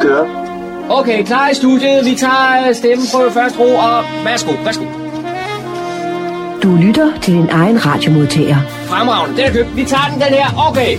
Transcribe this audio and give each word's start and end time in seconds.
Kører. 0.00 0.26
Okay, 0.90 1.24
klar 1.24 1.48
i 1.48 1.54
studiet. 1.54 2.04
Vi 2.04 2.14
tager 2.14 2.72
stemmeprøve 2.72 3.30
først 3.32 3.58
ro, 3.58 3.74
og 3.74 4.04
værsgo, 4.24 4.52
værsgo. 4.64 4.84
Du 6.62 6.76
lytter 6.76 7.20
til 7.20 7.34
din 7.34 7.48
egen 7.48 7.86
radiomodtager. 7.86 8.56
Fremragende, 8.86 9.36
den 9.36 9.44
er 9.44 9.52
købt. 9.52 9.76
Vi 9.76 9.84
tager 9.84 10.08
den, 10.12 10.20
den 10.20 10.28
her. 10.28 10.68
Okay. 10.68 10.98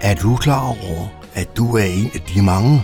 Er 0.00 0.14
du 0.14 0.36
klar 0.36 0.66
over, 0.66 1.08
at 1.34 1.56
du 1.56 1.76
er 1.76 1.84
en 1.84 2.10
af 2.14 2.20
de 2.20 2.42
mange, 2.42 2.82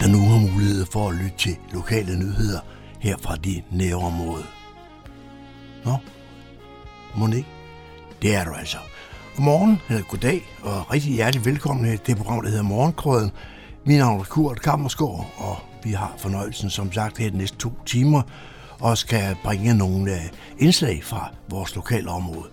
der 0.00 0.08
nu 0.08 0.18
har 0.18 0.38
mulighed 0.52 0.86
for 0.92 1.08
at 1.08 1.14
lytte 1.14 1.36
til 1.38 1.56
lokale 1.72 2.18
nyheder 2.18 2.58
her 3.00 3.16
fra 3.22 3.36
dit 3.36 3.64
nærområde? 3.70 4.44
Nå, 5.84 5.96
må 7.16 7.26
ikke? 7.26 7.48
Det 8.22 8.34
er 8.34 8.44
du 8.44 8.50
altså. 8.58 8.78
Godmorgen, 9.36 9.80
eller 9.88 10.02
goddag, 10.02 10.42
og 10.62 10.92
rigtig 10.92 11.12
hjertelig 11.12 11.44
velkommen 11.44 11.84
til 11.84 12.00
det 12.06 12.16
program, 12.16 12.42
der 12.42 12.48
hedder 12.48 12.62
Morgenkrøden. 12.62 13.30
Min 13.86 13.98
navn 13.98 14.20
er 14.20 14.24
Kurt 14.24 14.62
Kammersgaard, 14.62 15.34
og 15.36 15.56
vi 15.84 15.92
har 15.92 16.14
fornøjelsen, 16.18 16.70
som 16.70 16.92
sagt, 16.92 17.18
her 17.18 17.30
de 17.30 17.38
næste 17.38 17.56
to 17.58 17.72
timer, 17.86 18.22
og 18.80 18.98
skal 18.98 19.36
bringe 19.44 19.74
nogle 19.74 20.12
øh, 20.12 20.20
indslag 20.58 21.04
fra 21.04 21.30
vores 21.48 21.74
lokale 21.74 22.10
område. 22.10 22.48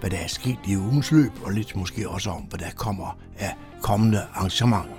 Hvad 0.00 0.10
der 0.10 0.16
er 0.16 0.26
sket 0.26 0.58
i 0.66 0.76
ugens 0.76 1.12
løb, 1.12 1.32
og 1.44 1.52
lidt 1.52 1.76
måske 1.76 2.08
også 2.08 2.30
om, 2.30 2.42
hvad 2.42 2.58
der 2.58 2.70
kommer 2.76 3.18
af 3.38 3.54
kommende 3.82 4.22
arrangementer. 4.34 4.94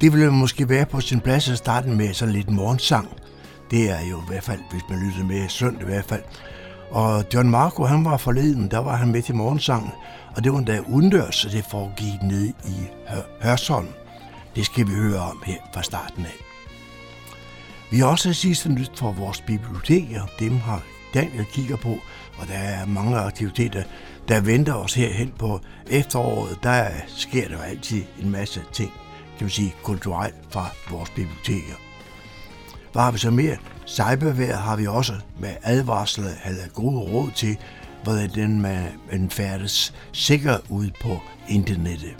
Det 0.00 0.12
ville 0.12 0.30
måske 0.30 0.68
være 0.68 0.86
på 0.86 1.00
sin 1.00 1.20
plads 1.20 1.48
at 1.48 1.58
starte 1.58 1.88
med 1.88 2.14
sådan 2.14 2.34
lidt 2.34 2.50
morgensang. 2.50 3.08
Det 3.70 3.90
er 3.90 4.00
jo 4.10 4.18
i 4.18 4.24
hvert 4.28 4.44
fald, 4.44 4.60
hvis 4.70 4.82
man 4.90 4.98
lytter 4.98 5.24
med 5.24 5.48
søndag 5.48 5.82
i 5.82 5.84
hvert 5.84 6.04
fald. 6.04 6.22
Og 6.90 7.24
John 7.34 7.50
Marco, 7.50 7.84
han 7.84 8.04
var 8.04 8.16
forleden, 8.16 8.70
der 8.70 8.78
var 8.78 8.96
han 8.96 9.12
med 9.12 9.22
til 9.22 9.34
morgensang, 9.34 9.90
og 10.36 10.44
det 10.44 10.52
var 10.52 10.58
endda 10.58 10.80
udendørs, 10.88 11.34
så 11.34 11.48
det 11.48 11.64
foregik 11.64 12.22
nede 12.22 12.48
i 12.48 12.76
Hørsholm. 13.42 13.88
Det 14.56 14.66
skal 14.66 14.86
vi 14.86 14.92
høre 14.92 15.20
om 15.20 15.42
her 15.46 15.56
fra 15.74 15.82
starten 15.82 16.24
af. 16.24 16.36
Vi 17.90 17.98
har 17.98 18.06
også 18.06 18.32
sidste 18.32 18.68
nyt 18.68 18.98
fra 18.98 19.10
vores 19.10 19.40
biblioteker. 19.40 20.22
Dem 20.38 20.56
har 20.56 20.82
Daniel 21.14 21.44
kigger 21.44 21.76
på, 21.76 21.98
og 22.38 22.48
der 22.48 22.54
er 22.54 22.86
mange 22.86 23.18
aktiviteter, 23.18 23.82
der 24.28 24.40
venter 24.40 24.74
os 24.74 24.94
herhen 24.94 25.32
på 25.38 25.60
efteråret. 25.90 26.58
Der 26.62 26.88
sker 27.06 27.48
der 27.48 27.56
jo 27.56 27.62
altid 27.62 28.02
en 28.22 28.30
masse 28.30 28.62
ting, 28.72 28.92
kan 29.38 29.44
man 29.44 29.50
sige, 29.50 29.74
kulturelt 29.82 30.34
fra 30.50 30.66
vores 30.90 31.10
biblioteker. 31.10 31.74
Hvad 32.92 33.02
har 33.02 33.10
vi 33.10 33.18
så 33.18 33.30
mere? 33.30 33.56
Cybervær 33.90 34.56
har 34.56 34.76
vi 34.76 34.86
også 34.86 35.12
med 35.40 35.54
advarsler 35.62 36.30
eller 36.46 36.68
gode 36.74 36.98
råd 36.98 37.30
til, 37.34 37.56
hvordan 38.02 38.30
den 38.34 38.60
man 38.60 39.30
færdes 39.30 39.94
sikker 40.12 40.56
ud 40.68 40.90
på 41.00 41.18
internettet. 41.48 42.16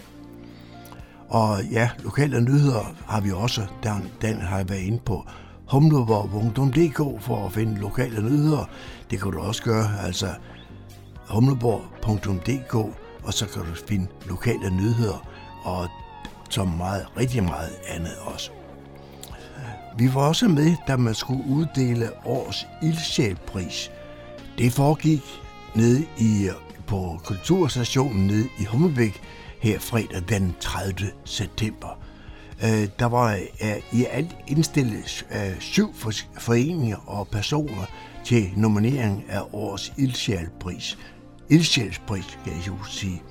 Og 1.29 1.65
ja, 1.65 1.91
lokale 1.99 2.41
nyheder 2.41 2.95
har 3.07 3.21
vi 3.21 3.33
også, 3.33 3.67
den, 3.83 4.11
den 4.23 4.41
har 4.41 4.57
jeg 4.57 4.69
været 4.69 4.81
inde 4.81 4.99
på 4.99 5.27
humleborg.dk 5.71 7.23
for 7.23 7.47
at 7.47 7.53
finde 7.53 7.81
lokale 7.81 8.23
nyheder. 8.23 8.69
Det 9.11 9.23
kan 9.23 9.33
du 9.33 9.41
også 9.41 9.63
gøre, 9.63 9.89
altså 10.07 10.29
humleborg.dk, 11.29 12.75
og 13.25 13.35
så 13.35 13.47
kan 13.47 13.63
du 13.63 13.75
finde 13.89 14.07
lokale 14.29 14.71
nyheder, 14.71 15.27
og 15.65 15.89
så 16.51 16.65
meget, 16.65 17.07
rigtig 17.17 17.43
meget 17.45 17.73
andet 17.89 18.15
også. 18.25 18.51
Vi 20.01 20.15
var 20.15 20.29
også 20.29 20.49
med, 20.49 20.77
da 20.89 20.97
man 20.97 21.15
skulle 21.15 21.45
uddele 21.49 22.11
års 22.25 22.67
ildsjælpris. 22.83 23.91
Det 24.59 24.73
foregik 24.73 25.23
nede 25.75 26.07
i, 26.19 26.49
på 26.87 27.21
Kulturstationen 27.25 28.27
nede 28.27 28.49
i 28.61 28.65
Hummelbæk 28.65 29.21
her 29.61 29.79
fredag 29.79 30.23
den 30.29 30.57
30. 30.61 31.11
september. 31.25 31.99
Øh, 32.65 32.89
der 32.99 33.05
var 33.07 33.33
øh, 33.35 34.01
i 34.01 34.05
alt 34.05 34.37
indstillet 34.47 35.27
øh, 35.35 35.61
syv 35.61 35.95
foreninger 36.39 36.97
og 37.07 37.29
personer 37.29 37.85
til 38.25 38.51
nominering 38.57 39.25
af 39.29 39.43
årets 39.53 39.93
ildsjælpris. 39.99 40.99
Ildsjælpris, 41.49 42.39
kan 42.45 42.53
jeg 42.53 42.67
jo 42.67 42.75
sige. 42.85 43.23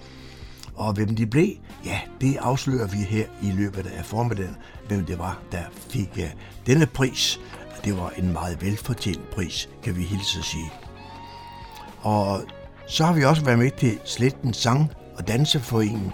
Og 0.79 0.93
hvem 0.93 1.15
de 1.15 1.27
blev, 1.27 1.49
ja, 1.85 1.99
det 2.21 2.37
afslører 2.37 2.87
vi 2.87 2.97
her 2.97 3.25
i 3.41 3.51
løbet 3.51 3.85
af 3.85 4.05
formiddagen, 4.05 4.55
hvem 4.87 5.05
det 5.05 5.19
var, 5.19 5.39
der 5.51 5.63
fik 5.89 6.09
uh, 6.17 6.23
denne 6.65 6.85
pris. 6.85 7.39
Det 7.85 7.97
var 7.97 8.09
en 8.17 8.33
meget 8.33 8.61
velfortjent 8.61 9.29
pris, 9.29 9.69
kan 9.83 9.95
vi 9.95 10.03
hilse 10.03 10.39
at 10.39 10.45
sige. 10.45 10.71
Og 12.01 12.41
så 12.87 13.05
har 13.05 13.13
vi 13.13 13.23
også 13.23 13.45
været 13.45 13.59
med 13.59 13.71
til 13.71 13.99
Sletten 14.05 14.53
Sang- 14.53 14.93
og 15.17 15.27
Danseforeningen. 15.27 16.11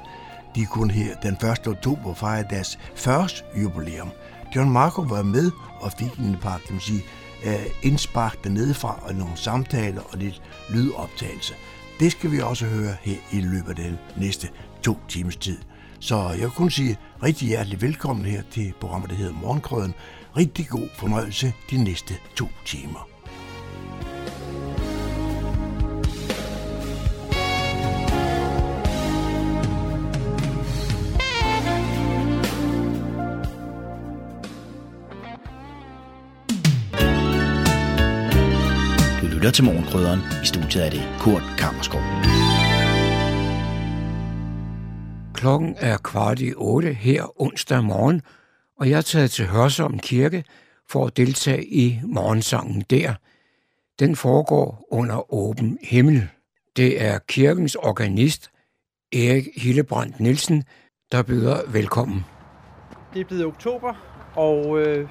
De 0.55 0.65
kunne 0.65 0.93
her 0.93 1.15
den 1.15 1.33
1. 1.33 1.67
oktober 1.67 2.13
fejre 2.13 2.45
deres 2.49 2.79
første 2.95 3.43
jubilæum. 3.61 4.09
John 4.55 4.69
Marco 4.69 5.01
var 5.01 5.23
med 5.23 5.51
og 5.81 5.91
fik 5.99 6.17
en 6.19 6.37
par, 6.41 6.57
kan 6.65 6.73
man 6.73 6.81
sige, 6.81 7.03
øh, 7.45 7.65
indspark 7.83 8.43
dernede 8.43 8.73
fra, 8.73 8.99
og 9.01 9.15
nogle 9.15 9.37
samtaler 9.37 10.01
og 10.01 10.17
lidt 10.17 10.41
lydoptagelse. 10.69 11.53
Det 11.99 12.11
skal 12.11 12.31
vi 12.31 12.39
også 12.39 12.65
høre 12.65 12.95
her 13.01 13.17
i 13.31 13.39
løbet 13.41 13.69
af 13.69 13.75
den 13.75 13.97
næste 14.17 14.49
to 14.83 14.97
timers 15.07 15.35
tid. 15.35 15.57
Så 15.99 16.29
jeg 16.39 16.49
kunne 16.49 16.71
sige 16.71 16.97
rigtig 17.23 17.47
hjertelig 17.47 17.81
velkommen 17.81 18.25
her 18.25 18.41
til 18.51 18.73
programmet, 18.79 19.09
der 19.09 19.15
hedder 19.15 19.33
Morgenkrøden. 19.33 19.93
Rigtig 20.37 20.67
god 20.67 20.89
fornøjelse 20.97 21.53
de 21.71 21.83
næste 21.83 22.13
to 22.35 22.47
timer. 22.65 23.14
Lytter 39.45 39.55
til 39.55 39.65
Morgenkrydderen. 39.65 40.19
I 40.43 40.45
studiet 40.45 40.85
er 40.85 40.89
det 40.89 41.03
Kurt 41.19 41.43
Kammerskov. 41.57 42.01
Klokken 45.33 45.75
er 45.79 45.97
kvart 45.97 46.39
i 46.39 46.53
otte 46.57 46.93
her 46.93 47.41
onsdag 47.41 47.83
morgen, 47.83 48.21
og 48.79 48.89
jeg 48.89 48.97
er 48.97 49.01
taget 49.01 49.31
til 49.31 49.45
Hørsholm 49.45 49.99
Kirke 49.99 50.43
for 50.89 51.05
at 51.05 51.17
deltage 51.17 51.65
i 51.65 51.99
morgensangen 52.03 52.81
der. 52.89 53.13
Den 53.99 54.15
foregår 54.15 54.87
under 54.91 55.33
åben 55.33 55.77
himmel. 55.81 56.27
Det 56.75 57.03
er 57.03 57.19
kirkens 57.27 57.75
organist, 57.75 58.49
Erik 59.13 59.47
Hillebrandt 59.55 60.19
Nielsen, 60.19 60.63
der 61.11 61.23
byder 61.23 61.71
velkommen. 61.71 62.25
Det 63.13 63.21
er 63.21 63.25
blevet 63.25 63.45
oktober, 63.45 63.93
og 64.35 64.79
øh, 64.79 65.09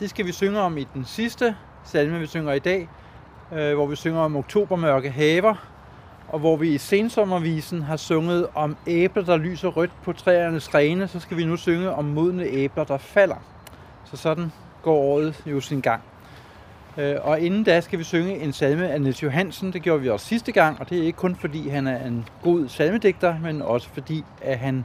det 0.00 0.10
skal 0.10 0.26
vi 0.26 0.32
synge 0.32 0.60
om 0.60 0.78
i 0.78 0.86
den 0.94 1.04
sidste 1.04 1.56
salme, 1.84 2.20
vi 2.20 2.26
synger 2.26 2.52
i 2.52 2.58
dag, 2.58 2.88
øh, 3.52 3.74
hvor 3.74 3.86
vi 3.86 3.96
synger 3.96 4.20
om 4.20 4.36
oktobermørke 4.36 5.10
haver, 5.10 5.54
og 6.28 6.38
hvor 6.38 6.56
vi 6.56 6.68
i 6.68 6.78
sensommervisen 6.78 7.82
har 7.82 7.96
sunget 7.96 8.46
om 8.54 8.76
æbler, 8.86 9.24
der 9.24 9.36
lyser 9.36 9.68
rødt 9.68 9.90
på 10.02 10.12
træernes 10.12 10.68
grene, 10.68 11.08
så 11.08 11.20
skal 11.20 11.36
vi 11.36 11.44
nu 11.44 11.56
synge 11.56 11.90
om 11.90 12.04
modne 12.04 12.44
æbler, 12.44 12.84
der 12.84 12.98
falder. 12.98 13.36
Så 14.04 14.16
sådan 14.16 14.52
går 14.82 14.96
året 14.96 15.42
jo 15.46 15.60
sin 15.60 15.80
gang. 15.80 16.02
Øh, 16.98 17.16
og 17.22 17.40
inden 17.40 17.64
da 17.64 17.80
skal 17.80 17.98
vi 17.98 18.04
synge 18.04 18.38
en 18.38 18.52
salme 18.52 18.88
af 18.88 19.00
Niels 19.00 19.22
Johansen. 19.22 19.72
Det 19.72 19.82
gjorde 19.82 20.02
vi 20.02 20.08
også 20.08 20.26
sidste 20.26 20.52
gang, 20.52 20.80
og 20.80 20.90
det 20.90 20.98
er 20.98 21.02
ikke 21.02 21.16
kun 21.16 21.36
fordi 21.36 21.68
han 21.68 21.86
er 21.86 22.06
en 22.06 22.28
god 22.42 22.68
salmedigter, 22.68 23.38
men 23.42 23.62
også 23.62 23.88
fordi 23.88 24.24
at 24.42 24.58
han 24.58 24.84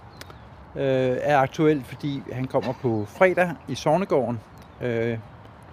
øh, 0.76 1.18
er 1.22 1.38
aktuel, 1.38 1.84
fordi 1.84 2.24
han 2.32 2.46
kommer 2.46 2.74
på 2.82 3.06
fredag 3.08 3.52
i 3.68 3.76
Sognegården 3.76 4.40
øh, 4.82 5.18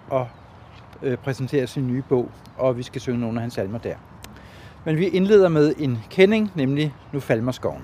og 0.09 0.27
øh, 1.03 1.17
præsenterer 1.17 1.65
sin 1.65 1.87
nye 1.87 2.03
bog, 2.09 2.31
og 2.57 2.77
vi 2.77 2.83
skal 2.83 3.01
synge 3.01 3.19
nogle 3.19 3.37
af 3.37 3.41
hans 3.41 3.53
salmer 3.53 3.77
der. 3.77 3.95
Men 4.85 4.97
vi 4.97 5.07
indleder 5.07 5.49
med 5.49 5.73
en 5.77 5.97
kending, 6.09 6.51
nemlig 6.55 6.93
Nu 7.11 7.19
falmer 7.19 7.51
skoven. 7.51 7.81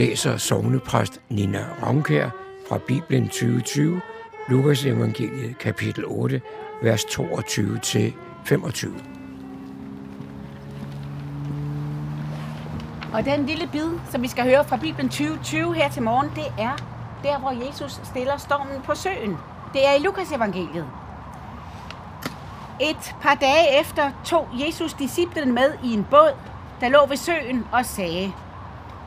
Læser 0.00 0.36
sovnepræst 0.36 1.20
Nina 1.28 1.66
Ravnkær 1.82 2.28
fra 2.68 2.78
Bibelen 2.78 3.28
2020, 3.28 4.00
Lukas 4.48 4.84
evangeliet 4.84 5.58
kapitel 5.58 6.04
8, 6.06 6.40
vers 6.82 7.04
22 7.04 7.78
til 7.78 8.14
25. 8.44 8.94
Og 13.12 13.24
den 13.24 13.46
lille 13.46 13.68
bid, 13.72 13.90
som 14.10 14.22
vi 14.22 14.28
skal 14.28 14.44
høre 14.44 14.64
fra 14.64 14.76
Bibelen 14.76 15.08
2020 15.08 15.74
her 15.74 15.90
til 15.90 16.02
morgen, 16.02 16.30
det 16.34 16.46
er 16.58 16.76
der, 17.22 17.38
hvor 17.38 17.66
Jesus 17.66 18.00
stiller 18.04 18.36
stormen 18.36 18.82
på 18.84 18.94
søen. 18.94 19.36
Det 19.72 19.86
er 19.86 19.94
i 19.94 20.02
Lukas 20.02 20.32
evangeliet. 20.32 20.86
Et 22.80 23.14
par 23.22 23.34
dage 23.34 23.80
efter 23.80 24.10
tog 24.24 24.48
Jesus 24.66 24.92
disciplen 24.92 25.54
med 25.54 25.72
i 25.84 25.94
en 25.94 26.06
båd, 26.10 26.34
der 26.80 26.88
lå 26.88 27.06
ved 27.06 27.16
søen 27.16 27.66
og 27.72 27.86
sagde, 27.86 28.32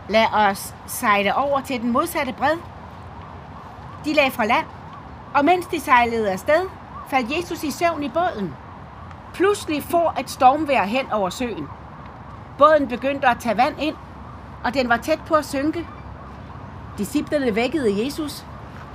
lad 0.09 0.25
os 0.33 0.75
sejle 0.87 1.35
over 1.35 1.61
til 1.61 1.81
den 1.81 1.91
modsatte 1.91 2.33
bred. 2.33 2.57
De 4.05 4.13
lagde 4.13 4.31
fra 4.31 4.45
land, 4.45 4.65
og 5.33 5.45
mens 5.45 5.65
de 5.65 5.79
sejlede 5.79 6.31
afsted, 6.31 6.69
faldt 7.07 7.37
Jesus 7.37 7.63
i 7.63 7.71
søvn 7.71 8.03
i 8.03 8.09
båden. 8.09 8.55
Pludselig 9.33 9.83
får 9.83 10.15
et 10.19 10.29
stormvejr 10.29 10.85
hen 10.85 11.11
over 11.11 11.29
søen. 11.29 11.67
Båden 12.57 12.87
begyndte 12.87 13.27
at 13.27 13.37
tage 13.39 13.57
vand 13.57 13.75
ind, 13.81 13.95
og 14.63 14.73
den 14.73 14.89
var 14.89 14.97
tæt 14.97 15.19
på 15.27 15.35
at 15.35 15.45
synke. 15.45 15.87
Disciplerne 16.97 17.55
vækkede 17.55 18.05
Jesus. 18.05 18.45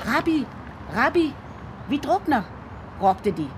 Rabbi, 0.06 0.46
rabbi, 0.96 1.34
vi 1.88 1.96
drukner, 1.96 2.42
råbte 3.02 3.30
de. 3.30 3.50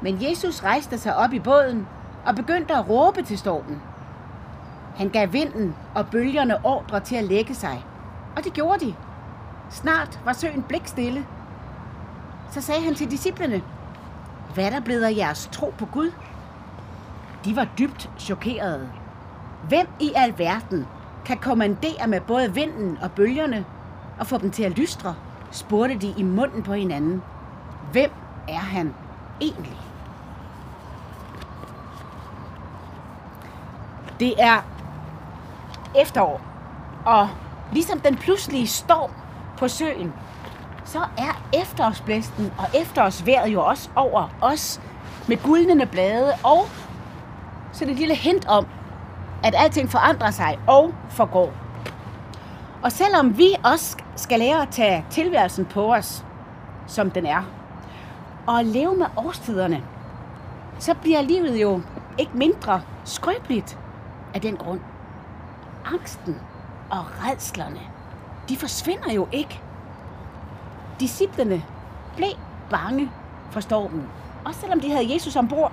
Men 0.00 0.18
Jesus 0.22 0.62
rejste 0.62 0.98
sig 0.98 1.16
op 1.16 1.32
i 1.32 1.38
båden 1.38 1.88
og 2.26 2.34
begyndte 2.34 2.74
at 2.74 2.88
råbe 2.88 3.22
til 3.22 3.38
stormen. 3.38 3.82
Han 5.02 5.10
gav 5.10 5.32
vinden 5.32 5.74
og 5.94 6.06
bølgerne 6.10 6.64
ordre 6.64 7.00
til 7.00 7.16
at 7.16 7.24
lægge 7.24 7.54
sig, 7.54 7.84
og 8.36 8.44
det 8.44 8.52
gjorde 8.52 8.86
de. 8.86 8.94
Snart 9.70 10.20
var 10.24 10.32
søen 10.32 10.62
blikstille. 10.62 11.26
Så 12.50 12.60
sagde 12.60 12.82
han 12.82 12.94
til 12.94 13.10
disciplene, 13.10 13.62
hvad 14.54 14.64
er 14.64 14.70
der 14.70 14.80
blevet 14.80 15.04
af 15.04 15.16
jeres 15.16 15.48
tro 15.52 15.74
på 15.78 15.86
Gud? 15.86 16.12
De 17.44 17.56
var 17.56 17.68
dybt 17.78 18.10
chokerede. 18.18 18.88
Hvem 19.68 19.86
i 20.00 20.12
alverden 20.16 20.86
kan 21.24 21.38
kommandere 21.38 22.08
med 22.08 22.20
både 22.20 22.54
vinden 22.54 22.98
og 22.98 23.12
bølgerne 23.12 23.64
og 24.18 24.26
få 24.26 24.38
dem 24.38 24.50
til 24.50 24.62
at 24.62 24.78
lystre, 24.78 25.14
spurgte 25.50 25.98
de 25.98 26.14
i 26.16 26.22
munden 26.22 26.62
på 26.62 26.74
hinanden. 26.74 27.22
Hvem 27.92 28.10
er 28.48 28.58
han 28.58 28.94
egentlig? 29.40 29.78
Det 34.20 34.34
er 34.38 34.71
efterår, 36.00 36.40
og 37.06 37.28
ligesom 37.72 38.00
den 38.00 38.16
pludselige 38.16 38.66
storm 38.66 39.10
på 39.58 39.68
søen, 39.68 40.12
så 40.84 40.98
er 40.98 41.60
efterårsblæsten 41.62 42.52
og 42.58 42.80
efterårsvejret 42.80 43.52
jo 43.52 43.64
også 43.64 43.90
over 43.96 44.28
os 44.40 44.80
med 45.28 45.36
guldnende 45.42 45.86
blade 45.86 46.32
og 46.44 46.66
så 47.72 47.84
det 47.84 47.96
lille 47.96 48.14
hint 48.14 48.48
om, 48.48 48.66
at 49.44 49.54
alting 49.58 49.90
forandrer 49.90 50.30
sig 50.30 50.58
og 50.66 50.94
forgår. 51.10 51.52
Og 52.82 52.92
selvom 52.92 53.38
vi 53.38 53.48
også 53.64 53.96
skal 54.16 54.38
lære 54.38 54.62
at 54.62 54.68
tage 54.68 55.04
tilværelsen 55.10 55.64
på 55.64 55.94
os, 55.94 56.24
som 56.86 57.10
den 57.10 57.26
er, 57.26 57.42
og 58.46 58.64
leve 58.64 58.96
med 58.96 59.06
årstiderne, 59.16 59.82
så 60.78 60.94
bliver 60.94 61.22
livet 61.22 61.62
jo 61.62 61.80
ikke 62.18 62.32
mindre 62.34 62.82
skrøbeligt 63.04 63.78
af 64.34 64.40
den 64.40 64.56
grund. 64.56 64.80
Angsten 65.84 66.40
og 66.90 67.04
redslerne, 67.24 67.80
de 68.48 68.56
forsvinder 68.56 69.12
jo 69.12 69.28
ikke. 69.32 69.60
Disciplerne 71.00 71.62
blev 72.16 72.28
bange 72.70 73.10
for 73.50 73.60
stormen, 73.60 74.08
også 74.44 74.60
selvom 74.60 74.80
de 74.80 74.90
havde 74.90 75.14
Jesus 75.14 75.36
ombord. 75.36 75.72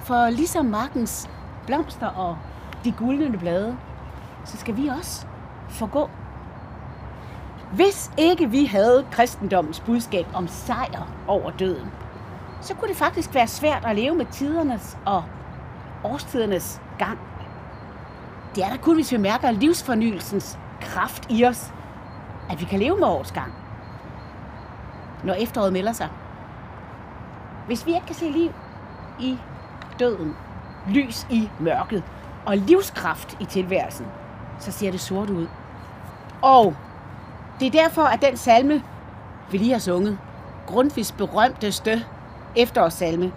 For 0.00 0.30
ligesom 0.30 0.64
markens 0.64 1.30
blomster 1.66 2.06
og 2.06 2.38
de 2.84 2.92
guldne 2.92 3.38
blade, 3.38 3.76
så 4.44 4.56
skal 4.56 4.76
vi 4.76 4.88
også 4.88 5.26
forgå. 5.68 6.10
Hvis 7.72 8.10
ikke 8.16 8.50
vi 8.50 8.64
havde 8.64 9.06
kristendommens 9.10 9.80
budskab 9.80 10.26
om 10.34 10.48
sejr 10.48 11.06
over 11.26 11.50
døden, 11.50 11.90
så 12.60 12.74
kunne 12.74 12.88
det 12.88 12.96
faktisk 12.96 13.34
være 13.34 13.46
svært 13.46 13.84
at 13.84 13.96
leve 13.96 14.14
med 14.14 14.26
tidernes 14.26 14.98
og 15.06 15.24
årstidernes 16.04 16.80
gang. 16.98 17.18
Det 18.54 18.64
er 18.64 18.68
da 18.68 18.76
kun, 18.76 18.94
hvis 18.94 19.12
vi 19.12 19.16
mærker 19.16 19.50
livsfornyelsens 19.50 20.58
kraft 20.80 21.26
i 21.30 21.44
os, 21.44 21.72
at 22.50 22.60
vi 22.60 22.64
kan 22.64 22.78
leve 22.78 22.96
med 22.98 23.06
årets 23.06 23.32
gang, 23.32 23.52
når 25.24 25.34
efteråret 25.34 25.72
melder 25.72 25.92
sig. 25.92 26.08
Hvis 27.66 27.86
vi 27.86 27.94
ikke 27.94 28.06
kan 28.06 28.14
se 28.14 28.30
liv 28.30 28.52
i 29.20 29.38
døden, 29.98 30.36
lys 30.88 31.26
i 31.30 31.50
mørket 31.60 32.02
og 32.46 32.56
livskraft 32.56 33.36
i 33.40 33.44
tilværelsen, 33.44 34.06
så 34.58 34.72
ser 34.72 34.90
det 34.90 35.00
sort 35.00 35.30
ud. 35.30 35.46
Og 36.42 36.76
det 37.60 37.66
er 37.66 37.82
derfor, 37.82 38.02
at 38.02 38.22
den 38.22 38.36
salme, 38.36 38.82
vi 39.50 39.58
lige 39.58 39.72
har 39.72 39.78
sunget, 39.78 40.18
Grundtvigs 40.66 41.12
berømteste 41.12 42.04
efterårssalme, 42.56 43.32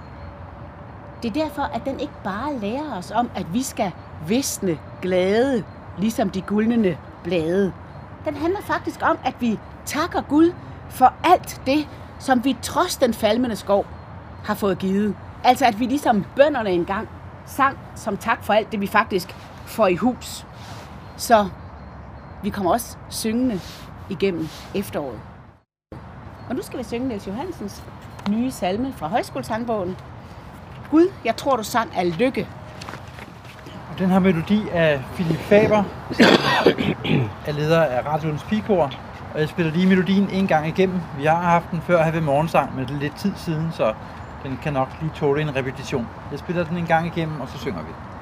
det 1.24 1.30
er 1.38 1.44
derfor, 1.44 1.62
at 1.62 1.86
den 1.86 2.00
ikke 2.00 2.14
bare 2.24 2.60
lærer 2.60 2.98
os 2.98 3.12
om, 3.12 3.32
at 3.36 3.54
vi 3.54 3.64
skal 3.64 3.92
visne 4.28 4.80
glade, 5.02 5.64
ligesom 5.98 6.30
de 6.30 6.42
guldnende 6.42 6.98
blade. 7.24 7.74
Den 8.26 8.36
handler 8.36 8.62
faktisk 8.62 9.00
om, 9.02 9.18
at 9.26 9.36
vi 9.40 9.60
takker 9.86 10.22
Gud 10.22 10.54
for 10.90 11.14
alt 11.24 11.62
det, 11.66 11.88
som 12.20 12.44
vi 12.44 12.58
trods 12.62 12.98
den 12.98 13.14
falmende 13.14 13.56
skov 13.56 13.86
har 14.44 14.54
fået 14.54 14.80
givet. 14.80 15.16
Altså 15.44 15.66
at 15.66 15.80
vi 15.80 15.86
ligesom 15.86 16.26
bønderne 16.36 16.70
engang 16.70 17.10
sang 17.46 17.78
som 17.96 18.18
tak 18.18 18.44
for 18.44 18.54
alt 18.54 18.72
det, 18.72 18.82
vi 18.82 18.88
faktisk 18.88 19.36
får 19.66 19.88
i 19.88 19.96
hus. 19.96 20.46
Så 21.18 21.48
vi 22.44 22.50
kommer 22.50 22.72
også 22.72 22.98
syngende 23.10 23.60
igennem 24.10 24.48
efteråret. 24.76 25.20
Og 26.50 26.56
nu 26.56 26.62
skal 26.62 26.80
vi 26.80 26.84
synge 26.84 27.08
Niels 27.08 27.28
Johansens 27.28 27.84
nye 28.30 28.52
salme 28.52 28.94
fra 28.94 29.08
Højskolesangbogen. 29.08 29.98
Gud, 30.92 31.08
jeg 31.26 31.36
tror, 31.36 31.56
du 31.56 31.64
sang 31.64 31.96
af 31.96 32.18
lykke. 32.18 32.48
Og 33.94 34.00
den 34.00 34.10
her 34.10 34.20
melodi 34.20 34.70
af 34.72 35.02
Philip 35.14 35.40
Faber, 35.40 35.84
som 36.12 36.26
er 37.46 37.52
leder 37.52 37.84
af 37.84 38.06
Radioens 38.06 38.44
Pikor. 38.44 38.92
Og 39.34 39.40
jeg 39.40 39.50
spiller 39.50 39.72
lige 39.72 39.88
melodien 39.88 40.30
en 40.30 40.48
gang 40.48 40.68
igennem. 40.68 41.00
Vi 41.18 41.26
har 41.26 41.36
haft 41.36 41.72
den 41.72 41.82
før 41.82 42.04
her 42.04 42.12
ved 42.12 42.22
morgensang, 42.22 42.76
men 42.76 42.86
det 42.86 42.96
er 42.96 43.00
lidt 43.00 43.16
tid 43.16 43.34
siden, 43.36 43.70
så 43.72 43.94
den 44.44 44.60
kan 44.64 44.74
nok 44.74 44.90
lige 45.02 45.12
tåle 45.16 45.42
en 45.42 45.56
repetition. 45.56 46.08
Jeg 46.32 46.40
spiller 46.40 46.64
den 46.64 46.78
en 46.78 46.86
gang 46.86 47.08
igennem, 47.08 47.42
og 47.42 47.48
så 47.50 47.58
synger 47.58 47.80
vi. 47.80 48.13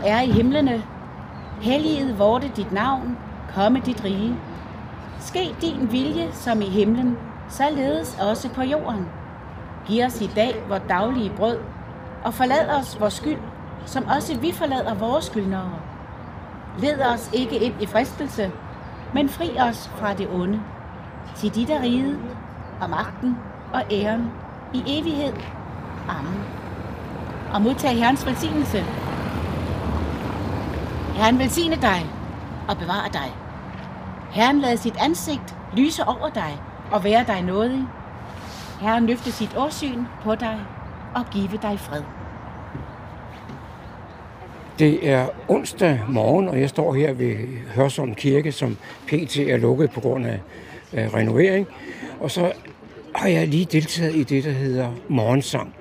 Som 0.00 0.08
er 0.08 0.20
i 0.20 0.30
himlene, 0.30 0.82
helliget 1.60 2.18
vorte 2.18 2.50
dit 2.56 2.72
navn, 2.72 3.18
komme 3.54 3.80
dit 3.80 4.04
rige. 4.04 4.36
Ske 5.18 5.54
din 5.60 5.92
vilje 5.92 6.28
som 6.32 6.62
i 6.62 6.64
himlen, 6.64 7.18
således 7.48 8.18
også 8.20 8.48
på 8.48 8.62
jorden. 8.62 9.06
Giv 9.86 10.04
os 10.04 10.20
i 10.20 10.30
dag 10.36 10.62
vores 10.68 10.82
daglige 10.88 11.32
brød, 11.36 11.58
og 12.24 12.34
forlad 12.34 12.68
os 12.68 13.00
vores 13.00 13.14
skyld, 13.14 13.38
som 13.86 14.04
også 14.16 14.38
vi 14.38 14.52
forlader 14.52 14.94
vores 14.94 15.24
skyldnere. 15.24 15.72
Led 16.78 17.00
os 17.14 17.30
ikke 17.32 17.56
ind 17.56 17.74
i 17.82 17.86
fristelse, 17.86 18.50
men 19.14 19.28
fri 19.28 19.58
os 19.58 19.90
fra 19.96 20.14
det 20.14 20.28
onde. 20.32 20.60
Til 21.36 21.54
dit 21.54 21.70
er 21.70 21.82
riget, 21.82 22.18
og 22.80 22.90
magten, 22.90 23.36
og 23.72 23.82
æren, 23.90 24.30
i 24.74 24.82
evighed. 24.86 25.34
Amen. 26.08 26.44
Og 27.54 27.62
modtag 27.62 27.98
Herrens 27.98 28.26
velsignelse. 28.26 28.84
Herren 31.20 31.38
velsigne 31.38 31.76
dig 31.76 32.06
og 32.68 32.78
bevare 32.78 33.12
dig. 33.12 33.32
Herren 34.30 34.60
lad 34.60 34.76
sit 34.76 34.94
ansigt 35.00 35.56
lyse 35.76 36.04
over 36.04 36.30
dig 36.34 36.58
og 36.92 37.04
være 37.04 37.24
dig 37.26 37.42
nådig. 37.42 37.84
Herren 38.80 39.06
løfte 39.06 39.32
sit 39.32 39.56
årsyn 39.56 40.04
på 40.22 40.34
dig 40.34 40.58
og 41.14 41.24
give 41.32 41.58
dig 41.62 41.78
fred. 41.78 42.02
Det 44.78 45.08
er 45.08 45.28
onsdag 45.48 46.00
morgen, 46.08 46.48
og 46.48 46.60
jeg 46.60 46.68
står 46.68 46.94
her 46.94 47.12
ved 47.12 47.36
Hørsholm 47.74 48.14
Kirke, 48.14 48.52
som 48.52 48.76
pt. 49.06 49.36
er 49.36 49.56
lukket 49.56 49.90
på 49.90 50.00
grund 50.00 50.26
af, 50.26 50.40
øh, 50.92 51.14
renovering. 51.14 51.66
Og 52.20 52.30
så 52.30 52.52
har 53.14 53.28
jeg 53.28 53.48
lige 53.48 53.64
deltaget 53.64 54.14
i 54.14 54.22
det, 54.22 54.44
der 54.44 54.52
hedder 54.52 54.90
morgensang. 55.08 55.74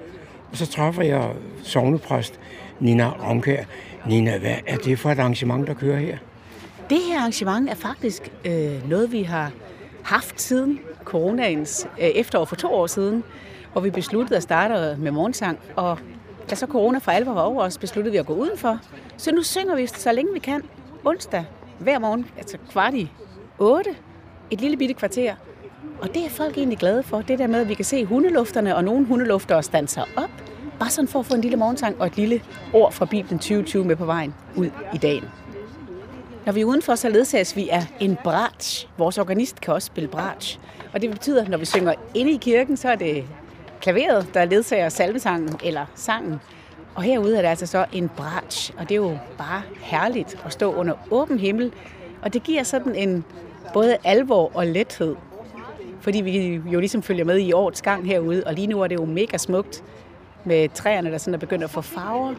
Og 0.52 0.58
så 0.58 0.68
træffer 0.68 1.04
jeg 1.04 1.30
sovnepræst 1.64 2.40
Nina 2.80 3.10
Ramkær. 3.10 3.64
Nina, 4.08 4.38
hvad 4.38 4.56
er 4.68 4.78
det 4.78 5.00
for 5.00 5.12
et 5.12 5.20
arrangement, 5.20 5.68
der 5.68 5.74
kører 5.74 6.00
her? 6.00 6.18
Det 6.90 6.98
her 7.10 7.20
arrangement 7.20 7.70
er 7.70 7.76
faktisk 7.76 8.32
øh, 8.46 8.90
noget, 8.90 9.12
vi 9.12 9.24
har 9.24 9.52
haft 10.04 10.42
siden 10.42 10.80
coronaens 11.04 11.88
øh, 12.00 12.06
efterår 12.06 12.46
for 12.46 12.56
to 12.56 12.74
år 12.74 12.88
siden, 12.88 13.24
hvor 13.72 13.82
vi 13.82 13.90
besluttede 13.90 14.38
at 14.38 14.44
starte 14.44 14.96
med 15.02 15.12
morgensang. 15.12 15.60
Og 15.76 16.00
da 16.50 16.56
så 16.56 16.66
corona 16.66 16.98
for 16.98 17.12
alvor 17.12 17.34
var 17.34 17.42
over 17.42 17.64
os, 17.64 17.78
besluttede 17.78 18.12
vi 18.12 18.18
at 18.18 18.26
gå 18.26 18.34
udenfor. 18.34 18.80
Så 19.18 19.32
nu 19.32 19.44
synger 19.44 19.76
vi 19.76 19.88
så 19.88 20.12
længe 20.12 20.34
vi 20.34 20.40
kan, 20.40 20.62
onsdag, 21.06 21.46
hver 21.80 22.00
morgen, 22.00 22.26
altså 22.38 22.58
kvart 22.72 22.94
i 22.94 23.12
otte, 23.60 23.90
et 24.52 24.62
lille 24.62 24.78
bitte 24.78 24.94
kvarter. 24.94 25.36
Og 26.02 26.14
det 26.14 26.26
er 26.26 26.30
folk 26.30 26.58
egentlig 26.58 26.78
glade 26.78 27.04
for, 27.04 27.22
det 27.22 27.40
der 27.40 27.48
med, 27.48 27.62
at 27.62 27.70
vi 27.70 27.74
kan 27.74 27.86
se 27.86 28.06
hundelufterne, 28.06 28.76
og 28.76 28.84
nogle 28.84 29.06
hundelufter 29.06 29.62
standser 29.62 30.02
op, 30.18 30.30
bare 30.80 30.90
sådan 30.90 31.08
for 31.08 31.20
at 31.20 31.26
få 31.26 31.36
en 31.36 31.42
lille 31.42 31.58
morgensang 31.58 32.02
og 32.02 32.08
et 32.08 32.18
lille 32.18 32.42
ord 32.74 32.92
fra 32.92 33.06
Bibelen 33.06 33.40
2020 33.40 33.86
med 33.86 33.96
på 33.96 34.06
vejen 34.06 34.34
ud 34.56 34.70
i 34.94 34.98
dagen. 34.98 35.24
Når 36.46 36.54
vi 36.54 36.62
er 36.62 36.66
udenfor, 36.66 36.96
så 36.96 37.10
ledsages 37.10 37.56
vi 37.56 37.70
af 37.70 37.88
en 38.00 38.18
bratsch. 38.24 38.88
Vores 38.98 39.18
organist 39.18 39.62
kan 39.62 39.74
også 39.74 39.86
spille 39.86 40.08
bratsch. 40.10 40.60
Og 40.94 41.02
det 41.02 41.12
betyder, 41.12 41.42
at 41.42 41.50
når 41.50 41.58
vi 41.58 41.66
synger 41.66 41.94
inde 42.14 42.32
i 42.32 42.38
kirken, 42.38 42.78
så 42.78 42.90
er 42.90 42.96
det 42.96 43.24
klaveret, 43.82 44.28
der 44.34 44.46
ledsager 44.46 44.90
salmesangen 44.90 45.60
eller 45.64 45.86
sangen. 45.96 46.40
Og 46.96 47.04
herude 47.04 47.38
er 47.38 47.42
der 47.42 47.50
altså 47.50 47.66
så 47.66 47.86
en 47.94 48.10
bratsch, 48.18 48.74
og 48.78 48.90
det 48.90 48.92
er 48.92 48.96
jo 48.96 49.18
bare 49.38 49.62
herligt 49.80 50.38
at 50.46 50.54
stå 50.54 50.74
under 50.74 50.94
åben 51.12 51.40
himmel. 51.40 51.74
Og 52.22 52.34
det 52.34 52.44
giver 52.44 52.64
sådan 52.64 52.96
en 52.96 53.26
både 53.74 53.98
alvor 54.04 54.52
og 54.54 54.68
lethed. 54.68 55.16
Fordi 56.02 56.22
vi 56.22 56.62
jo 56.72 56.80
ligesom 56.80 57.04
følger 57.04 57.26
med 57.26 57.40
i 57.40 57.52
årets 57.52 57.82
gang 57.82 58.08
herude, 58.08 58.44
og 58.46 58.54
lige 58.54 58.68
nu 58.68 58.82
er 58.82 58.88
det 58.88 58.96
jo 58.96 59.06
mega 59.06 59.38
smukt 59.38 59.84
med 60.46 60.70
træerne, 60.74 61.12
der 61.12 61.18
sådan 61.18 61.34
er 61.34 61.38
begyndt 61.38 61.64
at 61.64 61.70
få 61.70 61.82
farver. 61.82 62.34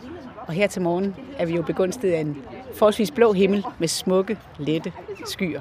Og 0.47 0.53
her 0.55 0.67
til 0.67 0.83
morgen 0.83 1.17
er 1.39 1.47
vi 1.47 1.57
jo 1.57 1.63
begunstiget 1.63 2.15
af 2.15 2.21
en 2.21 2.37
forholdsvis 2.75 3.11
blå 3.11 3.33
himmel 3.33 3.65
med 3.79 3.89
smukke, 3.89 4.39
lette 4.59 4.93
skyer. 5.27 5.61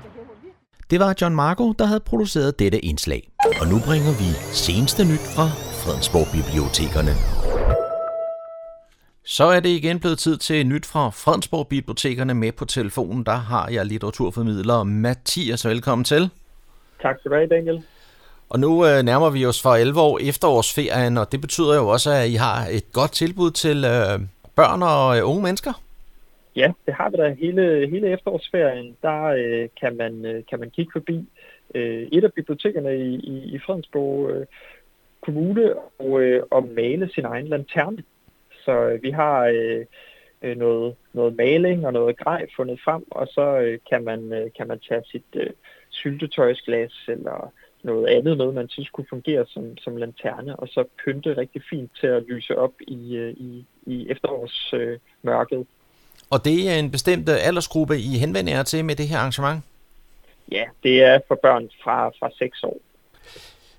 Det 0.89 0.99
var 0.99 1.15
John 1.21 1.35
Marco, 1.35 1.71
der 1.71 1.85
havde 1.85 1.99
produceret 1.99 2.59
dette 2.59 2.79
indslag. 2.79 3.29
Og 3.61 3.67
nu 3.67 3.79
bringer 3.87 4.11
vi 4.21 4.29
seneste 4.53 5.03
nyt 5.03 5.25
fra 5.35 5.47
Fredensborg 5.81 6.27
Bibliotekerne. 6.37 7.11
Så 9.23 9.43
er 9.43 9.59
det 9.59 9.69
igen 9.69 9.99
blevet 9.99 10.19
tid 10.19 10.37
til 10.37 10.67
nyt 10.67 10.85
fra 10.85 11.09
Fredensborg 11.09 11.67
Bibliotekerne 11.67 12.33
med 12.33 12.51
på 12.51 12.65
telefonen. 12.65 13.25
Der 13.25 13.35
har 13.35 13.69
jeg 13.69 13.85
litteraturformidler 13.85 14.83
Mathias. 14.83 15.65
Velkommen 15.65 16.05
til. 16.05 16.29
Tak 17.01 17.15
skal 17.19 17.31
du 17.31 17.35
have, 17.35 17.47
Daniel. 17.47 17.83
Og 18.49 18.59
nu 18.59 18.85
øh, 18.85 19.03
nærmer 19.03 19.29
vi 19.29 19.45
os 19.45 19.61
for 19.61 19.69
11 19.69 20.01
år 20.01 20.19
efterårsferien, 20.29 21.17
og 21.17 21.31
det 21.31 21.41
betyder 21.41 21.75
jo 21.75 21.87
også, 21.87 22.09
at 22.11 22.29
I 22.29 22.35
har 22.35 22.57
et 22.77 22.91
godt 22.93 23.11
tilbud 23.11 23.51
til 23.51 23.77
øh, 23.77 24.19
børn 24.55 24.81
og 24.83 25.17
øh, 25.17 25.29
unge 25.29 25.43
mennesker. 25.43 25.73
Ja, 26.55 26.71
det 26.85 26.93
har 26.93 27.09
vi 27.09 27.17
da. 27.17 27.35
Hele, 27.39 27.87
hele 27.89 28.07
efterårsferien, 28.07 28.97
der 29.01 29.23
øh, 29.23 29.69
kan, 29.81 29.97
man, 29.97 30.25
øh, 30.25 30.43
kan 30.49 30.59
man 30.59 30.69
kigge 30.69 30.91
forbi 30.91 31.29
øh, 31.75 32.07
et 32.11 32.23
af 32.23 32.33
bibliotekerne 32.33 32.97
i, 32.97 33.15
i, 33.15 33.55
i 33.55 33.59
Fredensborg 33.59 34.29
øh, 34.29 34.45
Kommune 35.21 35.75
og, 35.99 36.21
øh, 36.21 36.43
og 36.51 36.67
male 36.75 37.09
sin 37.13 37.25
egen 37.25 37.47
lanterne. 37.47 38.03
Så 38.65 38.71
øh, 38.71 39.03
vi 39.03 39.11
har 39.11 39.45
øh, 39.45 39.85
øh 40.41 40.57
noget, 40.57 40.95
noget 41.13 41.35
maling 41.35 41.85
og 41.85 41.93
noget 41.93 42.17
grej 42.17 42.45
fundet 42.55 42.79
frem, 42.85 43.03
og 43.11 43.27
så 43.27 43.57
øh, 43.59 43.79
kan, 43.89 44.03
man, 44.03 44.33
øh, 44.33 44.51
kan 44.57 44.67
man 44.67 44.79
tage 44.79 45.03
sit 45.05 45.25
øh, 45.35 45.49
syltetøjsglas 45.89 46.93
eller 47.07 47.51
noget 47.83 48.07
andet 48.07 48.37
med, 48.37 48.51
man 48.51 48.69
synes 48.69 48.89
kunne 48.89 49.07
fungere 49.09 49.45
som, 49.47 49.77
som 49.77 49.97
lanterne, 49.97 50.55
og 50.55 50.67
så 50.67 50.83
pynte 51.05 51.37
rigtig 51.37 51.61
fint 51.69 51.91
til 51.99 52.07
at 52.07 52.23
lyse 52.23 52.57
op 52.57 52.73
i, 52.87 53.15
øh, 53.15 53.33
i, 53.33 53.65
i 53.85 54.09
efterårsmørket. 54.09 55.59
Øh, 55.59 55.65
og 56.29 56.45
det 56.45 56.69
er 56.69 56.75
en 56.75 56.91
bestemt 56.91 57.29
aldersgruppe, 57.29 57.97
I 57.99 58.17
henvender 58.17 58.53
jer 58.53 58.63
til 58.63 58.85
med 58.85 58.95
det 58.95 59.07
her 59.07 59.17
arrangement? 59.17 59.63
Ja, 60.51 60.63
det 60.83 61.03
er 61.03 61.19
for 61.27 61.39
børn 61.43 61.69
fra, 61.83 62.09
fra 62.09 62.29
6 62.37 62.63
år. 62.63 62.77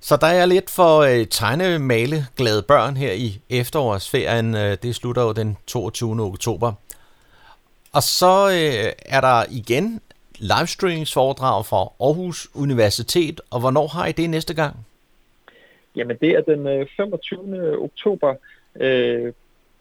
Så 0.00 0.16
der 0.16 0.26
er 0.26 0.46
lidt 0.46 0.70
for 0.70 0.98
øh, 0.98 1.26
tegnemale 1.26 2.26
glade 2.36 2.62
børn 2.62 2.96
her 2.96 3.12
i 3.12 3.40
efterårsferien. 3.50 4.54
Øh, 4.54 4.76
det 4.82 4.94
slutter 4.94 5.22
jo 5.22 5.32
den 5.32 5.56
22. 5.66 6.22
oktober. 6.22 6.72
Og 7.92 8.02
så 8.02 8.48
øh, 8.48 8.92
er 9.06 9.20
der 9.20 9.44
igen 9.50 10.00
livestreamingsforedrag 10.40 11.66
fra 11.66 11.82
Aarhus 12.00 12.48
Universitet, 12.54 13.40
og 13.50 13.60
hvornår 13.60 13.86
har 13.86 14.06
I 14.06 14.12
det 14.12 14.30
næste 14.30 14.54
gang? 14.54 14.76
Jamen 15.96 16.16
det 16.20 16.30
er 16.30 16.40
den 16.40 16.66
øh, 16.66 16.86
25. 16.96 17.78
Oktober 17.78 18.34
øh, 18.80 19.32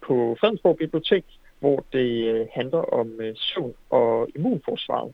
på 0.02 0.38
Fredensborg 0.40 0.78
Bibliotek, 0.78 1.26
hvor 1.60 1.86
det 1.94 2.26
øh, 2.26 2.48
handler 2.54 2.94
om 2.94 3.22
øh, 3.22 3.36
søvn 3.36 3.74
og 3.90 4.30
immunforsvaret. 4.36 5.14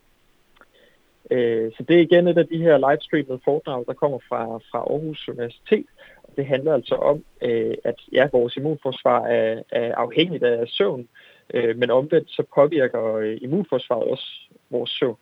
Øh, 1.32 1.72
så 1.78 1.84
det 1.84 1.96
er 1.96 2.02
igen 2.02 2.28
et 2.28 2.38
af 2.38 2.48
de 2.48 2.58
her 2.58 2.78
livestreamede 2.90 3.40
foredrag, 3.44 3.84
der 3.88 3.94
kommer 3.94 4.20
fra, 4.30 4.58
fra 4.72 4.80
Aarhus 4.80 5.30
Universitet. 5.30 5.86
Og 6.24 6.30
det 6.38 6.46
handler 6.46 6.74
altså 6.74 6.96
om, 6.96 7.24
øh, 7.42 7.76
at 7.84 7.96
ja, 8.12 8.28
vores 8.32 8.56
immunforsvar 8.56 9.26
er, 9.26 9.62
er 9.72 9.96
afhængigt 9.96 10.44
af 10.44 10.68
søvn, 10.68 11.08
øh, 11.54 11.78
men 11.78 11.92
omvendt 11.92 12.30
så 12.30 12.44
påvirker 12.56 13.16
øh, 13.16 13.38
immunforsvaret 13.42 14.04
også 14.04 14.28
vores 14.70 14.90
søvn. 14.90 15.18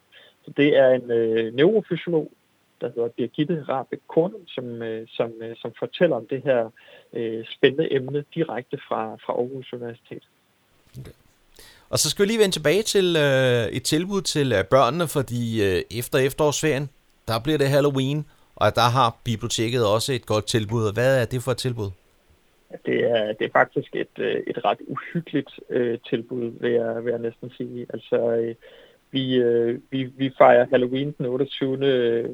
Så 0.46 0.52
det 0.58 0.78
er 0.78 0.90
en 0.90 1.12
øh, 1.12 1.54
neurofysiolog, 1.54 2.32
der 2.82 2.90
hedder 2.96 3.10
Birgitte 3.18 3.66
Rabe 3.70 3.98
Kornum, 4.08 4.48
som, 4.48 4.82
øh, 4.82 5.08
som, 5.08 5.32
øh, 5.42 5.56
som 5.56 5.72
fortæller 5.80 6.16
om 6.16 6.28
det 6.28 6.42
her 6.44 6.70
øh, 7.14 7.46
spændende 7.46 7.94
emne 7.94 8.26
direkte 8.36 8.78
fra, 8.88 9.16
fra 9.26 9.34
Aarhus 9.34 9.74
Universitet. 9.74 10.24
Okay. 11.00 11.12
Og 11.90 12.00
så 12.00 12.10
skal 12.10 12.24
vi 12.24 12.28
lige 12.28 12.40
vende 12.40 12.56
tilbage 12.56 12.82
til 12.82 13.16
øh, 13.26 13.66
et 13.78 13.84
tilbud 13.84 14.22
til 14.22 14.54
øh, 14.54 14.64
børnene, 14.66 15.08
fordi 15.08 15.64
øh, 15.68 16.00
efter 16.00 16.18
efterårsferien, 16.20 16.90
der 17.28 17.40
bliver 17.44 17.58
det 17.58 17.70
Halloween, 17.70 18.26
og 18.56 18.76
der 18.76 18.88
har 18.98 19.18
biblioteket 19.24 19.88
også 19.96 20.14
et 20.14 20.26
godt 20.26 20.46
tilbud. 20.46 20.94
Hvad 20.94 21.22
er 21.22 21.26
det 21.26 21.44
for 21.44 21.52
et 21.52 21.58
tilbud? 21.58 21.90
Det 22.86 23.00
er, 23.12 23.34
det 23.34 23.46
er 23.46 23.52
faktisk 23.52 23.96
et, 23.96 24.16
øh, 24.18 24.44
et 24.48 24.66
ret 24.66 24.78
uhyggeligt 24.88 25.60
øh, 25.70 26.00
tilbud, 26.10 26.52
vil 26.62 26.72
jeg, 26.72 27.06
vil 27.06 27.12
jeg 27.12 27.20
næsten 27.20 27.52
sige. 27.58 27.86
Altså, 27.94 28.18
øh, 28.32 28.56
vi, 29.14 29.36
øh, 29.36 29.80
vi, 29.92 30.04
vi 30.04 30.32
fejrer 30.38 30.66
Halloween 30.72 31.16
den 31.18 31.26
28. 31.26 31.86
Øh, 31.86 32.30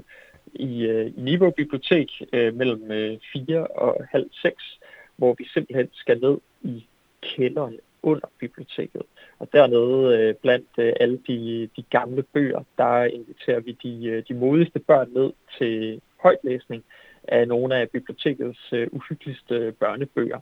i, 0.54 0.86
øh, 0.86 1.08
i 1.08 1.22
Niveau 1.22 1.50
Bibliotek 1.50 2.12
øh, 2.34 2.56
mellem 2.56 2.92
øh, 2.92 3.18
4 3.34 3.68
og 3.68 4.08
halv 4.12 4.30
6, 4.32 4.80
hvor 5.16 5.36
vi 5.38 5.48
simpelthen 5.54 5.90
skal 5.94 6.20
ned 6.22 6.38
i 6.62 6.86
kælderen 7.22 7.80
under 8.04 8.28
biblioteket. 8.40 9.02
Og 9.40 9.50
dernede 9.54 10.18
øh, 10.18 10.36
blandt 10.36 10.68
øh, 10.78 10.94
alle 11.00 11.20
de, 11.28 11.70
de 11.76 11.84
gamle 11.90 12.24
bøger, 12.24 12.64
der 12.78 13.04
inviterer 13.04 13.60
vi 13.60 13.78
de, 13.84 14.06
øh, 14.06 14.24
de 14.28 14.34
modigste 14.34 14.80
børn 14.80 15.10
ned 15.14 15.32
til 15.58 16.02
højtlæsning 16.18 16.84
af 17.24 17.48
nogle 17.48 17.76
af 17.76 17.90
bibliotekets 17.90 18.74
øh, 18.74 18.88
uhyggeligste 18.92 19.72
børnebøger. 19.80 20.40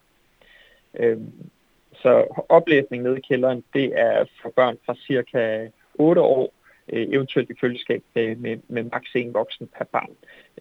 Øh, 1.00 1.18
så 1.94 2.44
oplæsning 2.50 3.04
nede 3.04 3.18
i 3.18 3.22
kælderen, 3.28 3.64
det 3.74 4.00
er 4.00 4.26
for 4.42 4.50
børn 4.56 4.78
fra 4.86 4.96
cirka 4.96 5.68
8 6.00 6.22
år, 6.22 6.54
øh, 6.94 7.08
eventuelt 7.12 7.50
i 7.50 7.60
følgeskab 7.62 8.04
med, 8.16 8.36
med, 8.36 8.58
med 8.68 8.84
maks. 8.84 9.16
en 9.16 9.34
voksen 9.34 9.70
per 9.78 9.86
barn. 9.86 10.12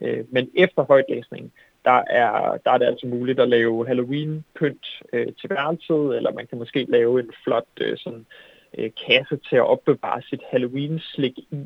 Øh, 0.00 0.24
men 0.30 0.50
efter 0.54 0.82
højtlæsningen, 0.82 1.52
der 1.84 2.02
er, 2.10 2.56
der 2.64 2.70
er 2.70 2.78
det 2.78 2.86
altså 2.86 3.06
muligt 3.06 3.40
at 3.40 3.48
lave 3.48 3.86
Halloween-pynt 3.86 5.02
øh, 5.12 5.26
til 5.40 5.50
værelset, 5.50 6.16
eller 6.16 6.32
man 6.32 6.46
kan 6.46 6.58
måske 6.58 6.86
lave 6.88 7.20
en 7.20 7.30
flot 7.44 7.66
øh, 7.80 7.98
sådan, 7.98 8.26
øh, 8.78 8.90
kasse 9.06 9.36
til 9.48 9.56
at 9.56 9.66
opbevare 9.66 10.22
sit 10.22 10.42
Halloween-slik 10.50 11.38
i. 11.38 11.58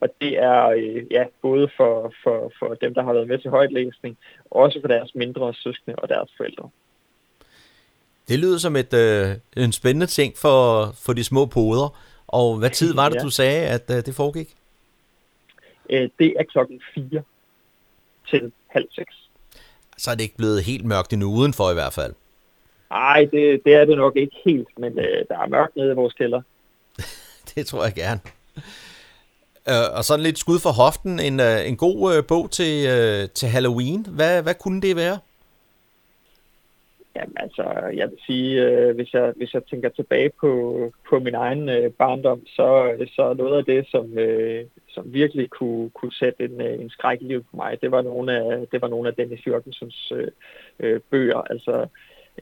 Og 0.00 0.08
det 0.20 0.38
er 0.38 0.66
øh, 0.66 1.12
ja, 1.12 1.24
både 1.42 1.68
for, 1.76 2.12
for, 2.24 2.52
for 2.58 2.74
dem, 2.74 2.94
der 2.94 3.02
har 3.02 3.12
været 3.12 3.28
med 3.28 3.38
til 3.38 3.50
højtlæsning, 3.50 4.16
og 4.50 4.62
også 4.62 4.80
for 4.80 4.88
deres 4.88 5.14
mindre 5.14 5.54
søskende 5.54 5.96
og 5.96 6.08
deres 6.08 6.30
forældre. 6.36 6.68
Det 8.28 8.38
lyder 8.38 8.58
som 8.58 8.76
et, 8.76 8.94
øh, 8.94 9.64
en 9.64 9.72
spændende 9.72 10.06
ting 10.06 10.36
for, 10.36 10.92
for 11.04 11.12
de 11.12 11.24
små 11.24 11.46
poder. 11.46 11.98
Og 12.28 12.58
hvad 12.58 12.70
tid 12.70 12.94
var 12.94 13.08
det, 13.08 13.16
ja. 13.16 13.22
du 13.22 13.30
sagde, 13.30 13.66
at 13.66 13.90
øh, 13.90 13.96
det 13.96 14.14
foregik? 14.14 14.56
Øh, 15.90 16.08
det 16.18 16.34
er 16.38 16.44
klokken 16.44 16.80
4 16.94 17.22
til 18.30 18.52
halv 18.66 18.86
6. 18.92 19.14
Så 19.98 20.10
er 20.10 20.14
det 20.14 20.22
ikke 20.22 20.36
blevet 20.36 20.64
helt 20.64 20.84
mørkt 20.84 21.12
endnu 21.12 21.28
udenfor 21.32 21.70
i 21.70 21.74
hvert 21.74 21.92
fald. 21.92 22.14
Nej, 22.90 23.28
det, 23.32 23.60
det 23.64 23.74
er 23.74 23.84
det 23.84 23.96
nok 23.96 24.16
ikke 24.16 24.36
helt, 24.44 24.68
men 24.78 24.98
øh, 24.98 25.24
der 25.28 25.38
er 25.38 25.48
mørkt 25.48 25.76
nede 25.76 25.92
i 25.92 25.94
vores 25.94 26.14
kælder. 26.14 26.42
det 27.54 27.66
tror 27.66 27.84
jeg 27.84 27.94
gerne. 27.94 28.20
Øh, 29.68 29.96
og 29.96 30.04
sådan 30.04 30.22
lidt 30.22 30.38
skud 30.38 30.58
for 30.58 30.70
hoften, 30.70 31.20
en, 31.20 31.40
øh, 31.40 31.68
en 31.68 31.76
god 31.76 32.16
øh, 32.16 32.24
bog 32.26 32.50
til, 32.50 32.86
øh, 32.86 33.28
til 33.28 33.48
Halloween. 33.48 34.06
Hvad, 34.08 34.42
hvad 34.42 34.54
kunne 34.54 34.80
det 34.82 34.96
være? 34.96 35.18
Jamen 37.16 37.36
altså, 37.36 37.64
jeg 38.00 38.10
vil 38.10 38.18
sige, 38.26 38.62
øh, 38.66 38.94
hvis, 38.94 39.14
jeg, 39.14 39.32
hvis 39.36 39.54
jeg 39.54 39.62
tænker 39.64 39.88
tilbage 39.88 40.30
på, 40.40 40.50
på 41.08 41.18
min 41.18 41.34
egen 41.34 41.68
øh, 41.68 41.90
barndom, 41.90 42.46
så, 42.46 42.68
så 43.16 43.34
noget 43.34 43.58
af 43.58 43.64
det, 43.64 43.86
som, 43.90 44.18
øh, 44.18 44.64
som 44.88 45.04
virkelig 45.12 45.50
kunne, 45.50 45.90
kunne 45.90 46.12
sætte 46.12 46.44
en, 46.44 46.60
øh, 46.60 46.80
en 46.80 46.90
skræk 46.90 47.22
i 47.22 47.24
livet 47.24 47.44
på 47.50 47.56
mig, 47.56 47.78
det 47.82 47.90
var 47.90 48.02
nogle 48.02 48.32
af, 48.32 48.66
det 48.72 48.82
var 48.82 48.88
nogle 48.88 49.08
af 49.08 49.14
Dennis 49.14 49.46
Jørgensens 49.46 50.12
øh, 50.16 50.28
øh, 50.80 51.00
bøger. 51.10 51.42
Altså 51.52 51.86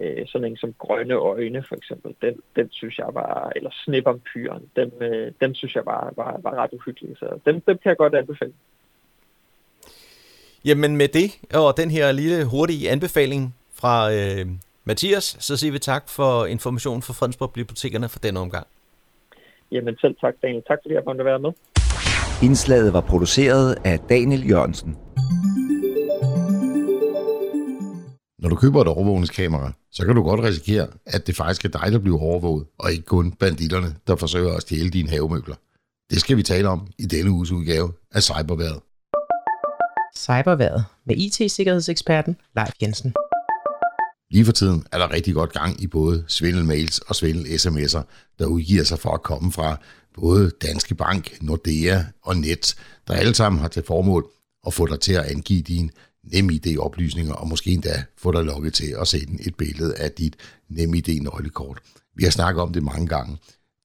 øh, 0.00 0.26
sådan 0.26 0.48
en 0.48 0.56
som 0.56 0.74
Grønne 0.78 1.14
Øjne 1.14 1.64
for 1.68 1.76
eksempel, 1.76 2.14
den, 2.22 2.34
den 2.56 2.68
synes 2.70 2.98
jeg 2.98 3.10
var, 3.12 3.52
eller 3.56 3.70
Snippampyren, 3.84 4.70
den, 4.76 4.92
øh, 5.00 5.32
den 5.40 5.54
synes 5.54 5.74
jeg 5.74 5.86
var, 5.86 6.12
var, 6.16 6.40
var 6.42 6.54
ret 6.62 6.72
uhyggelig, 6.72 7.16
så 7.18 7.38
dem, 7.46 7.60
dem 7.60 7.78
kan 7.78 7.88
jeg 7.88 7.96
godt 7.96 8.14
anbefale. 8.14 8.52
Jamen 10.64 10.96
med 10.96 11.08
det, 11.08 11.28
og 11.54 11.76
den 11.76 11.90
her 11.90 12.12
lille 12.12 12.44
hurtige 12.44 12.90
anbefaling 12.90 13.54
fra 13.84 14.12
øh, 14.12 14.46
Mathias, 14.84 15.36
så 15.40 15.56
siger 15.56 15.72
vi 15.72 15.78
tak 15.78 16.08
for 16.08 16.46
informationen 16.46 17.02
fra 17.02 17.12
Fredensborg 17.12 17.52
Bibliotekerne 17.52 18.08
for 18.08 18.18
denne 18.18 18.40
omgang. 18.40 18.66
Jamen 19.72 19.96
selv 20.00 20.16
tak, 20.20 20.34
Daniel. 20.42 20.62
Tak 20.68 20.78
fordi 20.82 20.94
jeg 20.94 21.02
måtte 21.06 21.24
være 21.24 21.38
med. 21.38 21.52
Indslaget 22.42 22.92
var 22.92 23.00
produceret 23.00 23.76
af 23.84 23.98
Daniel 23.98 24.48
Jørgensen. 24.50 24.96
Når 28.38 28.48
du 28.48 28.56
køber 28.56 28.80
et 28.80 28.88
overvågningskamera, 28.88 29.72
så 29.92 30.06
kan 30.06 30.14
du 30.14 30.22
godt 30.22 30.40
risikere, 30.42 30.86
at 31.06 31.26
det 31.26 31.36
faktisk 31.36 31.64
er 31.64 31.68
dig, 31.68 31.92
der 31.92 31.98
bliver 31.98 32.20
overvåget, 32.22 32.66
og 32.78 32.92
ikke 32.92 33.04
kun 33.04 33.32
banditterne, 33.32 33.86
der 34.06 34.16
forsøger 34.16 34.52
at 34.56 34.62
stjæle 34.62 34.90
dine 34.90 35.08
havemøbler. 35.10 35.54
Det 36.10 36.18
skal 36.20 36.36
vi 36.36 36.42
tale 36.42 36.68
om 36.68 36.86
i 36.98 37.02
denne 37.02 37.30
uges 37.30 37.50
udgave 37.50 37.92
af 38.14 38.22
Cyberværet. 38.22 38.80
Cyberværet 40.16 40.84
med 41.06 41.16
IT-sikkerhedseksperten 41.16 42.36
Leif 42.56 42.72
Jensen. 42.82 43.14
Lige 44.34 44.44
for 44.44 44.52
tiden 44.52 44.84
er 44.92 44.98
der 44.98 45.10
rigtig 45.10 45.34
godt 45.34 45.52
gang 45.52 45.82
i 45.82 45.86
både 45.86 46.24
svindelmails 46.28 46.98
og 46.98 47.14
svindel-sms'er, 47.14 48.02
der 48.38 48.46
udgiver 48.46 48.84
sig 48.84 48.98
for 48.98 49.10
at 49.10 49.22
komme 49.22 49.52
fra 49.52 49.80
både 50.14 50.50
Danske 50.62 50.94
Bank, 50.94 51.42
Nordea 51.42 52.02
og 52.22 52.36
Net, 52.36 52.74
der 53.08 53.14
alle 53.14 53.34
sammen 53.34 53.60
har 53.60 53.68
til 53.68 53.82
formål 53.86 54.26
at 54.66 54.74
få 54.74 54.86
dig 54.86 55.00
til 55.00 55.12
at 55.12 55.24
angive 55.24 55.62
din 55.62 55.90
NemID-oplysninger, 56.24 57.32
og 57.32 57.48
måske 57.48 57.70
endda 57.70 58.04
få 58.18 58.32
dig 58.32 58.44
lukket 58.44 58.74
til 58.74 58.96
at 59.00 59.08
sende 59.08 59.46
et 59.46 59.54
billede 59.54 59.94
af 59.96 60.12
dit 60.12 60.36
NemID-nøglekort. 60.68 61.78
Vi 62.16 62.24
har 62.24 62.30
snakket 62.30 62.62
om 62.62 62.72
det 62.72 62.82
mange 62.82 63.06
gange. 63.06 63.38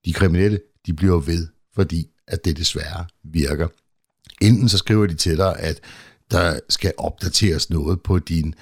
De 0.05 0.13
kriminelle, 0.13 0.59
de 0.85 0.93
bliver 0.93 1.19
ved, 1.19 1.47
fordi 1.75 2.07
at 2.27 2.45
det 2.45 2.57
desværre 2.57 3.05
virker. 3.23 3.67
Enten 4.41 4.69
så 4.69 4.77
skriver 4.77 5.07
de 5.07 5.15
til 5.15 5.37
dig, 5.37 5.59
at 5.59 5.79
der 6.31 6.59
skal 6.69 6.93
opdateres 6.97 7.69
noget 7.69 8.01
på 8.01 8.19
din 8.19 8.55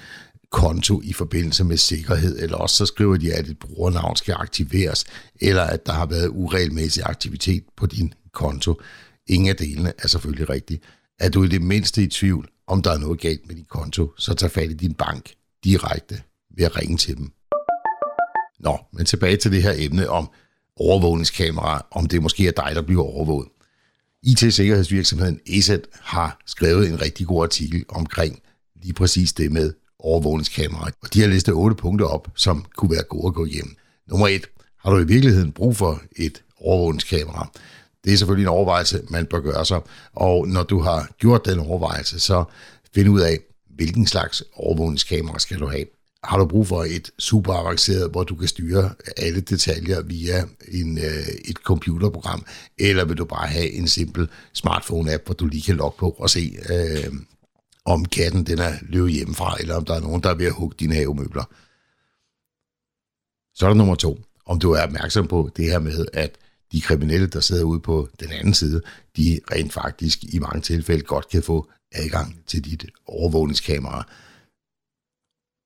konto 0.50 1.00
i 1.04 1.12
forbindelse 1.12 1.64
med 1.64 1.76
sikkerhed, 1.76 2.38
eller 2.38 2.56
også 2.56 2.76
så 2.76 2.86
skriver 2.86 3.16
de, 3.16 3.34
at 3.34 3.48
et 3.48 3.58
brugernavn 3.58 4.16
skal 4.16 4.34
aktiveres, 4.38 5.04
eller 5.40 5.62
at 5.62 5.86
der 5.86 5.92
har 5.92 6.06
været 6.06 6.28
uregelmæssig 6.28 7.02
aktivitet 7.06 7.64
på 7.76 7.86
din 7.86 8.14
konto. 8.32 8.80
Ingen 9.26 9.48
af 9.48 9.56
delene 9.56 9.92
er 9.98 10.08
selvfølgelig 10.08 10.50
rigtigt. 10.50 10.82
Er 11.20 11.28
du 11.28 11.44
i 11.44 11.48
det 11.48 11.62
mindste 11.62 12.02
i 12.02 12.06
tvivl, 12.06 12.48
om 12.66 12.82
der 12.82 12.90
er 12.90 12.98
noget 12.98 13.20
galt 13.20 13.46
med 13.46 13.56
din 13.56 13.66
konto, 13.68 14.12
så 14.18 14.34
tag 14.34 14.50
fat 14.50 14.70
i 14.70 14.74
din 14.74 14.94
bank 14.94 15.30
direkte 15.64 16.22
ved 16.56 16.64
at 16.64 16.76
ringe 16.76 16.96
til 16.96 17.16
dem. 17.16 17.32
Nå, 18.60 18.78
men 18.92 19.06
tilbage 19.06 19.36
til 19.36 19.52
det 19.52 19.62
her 19.62 19.74
emne 19.76 20.08
om 20.08 20.30
overvågningskamera, 20.76 21.86
om 21.90 22.06
det 22.06 22.22
måske 22.22 22.48
er 22.48 22.52
dig, 22.52 22.72
der 22.74 22.82
bliver 22.82 23.02
overvåget. 23.02 23.48
IT-sikkerhedsvirksomheden 24.22 25.40
ESET 25.46 25.86
har 25.92 26.40
skrevet 26.46 26.88
en 26.88 27.02
rigtig 27.02 27.26
god 27.26 27.42
artikel 27.44 27.84
omkring 27.88 28.42
lige 28.82 28.94
præcis 28.94 29.32
det 29.32 29.52
med 29.52 29.72
overvågningskamera. 30.00 30.90
Og 31.02 31.14
de 31.14 31.20
har 31.20 31.28
listet 31.28 31.54
otte 31.54 31.76
punkter 31.76 32.06
op, 32.06 32.28
som 32.34 32.64
kunne 32.76 32.90
være 32.90 33.02
gode 33.02 33.26
at 33.26 33.34
gå 33.34 33.44
hjem. 33.44 33.76
Nummer 34.08 34.28
et, 34.28 34.46
har 34.78 34.90
du 34.90 34.98
i 34.98 35.06
virkeligheden 35.06 35.52
brug 35.52 35.76
for 35.76 36.02
et 36.16 36.42
overvågningskamera? 36.60 37.48
Det 38.04 38.12
er 38.12 38.16
selvfølgelig 38.16 38.44
en 38.44 38.48
overvejelse, 38.48 39.02
man 39.10 39.26
bør 39.26 39.40
gøre 39.40 39.64
sig. 39.64 39.80
Og 40.12 40.48
når 40.48 40.62
du 40.62 40.80
har 40.80 41.08
gjort 41.18 41.44
den 41.44 41.58
overvejelse, 41.58 42.20
så 42.20 42.44
find 42.94 43.08
ud 43.08 43.20
af, 43.20 43.38
hvilken 43.76 44.06
slags 44.06 44.42
overvågningskamera 44.54 45.38
skal 45.38 45.58
du 45.58 45.66
have. 45.66 45.84
Har 46.24 46.38
du 46.38 46.46
brug 46.46 46.66
for 46.66 46.84
et 46.84 47.10
super 47.18 47.52
avanceret, 47.52 48.10
hvor 48.10 48.24
du 48.24 48.34
kan 48.34 48.48
styre 48.48 48.90
alle 49.16 49.40
detaljer 49.40 50.02
via 50.02 50.44
en, 50.68 50.98
øh, 50.98 51.28
et 51.44 51.56
computerprogram, 51.56 52.44
eller 52.78 53.04
vil 53.04 53.18
du 53.18 53.24
bare 53.24 53.46
have 53.46 53.70
en 53.70 53.88
simpel 53.88 54.28
smartphone-app, 54.54 55.24
hvor 55.24 55.34
du 55.34 55.46
lige 55.46 55.62
kan 55.62 55.76
logge 55.76 55.98
på 55.98 56.10
og 56.10 56.30
se, 56.30 56.56
øh, 56.70 57.12
om 57.88 58.04
katten 58.04 58.46
den 58.46 58.58
er 58.58 58.72
løbet 58.82 59.12
hjemmefra, 59.12 59.56
eller 59.60 59.74
om 59.74 59.84
der 59.84 59.94
er 59.94 60.00
nogen, 60.00 60.22
der 60.22 60.30
er 60.30 60.34
ved 60.34 60.46
at 60.46 60.52
hugge 60.52 60.76
dine 60.80 60.94
havemøbler. 60.94 61.44
Så 63.54 63.66
er 63.66 63.70
der 63.70 63.76
nummer 63.76 63.94
to. 63.94 64.20
Om 64.46 64.58
du 64.58 64.72
er 64.72 64.82
opmærksom 64.82 65.26
på 65.28 65.50
det 65.56 65.64
her 65.64 65.78
med, 65.78 66.06
at 66.12 66.38
de 66.72 66.80
kriminelle, 66.80 67.26
der 67.26 67.40
sidder 67.40 67.64
ude 67.64 67.80
på 67.80 68.08
den 68.20 68.32
anden 68.32 68.54
side, 68.54 68.82
de 69.16 69.40
rent 69.52 69.72
faktisk 69.72 70.24
i 70.24 70.38
mange 70.38 70.60
tilfælde 70.60 71.02
godt 71.02 71.28
kan 71.28 71.42
få 71.42 71.70
adgang 71.92 72.42
til 72.46 72.64
dit 72.64 72.86
overvågningskamera. 73.06 74.08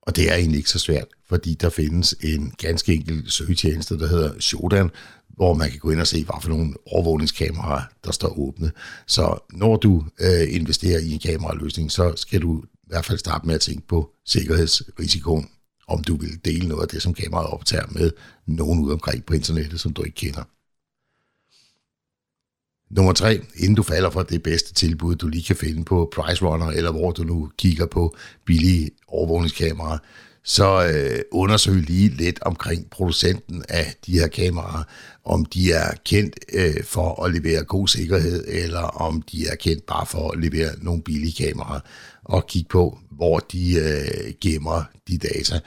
Og 0.01 0.15
det 0.15 0.31
er 0.31 0.35
egentlig 0.35 0.57
ikke 0.57 0.69
så 0.69 0.79
svært, 0.79 1.07
fordi 1.25 1.53
der 1.53 1.69
findes 1.69 2.15
en 2.21 2.51
ganske 2.51 2.93
enkel 2.93 3.31
søgetjeneste, 3.31 3.99
der 3.99 4.07
hedder 4.07 4.39
Shodan, 4.39 4.89
hvor 5.35 5.53
man 5.53 5.69
kan 5.69 5.79
gå 5.79 5.89
ind 5.89 5.99
og 5.99 6.07
se, 6.07 6.23
hvad 6.23 6.35
for 6.41 6.49
nogle 6.49 6.73
overvågningskameraer, 6.85 7.81
der 8.03 8.11
står 8.11 8.39
åbne. 8.39 8.71
Så 9.07 9.37
når 9.51 9.75
du 9.75 10.03
øh, 10.19 10.55
investerer 10.55 10.99
i 10.99 11.11
en 11.11 11.19
kameraløsning, 11.19 11.91
så 11.91 12.13
skal 12.15 12.41
du 12.41 12.63
i 12.63 12.87
hvert 12.87 13.05
fald 13.05 13.17
starte 13.19 13.47
med 13.47 13.55
at 13.55 13.61
tænke 13.61 13.87
på 13.87 14.09
sikkerhedsrisikoen, 14.25 15.49
om 15.87 16.03
du 16.03 16.15
vil 16.15 16.45
dele 16.45 16.67
noget 16.67 16.81
af 16.81 16.87
det, 16.87 17.01
som 17.01 17.13
kameraet 17.13 17.49
optager 17.49 17.85
med 17.89 18.11
nogen 18.45 18.79
ude 18.79 18.93
omkring 18.93 19.25
på 19.25 19.33
internettet, 19.33 19.79
som 19.79 19.93
du 19.93 20.03
ikke 20.03 20.15
kender. 20.15 20.43
Nummer 22.95 23.13
tre, 23.13 23.41
inden 23.55 23.75
du 23.75 23.83
falder 23.83 24.09
for 24.09 24.23
det 24.23 24.43
bedste 24.43 24.73
tilbud, 24.73 25.15
du 25.15 25.27
lige 25.27 25.43
kan 25.43 25.55
finde 25.55 25.83
på 25.83 26.11
Price 26.15 26.45
Runner, 26.45 26.67
eller 26.67 26.91
hvor 26.91 27.11
du 27.11 27.23
nu 27.23 27.51
kigger 27.57 27.85
på 27.85 28.15
billige 28.45 28.89
overvågningskameraer, 29.07 29.97
så 30.43 30.87
øh, 30.93 31.19
undersøg 31.31 31.75
lige 31.75 32.09
lidt 32.09 32.41
omkring 32.41 32.89
producenten 32.89 33.63
af 33.69 33.95
de 34.05 34.19
her 34.19 34.27
kameraer, 34.27 34.83
om 35.25 35.45
de 35.45 35.71
er 35.71 35.91
kendt 36.05 36.39
øh, 36.53 36.83
for 36.83 37.23
at 37.23 37.33
levere 37.33 37.63
god 37.63 37.87
sikkerhed, 37.87 38.45
eller 38.47 38.81
om 38.81 39.21
de 39.21 39.47
er 39.47 39.55
kendt 39.55 39.85
bare 39.85 40.05
for 40.05 40.31
at 40.31 40.39
levere 40.39 40.69
nogle 40.81 41.01
billige 41.01 41.47
kameraer, 41.47 41.79
og 42.23 42.47
kig 42.47 42.65
på, 42.69 42.99
hvor 43.11 43.39
de 43.39 43.73
øh, 43.73 44.33
gemmer 44.41 44.83
de 45.07 45.17
data. 45.17 45.59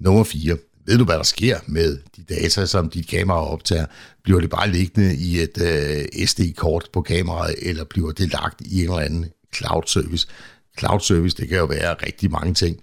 Nummer 0.00 0.24
4. 0.24 0.56
Ved 0.86 0.98
du, 0.98 1.04
hvad 1.04 1.16
der 1.16 1.22
sker 1.22 1.58
med 1.66 1.98
de 2.16 2.22
data, 2.34 2.66
som 2.66 2.90
dit 2.90 3.08
kamera 3.08 3.52
optager? 3.52 3.86
Bliver 4.22 4.40
det 4.40 4.50
bare 4.50 4.70
liggende 4.70 5.16
i 5.16 5.40
et 5.40 5.60
øh, 5.60 6.26
SD-kort 6.26 6.88
på 6.92 7.02
kameraet, 7.02 7.54
eller 7.62 7.84
bliver 7.84 8.12
det 8.12 8.32
lagt 8.32 8.60
i 8.60 8.78
en 8.78 8.90
eller 8.90 8.98
anden 8.98 9.26
cloud 9.54 9.82
service? 9.86 10.26
Cloud 10.78 11.00
service, 11.00 11.36
det 11.36 11.48
kan 11.48 11.58
jo 11.58 11.64
være 11.64 11.94
rigtig 11.94 12.30
mange 12.30 12.54
ting. 12.54 12.80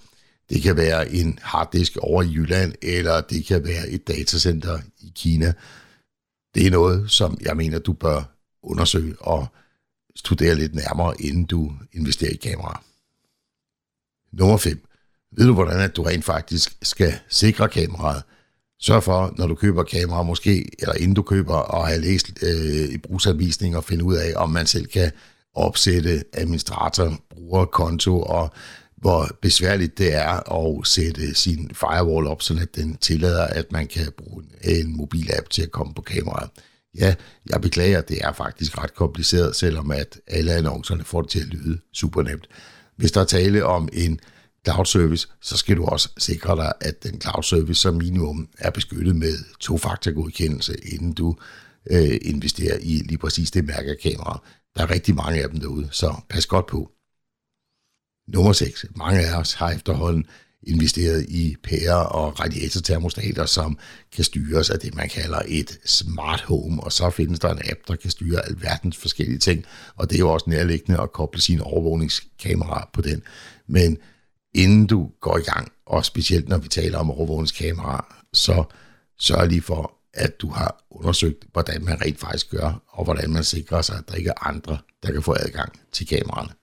Det 0.50 0.62
kan 0.62 0.78
være 0.78 1.14
en 1.14 1.40
harddisk 1.42 1.98
over 1.98 2.24
i 2.24 2.32
Jylland, 2.34 2.74
eller 2.82 3.22
det 3.22 3.46
kan 3.46 3.66
være 3.66 3.90
et 3.90 4.08
datacenter 4.08 4.80
i 5.00 5.12
Kina. 5.16 5.54
Det 6.56 6.68
er 6.68 6.72
noget, 6.72 7.12
som 7.12 7.38
jeg 7.42 7.58
mener, 7.58 7.80
du 7.80 7.94
bør 7.94 8.24
undersøge 8.64 9.16
og 9.20 9.48
studere 10.16 10.56
lidt 10.56 10.76
nærmere, 10.76 11.22
inden 11.22 11.46
du 11.46 11.74
investerer 11.94 12.32
i 12.32 12.36
kamera. 12.36 12.84
Nummer 14.34 14.58
5. 14.58 14.88
Ved 15.38 15.46
du, 15.46 15.54
hvordan 15.54 15.80
at 15.80 15.96
du 15.96 16.04
rent 16.04 16.26
faktisk 16.26 16.78
skal 16.82 17.14
sikre 17.30 17.70
kameraet? 17.70 18.24
Sørg 18.80 19.04
for, 19.04 19.34
når 19.38 19.48
du 19.48 19.56
køber 19.56 19.84
kamera, 19.84 20.24
måske, 20.24 20.70
eller 20.80 20.96
inden 20.96 21.14
du 21.14 21.22
køber, 21.22 21.56
og 21.56 21.88
have 21.88 22.02
læst 22.02 22.32
øh, 22.42 22.90
i 22.90 22.98
brugsanvisning 22.98 23.78
og 23.78 23.84
finde 23.84 24.04
ud 24.04 24.16
af, 24.16 24.34
om 24.36 24.50
man 24.50 24.66
selv 24.66 24.88
kan 24.88 25.12
opsætte 25.54 26.24
administrator, 26.34 27.18
brugerkonto 27.30 28.22
og 28.22 28.52
hvor 29.02 29.30
besværligt 29.42 29.98
det 29.98 30.14
er 30.14 30.54
at 30.54 30.88
sætte 30.88 31.36
sin 31.36 31.72
firewall 31.74 32.28
op, 32.28 32.42
så 32.42 32.68
den 32.76 32.98
tillader, 32.98 33.44
at 33.44 33.72
man 33.72 33.88
kan 33.88 34.12
bruge 34.18 34.44
en 34.64 34.98
mobilapp 34.98 35.50
til 35.50 35.62
at 35.62 35.72
komme 35.72 35.94
på 35.94 36.02
kameraet. 36.02 36.50
Ja, 36.96 37.16
jeg 37.50 37.62
beklager, 37.62 38.02
det 38.02 38.18
er 38.22 38.34
faktisk 38.34 38.78
ret 38.78 38.96
kompliceret, 38.96 39.56
selvom 39.56 39.92
at 39.92 40.20
alle 40.28 40.54
annoncerne 40.54 41.04
får 41.04 41.22
det 41.22 41.30
til 41.30 41.40
at 41.40 41.48
lyde 41.48 41.80
super 41.94 42.22
nemt. 42.22 42.48
Hvis 42.98 43.12
der 43.12 43.22
er 43.22 43.26
tale 43.26 43.66
om 43.66 43.90
en 43.94 44.20
cloud 44.66 44.86
service, 44.86 45.28
så 45.42 45.58
skal 45.58 45.78
du 45.78 45.86
også 45.86 46.10
sikre 46.18 46.56
dig, 46.56 46.74
at 46.82 47.04
den 47.04 47.22
cloud 47.22 47.44
service 47.44 47.82
som 47.82 47.96
minimum 47.96 48.50
er 48.58 48.70
beskyttet 48.70 49.16
med 49.16 49.34
to-faktor-godkendelse, 49.60 50.76
inden 50.94 51.14
du 51.14 51.36
øh, 51.92 52.18
investerer 52.22 52.78
i 52.82 53.02
lige 53.06 53.18
præcis 53.18 53.52
det 53.52 53.66
mærke 53.66 53.98
kamera. 54.04 54.44
Der 54.76 54.82
er 54.82 54.92
rigtig 54.92 55.16
mange 55.16 55.44
af 55.44 55.50
dem 55.50 55.60
derude, 55.60 55.88
så 55.92 56.16
pas 56.30 56.46
godt 56.46 56.68
på. 56.68 56.92
Nummer 58.28 58.54
6. 58.54 58.86
Mange 58.96 59.20
af 59.20 59.40
os 59.40 59.54
har 59.54 59.72
efterhånden 59.72 60.26
investeret 60.64 61.26
i 61.30 61.56
pærer 61.64 61.96
og 61.96 62.40
radiatortermostater, 62.40 63.46
som 63.46 63.78
kan 64.12 64.24
styres 64.24 64.70
af 64.70 64.80
det, 64.80 64.96
man 64.96 65.10
kalder 65.10 65.42
et 65.48 65.80
smart 65.86 66.42
home, 66.42 66.84
og 66.84 66.92
så 66.92 67.10
findes 67.10 67.40
der 67.40 67.50
en 67.50 67.62
app, 67.70 67.80
der 67.88 67.96
kan 67.96 68.10
styre 68.10 68.46
alverdens 68.46 68.98
forskellige 68.98 69.40
ting, 69.40 69.66
og 69.96 70.10
det 70.10 70.16
er 70.16 70.20
jo 70.20 70.34
også 70.34 70.50
nærliggende 70.50 71.02
at 71.02 71.12
koble 71.12 71.42
sin 71.42 71.62
overvågningskamera 71.62 72.90
på 72.94 73.02
den. 73.02 73.24
Men 73.68 73.98
inden 74.56 74.88
du 74.88 75.12
går 75.22 75.38
i 75.38 75.42
gang, 75.42 75.72
og 75.86 76.06
specielt 76.06 76.50
når 76.50 76.58
vi 76.58 76.68
taler 76.68 76.98
om 76.98 77.12
overvågningskamera, 77.12 78.16
så 78.34 78.64
sørg 79.20 79.48
lige 79.48 79.62
for, 79.62 80.01
at 80.14 80.42
du 80.42 80.50
har 80.50 80.84
undersøgt, 80.90 81.46
hvordan 81.52 81.86
man 81.86 82.02
rent 82.02 82.20
faktisk 82.20 82.50
gør, 82.50 82.84
og 82.88 83.04
hvordan 83.04 83.30
man 83.30 83.44
sikrer 83.44 83.82
sig, 83.82 83.98
at 83.98 84.04
der 84.08 84.16
ikke 84.16 84.30
er 84.30 84.48
andre, 84.48 84.78
der 85.04 85.12
kan 85.12 85.24
få 85.24 85.36
adgang 85.40 85.80
til 85.92 86.08
kameraerne. 86.08 86.54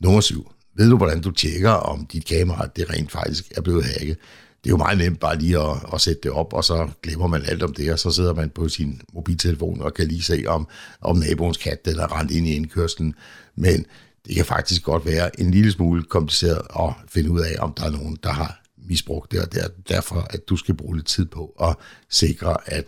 Nummer 0.00 0.20
7. 0.20 0.50
Ved 0.76 0.90
du, 0.90 0.96
hvordan 0.96 1.20
du 1.20 1.30
tjekker, 1.30 1.70
om 1.70 2.06
dit 2.06 2.26
kamera 2.26 2.66
det 2.66 2.90
rent 2.90 3.12
faktisk 3.12 3.52
er 3.56 3.60
blevet 3.60 3.84
hacket? 3.84 4.18
Det 4.64 4.70
er 4.70 4.72
jo 4.72 4.76
meget 4.76 4.98
nemt 4.98 5.20
bare 5.20 5.38
lige 5.38 5.58
at, 5.58 5.76
at 5.94 6.00
sætte 6.00 6.20
det 6.22 6.30
op, 6.30 6.52
og 6.52 6.64
så 6.64 6.88
glemmer 7.02 7.26
man 7.26 7.42
alt 7.44 7.62
om 7.62 7.74
det, 7.74 7.92
og 7.92 7.98
så 7.98 8.10
sidder 8.10 8.34
man 8.34 8.50
på 8.50 8.68
sin 8.68 9.00
mobiltelefon 9.12 9.82
og 9.82 9.94
kan 9.94 10.08
lige 10.08 10.22
se, 10.22 10.44
om, 10.46 10.68
om 11.00 11.16
naboens 11.16 11.56
kat 11.56 11.84
den 11.84 11.98
er 11.98 12.20
rent 12.20 12.30
ind 12.30 12.46
i 12.46 12.54
indkørslen. 12.54 13.14
Men 13.56 13.86
det 14.26 14.34
kan 14.34 14.44
faktisk 14.44 14.82
godt 14.82 15.06
være 15.06 15.40
en 15.40 15.50
lille 15.50 15.72
smule 15.72 16.02
kompliceret 16.02 16.62
at 16.78 16.92
finde 17.08 17.30
ud 17.30 17.40
af, 17.40 17.56
om 17.58 17.72
der 17.72 17.84
er 17.84 17.90
nogen, 17.90 18.18
der 18.22 18.32
har 18.32 18.63
misbrugt 18.84 19.32
det, 19.32 19.40
og 19.40 19.52
det 19.52 19.64
er 19.64 19.68
derfor, 19.88 20.26
at 20.30 20.48
du 20.48 20.56
skal 20.56 20.74
bruge 20.74 20.96
lidt 20.96 21.06
tid 21.06 21.26
på 21.26 21.56
at 21.60 21.76
sikre, 22.10 22.56
at 22.66 22.84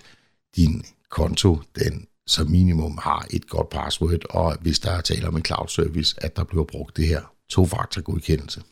din 0.57 0.85
konto, 1.11 1.59
den 1.79 2.07
som 2.27 2.51
minimum 2.51 2.99
har 3.03 3.27
et 3.31 3.49
godt 3.49 3.69
password, 3.71 4.25
og 4.31 4.57
hvis 4.61 4.79
der 4.79 4.91
er 4.91 5.01
tale 5.01 5.29
om 5.29 5.37
en 5.37 5.45
cloud 5.45 5.69
service, 5.69 6.15
at 6.25 6.37
der 6.37 6.45
bliver 6.45 6.65
brugt 6.65 6.97
det 6.97 7.07
her 7.07 7.33
to-faktor-godkendelse. 7.49 8.63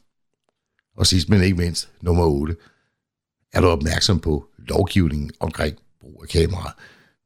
Og 0.96 1.06
sidst 1.06 1.28
men 1.28 1.42
ikke 1.42 1.56
mindst, 1.56 1.88
nummer 2.00 2.24
8, 2.24 2.56
er 3.52 3.60
du 3.60 3.66
opmærksom 3.66 4.20
på 4.20 4.46
lovgivningen 4.58 5.30
omkring 5.40 5.76
brug 6.00 6.22
af 6.22 6.28
kameraer. 6.28 6.72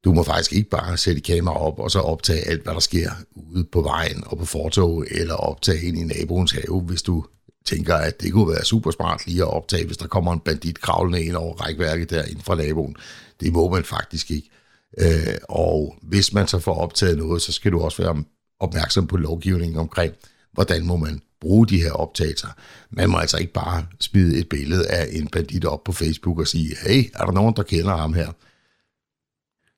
Du 0.04 0.12
må 0.12 0.22
faktisk 0.22 0.52
ikke 0.52 0.70
bare 0.70 0.96
sætte 0.96 1.20
kamera 1.20 1.56
op 1.56 1.78
og 1.78 1.90
så 1.90 2.00
optage 2.00 2.48
alt, 2.48 2.62
hvad 2.62 2.74
der 2.74 2.80
sker 2.80 3.10
ude 3.34 3.64
på 3.64 3.82
vejen 3.82 4.24
og 4.26 4.38
på 4.38 4.44
fortog, 4.44 5.06
eller 5.10 5.34
optage 5.34 5.82
ind 5.82 5.98
i 5.98 6.04
naboens 6.04 6.52
have, 6.52 6.80
hvis 6.80 7.02
du 7.02 7.24
tænker, 7.68 7.94
at 7.94 8.20
det 8.20 8.32
kunne 8.32 8.48
være 8.48 8.64
super 8.64 8.90
smart 8.90 9.26
lige 9.26 9.42
at 9.42 9.52
optage, 9.52 9.86
hvis 9.86 9.96
der 9.96 10.06
kommer 10.06 10.32
en 10.32 10.40
bandit 10.40 10.80
kravlende 10.80 11.22
ind 11.24 11.36
over 11.36 11.54
rækværket 11.54 12.10
der 12.10 12.24
inden 12.24 12.42
fra 12.42 12.54
naboen. 12.54 12.96
Det 13.40 13.52
må 13.52 13.70
man 13.70 13.84
faktisk 13.84 14.30
ikke. 14.30 14.50
Øh, 14.98 15.36
og 15.48 15.94
hvis 16.02 16.32
man 16.32 16.46
så 16.46 16.58
får 16.58 16.74
optaget 16.74 17.18
noget, 17.18 17.42
så 17.42 17.52
skal 17.52 17.72
du 17.72 17.80
også 17.80 18.02
være 18.02 18.24
opmærksom 18.60 19.06
på 19.06 19.16
lovgivningen 19.16 19.78
omkring, 19.78 20.14
hvordan 20.52 20.86
må 20.86 20.96
man 20.96 21.20
bruge 21.40 21.66
de 21.66 21.82
her 21.82 21.92
optagelser. 21.92 22.48
Man 22.90 23.10
må 23.10 23.18
altså 23.18 23.36
ikke 23.36 23.52
bare 23.52 23.86
smide 24.00 24.38
et 24.38 24.48
billede 24.48 24.88
af 24.88 25.08
en 25.12 25.28
bandit 25.28 25.64
op 25.64 25.84
på 25.84 25.92
Facebook 25.92 26.38
og 26.38 26.46
sige, 26.46 26.76
hey, 26.86 27.10
er 27.14 27.24
der 27.24 27.32
nogen, 27.32 27.56
der 27.56 27.62
kender 27.62 27.96
ham 27.96 28.12
her? 28.14 28.32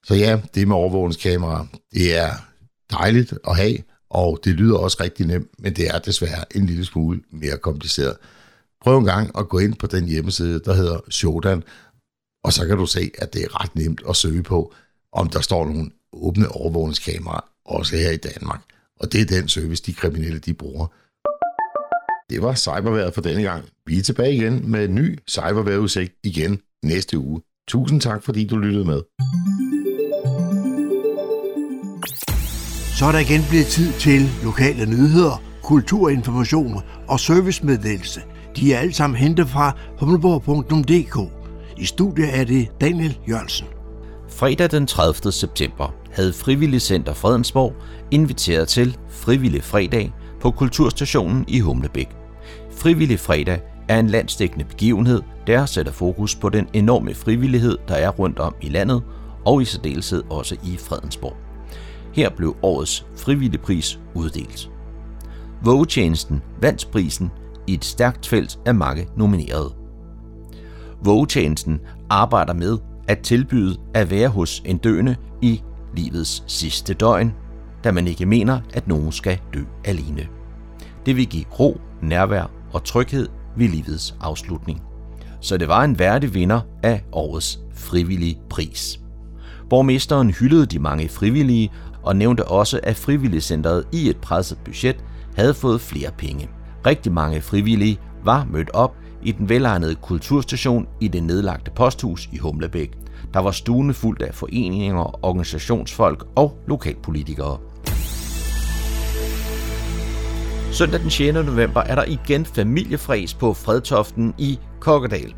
Så 0.05 0.14
ja, 0.14 0.40
det 0.55 0.68
med 0.68 0.76
overvågningskamera, 0.76 1.66
det 1.92 2.16
er 2.16 2.31
dejligt 2.90 3.35
at 3.48 3.57
have, 3.57 3.79
og 4.11 4.38
det 4.44 4.55
lyder 4.55 4.79
også 4.79 4.96
rigtig 5.01 5.27
nemt, 5.27 5.51
men 5.59 5.77
det 5.77 5.88
er 5.88 5.99
desværre 5.99 6.57
en 6.57 6.66
lille 6.66 6.85
smule 6.85 7.20
mere 7.31 7.57
kompliceret. 7.57 8.16
Prøv 8.81 8.99
en 8.99 9.05
gang 9.05 9.38
at 9.38 9.49
gå 9.49 9.59
ind 9.59 9.75
på 9.75 9.87
den 9.87 10.05
hjemmeside, 10.05 10.61
der 10.61 10.75
hedder 10.75 10.99
Shodan, 11.11 11.62
og 12.44 12.53
så 12.53 12.66
kan 12.66 12.77
du 12.77 12.87
se, 12.87 13.11
at 13.18 13.35
det 13.35 13.42
er 13.44 13.62
ret 13.62 13.75
nemt 13.75 14.03
at 14.09 14.16
søge 14.16 14.42
på, 14.42 14.75
om 15.12 15.29
der 15.29 15.40
står 15.40 15.64
nogle 15.64 15.90
åbne 16.12 16.49
overvågningskameraer, 16.49 17.51
også 17.64 17.96
her 17.96 18.11
i 18.11 18.16
Danmark. 18.16 18.62
Og 19.01 19.12
det 19.12 19.20
er 19.20 19.40
den 19.40 19.49
service, 19.49 19.83
de 19.83 19.94
kriminelle 19.94 20.38
de 20.38 20.55
bruger. 20.55 20.87
Det 22.31 22.42
var 22.42 22.55
cyberværet 22.55 23.14
for 23.14 23.20
denne 23.20 23.42
gang. 23.42 23.64
Vi 23.87 23.99
er 23.99 24.03
tilbage 24.03 24.35
igen 24.35 24.70
med 24.70 24.85
en 24.85 24.94
ny 24.94 25.18
cyberværetudsigt 25.29 26.12
igen 26.25 26.61
næste 26.83 27.18
uge. 27.18 27.42
Tusind 27.68 28.01
tak, 28.01 28.23
fordi 28.23 28.46
du 28.46 28.57
lyttede 28.57 28.85
med. 28.85 29.01
Så 33.01 33.07
er 33.07 33.13
der 33.13 33.19
igen 33.19 33.41
blevet 33.49 33.67
tid 33.67 33.93
til 33.93 34.29
lokale 34.45 34.87
nyheder, 34.87 35.43
kulturinformation 35.63 36.83
og 37.09 37.21
servicemeddelelse. 37.21 38.21
De 38.57 38.75
er 38.75 38.79
alle 38.79 38.93
sammen 38.93 39.17
hentet 39.17 39.49
fra 39.49 39.77
humleborg.dk. 39.99 41.33
I 41.77 41.85
studiet 41.85 42.39
er 42.39 42.45
det 42.45 42.69
Daniel 42.81 43.19
Jørgensen. 43.29 43.67
Fredag 44.29 44.71
den 44.71 44.87
30. 44.87 45.33
september 45.33 45.95
havde 46.13 46.33
Frivillig 46.33 46.83
Center 46.83 47.15
Fredensborg 47.15 47.75
inviteret 48.11 48.69
til 48.69 48.97
Frivillig 49.11 49.65
Fredag 49.65 50.13
på 50.41 50.51
Kulturstationen 50.51 51.45
i 51.49 51.61
Humlebæk. 51.61 52.09
Frivillig 52.77 53.21
Fredag 53.21 53.61
er 53.89 53.99
en 53.99 54.07
landsdækkende 54.07 54.65
begivenhed, 54.65 55.23
der 55.47 55.67
sætter 55.67 55.93
fokus 55.93 56.35
på 56.35 56.49
den 56.49 56.69
enorme 56.73 57.15
frivillighed, 57.15 57.79
der 57.89 57.95
er 57.95 58.09
rundt 58.09 58.39
om 58.39 58.55
i 58.61 58.69
landet, 58.69 59.03
og 59.45 59.63
i 59.63 59.65
særdeleshed 59.65 60.23
også 60.31 60.57
i 60.65 60.77
Fredensborg. 60.77 61.50
Her 62.12 62.31
blev 62.31 62.57
årets 62.62 63.07
frivillige 63.16 63.62
pris 63.62 64.01
uddelt. 64.14 64.70
Vågetjenesten 65.62 66.42
vandt 66.61 66.88
prisen 66.92 67.31
i 67.66 67.75
et 67.75 67.85
stærkt 67.85 68.27
felt 68.27 68.59
af 68.66 68.75
mange 68.75 69.09
nominerede. 69.16 69.75
Vågetjenesten 71.05 71.81
arbejder 72.11 72.53
med 72.53 72.79
at 73.09 73.18
tilbyde 73.18 73.77
at 73.94 74.11
være 74.11 74.29
hos 74.29 74.62
en 74.64 74.79
døende 74.79 75.16
i 75.42 75.62
livets 75.96 76.44
sidste 76.46 76.94
døgn, 76.94 77.35
da 77.85 77.92
man 77.92 78.07
ikke 78.07 78.27
mener, 78.27 78.61
at 78.75 78.88
nogen 78.88 79.12
skal 79.12 79.38
dø 79.55 79.62
alene. 79.85 80.29
Det 81.07 81.16
vil 81.16 81.27
give 81.27 81.44
ro, 81.61 81.81
nærvær 82.03 82.51
og 82.73 82.85
tryghed 82.85 83.29
ved 83.57 83.68
livets 83.68 84.16
afslutning. 84.20 84.83
Så 85.40 85.57
det 85.57 85.68
var 85.68 85.85
en 85.85 85.99
værdig 85.99 86.35
vinder 86.35 86.61
af 86.83 87.05
årets 87.12 87.61
frivillige 87.75 88.40
pris. 88.51 89.01
Borgmesteren 89.70 90.31
hyldede 90.31 90.66
de 90.66 90.79
mange 90.79 91.09
frivillige 91.09 91.70
og 92.03 92.17
nævnte 92.17 92.45
også, 92.45 92.81
at 92.83 92.97
frivilligcentret 92.97 93.85
i 93.93 94.09
et 94.09 94.17
presset 94.17 94.59
budget 94.65 94.97
havde 95.37 95.55
fået 95.55 95.81
flere 95.81 96.11
penge. 96.19 96.49
Rigtig 96.87 97.13
mange 97.13 97.41
frivillige 97.41 98.01
var 98.25 98.47
mødt 98.51 98.71
op 98.71 98.95
i 99.23 99.33
den 99.33 99.49
velegnede 99.49 99.95
kulturstation 99.95 100.87
i 101.01 101.09
det 101.09 101.23
nedlagte 101.23 101.71
posthus 101.71 102.29
i 102.33 102.39
Humlebæk. 102.39 102.91
Der 103.35 103.41
var 103.41 103.51
stuende 103.51 103.95
fuldt 103.95 104.23
af 104.23 104.35
foreninger, 104.35 105.25
organisationsfolk 105.25 106.27
og 106.37 106.59
lokalpolitikere. 106.69 107.59
Søndag 110.73 111.01
den 111.01 111.11
6. 111.11 111.35
november 111.35 111.81
er 111.81 111.95
der 111.95 112.05
igen 112.05 112.45
familiefræs 112.45 113.35
på 113.35 113.55
Fredtoften 113.55 114.35
i 114.39 114.59
Kokkedal. 114.81 115.35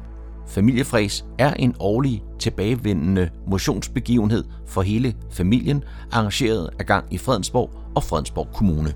Familiefræs 0.49 1.25
er 1.39 1.55
en 1.55 1.75
årlig 1.81 2.23
tilbagevendende 2.43 3.31
motionsbegivenhed 3.47 4.45
for 4.67 4.83
hele 4.83 5.15
familien, 5.31 5.85
arrangeret 6.13 6.71
af 6.79 6.87
gang 6.87 7.05
i 7.11 7.19
Fredensborg 7.19 7.71
og 7.95 8.03
Fredensborg 8.03 8.49
Kommune. 8.55 8.93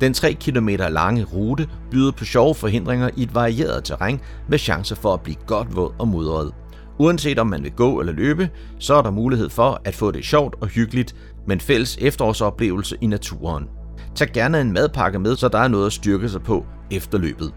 Den 0.00 0.14
3 0.14 0.32
km 0.32 0.68
lange 0.68 1.24
rute 1.24 1.68
byder 1.90 2.12
på 2.12 2.24
sjove 2.24 2.54
forhindringer 2.54 3.10
i 3.16 3.22
et 3.22 3.34
varieret 3.34 3.84
terræn 3.84 4.20
med 4.48 4.58
chance 4.58 4.96
for 4.96 5.14
at 5.14 5.20
blive 5.20 5.36
godt 5.46 5.76
våd 5.76 5.94
og 5.98 6.08
mudret. 6.08 6.52
Uanset 6.98 7.38
om 7.38 7.46
man 7.46 7.62
vil 7.62 7.72
gå 7.72 8.00
eller 8.00 8.12
løbe, 8.12 8.50
så 8.78 8.94
er 8.94 9.02
der 9.02 9.10
mulighed 9.10 9.50
for 9.50 9.80
at 9.84 9.94
få 9.94 10.10
det 10.10 10.24
sjovt 10.24 10.56
og 10.60 10.68
hyggeligt 10.68 11.14
men 11.46 11.60
fælles 11.60 11.98
efterårsoplevelse 12.00 12.96
i 13.00 13.06
naturen. 13.06 13.68
Tag 14.14 14.32
gerne 14.32 14.60
en 14.60 14.72
madpakke 14.72 15.18
med, 15.18 15.36
så 15.36 15.48
der 15.48 15.58
er 15.58 15.68
noget 15.68 15.86
at 15.86 15.92
styrke 15.92 16.28
sig 16.28 16.42
på 16.42 16.66
efter 16.90 17.18
løbet. 17.18 17.52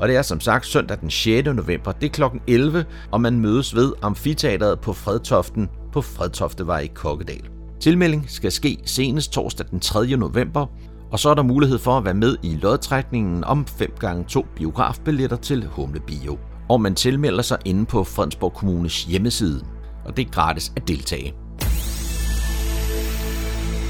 Og 0.00 0.08
det 0.08 0.16
er 0.16 0.22
som 0.22 0.40
sagt 0.40 0.66
søndag 0.66 1.00
den 1.00 1.10
6. 1.10 1.46
november. 1.46 1.92
Det 1.92 2.06
er 2.06 2.28
kl. 2.28 2.38
11, 2.46 2.84
og 3.10 3.20
man 3.20 3.40
mødes 3.40 3.74
ved 3.74 3.92
Amfiteateret 4.02 4.80
på 4.80 4.92
Fredtoften 4.92 5.68
på 5.92 6.02
Fredtoftevej 6.02 6.80
i 6.80 6.86
Kokkedal. 6.86 7.48
Tilmelding 7.80 8.24
skal 8.28 8.52
ske 8.52 8.78
senest 8.84 9.32
torsdag 9.32 9.66
den 9.70 9.80
3. 9.80 10.16
november, 10.16 10.66
og 11.12 11.18
så 11.18 11.28
er 11.28 11.34
der 11.34 11.42
mulighed 11.42 11.78
for 11.78 11.98
at 11.98 12.04
være 12.04 12.14
med 12.14 12.36
i 12.42 12.56
lodtrækningen 12.62 13.44
om 13.44 13.66
5x2 13.68 14.46
biografbilletter 14.56 15.36
til 15.36 15.66
Humle 15.66 16.00
Bio. 16.00 16.38
Og 16.68 16.80
man 16.80 16.94
tilmelder 16.94 17.42
sig 17.42 17.58
inde 17.64 17.86
på 17.86 18.04
Fredensborg 18.04 18.52
Kommunes 18.52 19.04
hjemmeside, 19.04 19.64
og 20.04 20.16
det 20.16 20.26
er 20.26 20.30
gratis 20.30 20.72
at 20.76 20.88
deltage. 20.88 21.34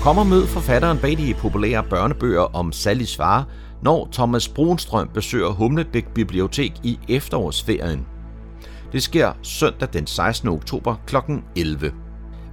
Kom 0.03 0.19
og 0.19 0.27
mød 0.27 0.47
forfatteren 0.47 0.99
bag 0.99 1.19
de 1.19 1.35
populære 1.35 1.85
børnebøger 1.91 2.57
om 2.57 2.73
Sallys 2.73 3.17
far, 3.17 3.49
når 3.83 4.09
Thomas 4.13 4.49
Brunstrøm 4.49 5.09
besøger 5.15 5.51
Humlebæk 5.51 6.09
Bibliotek 6.15 6.73
i 6.83 6.99
efterårsferien. 7.09 8.07
Det 8.93 9.03
sker 9.03 9.33
søndag 9.43 9.89
den 9.93 10.07
16. 10.07 10.49
oktober 10.49 10.95
kl. 11.07 11.17
11. 11.57 11.93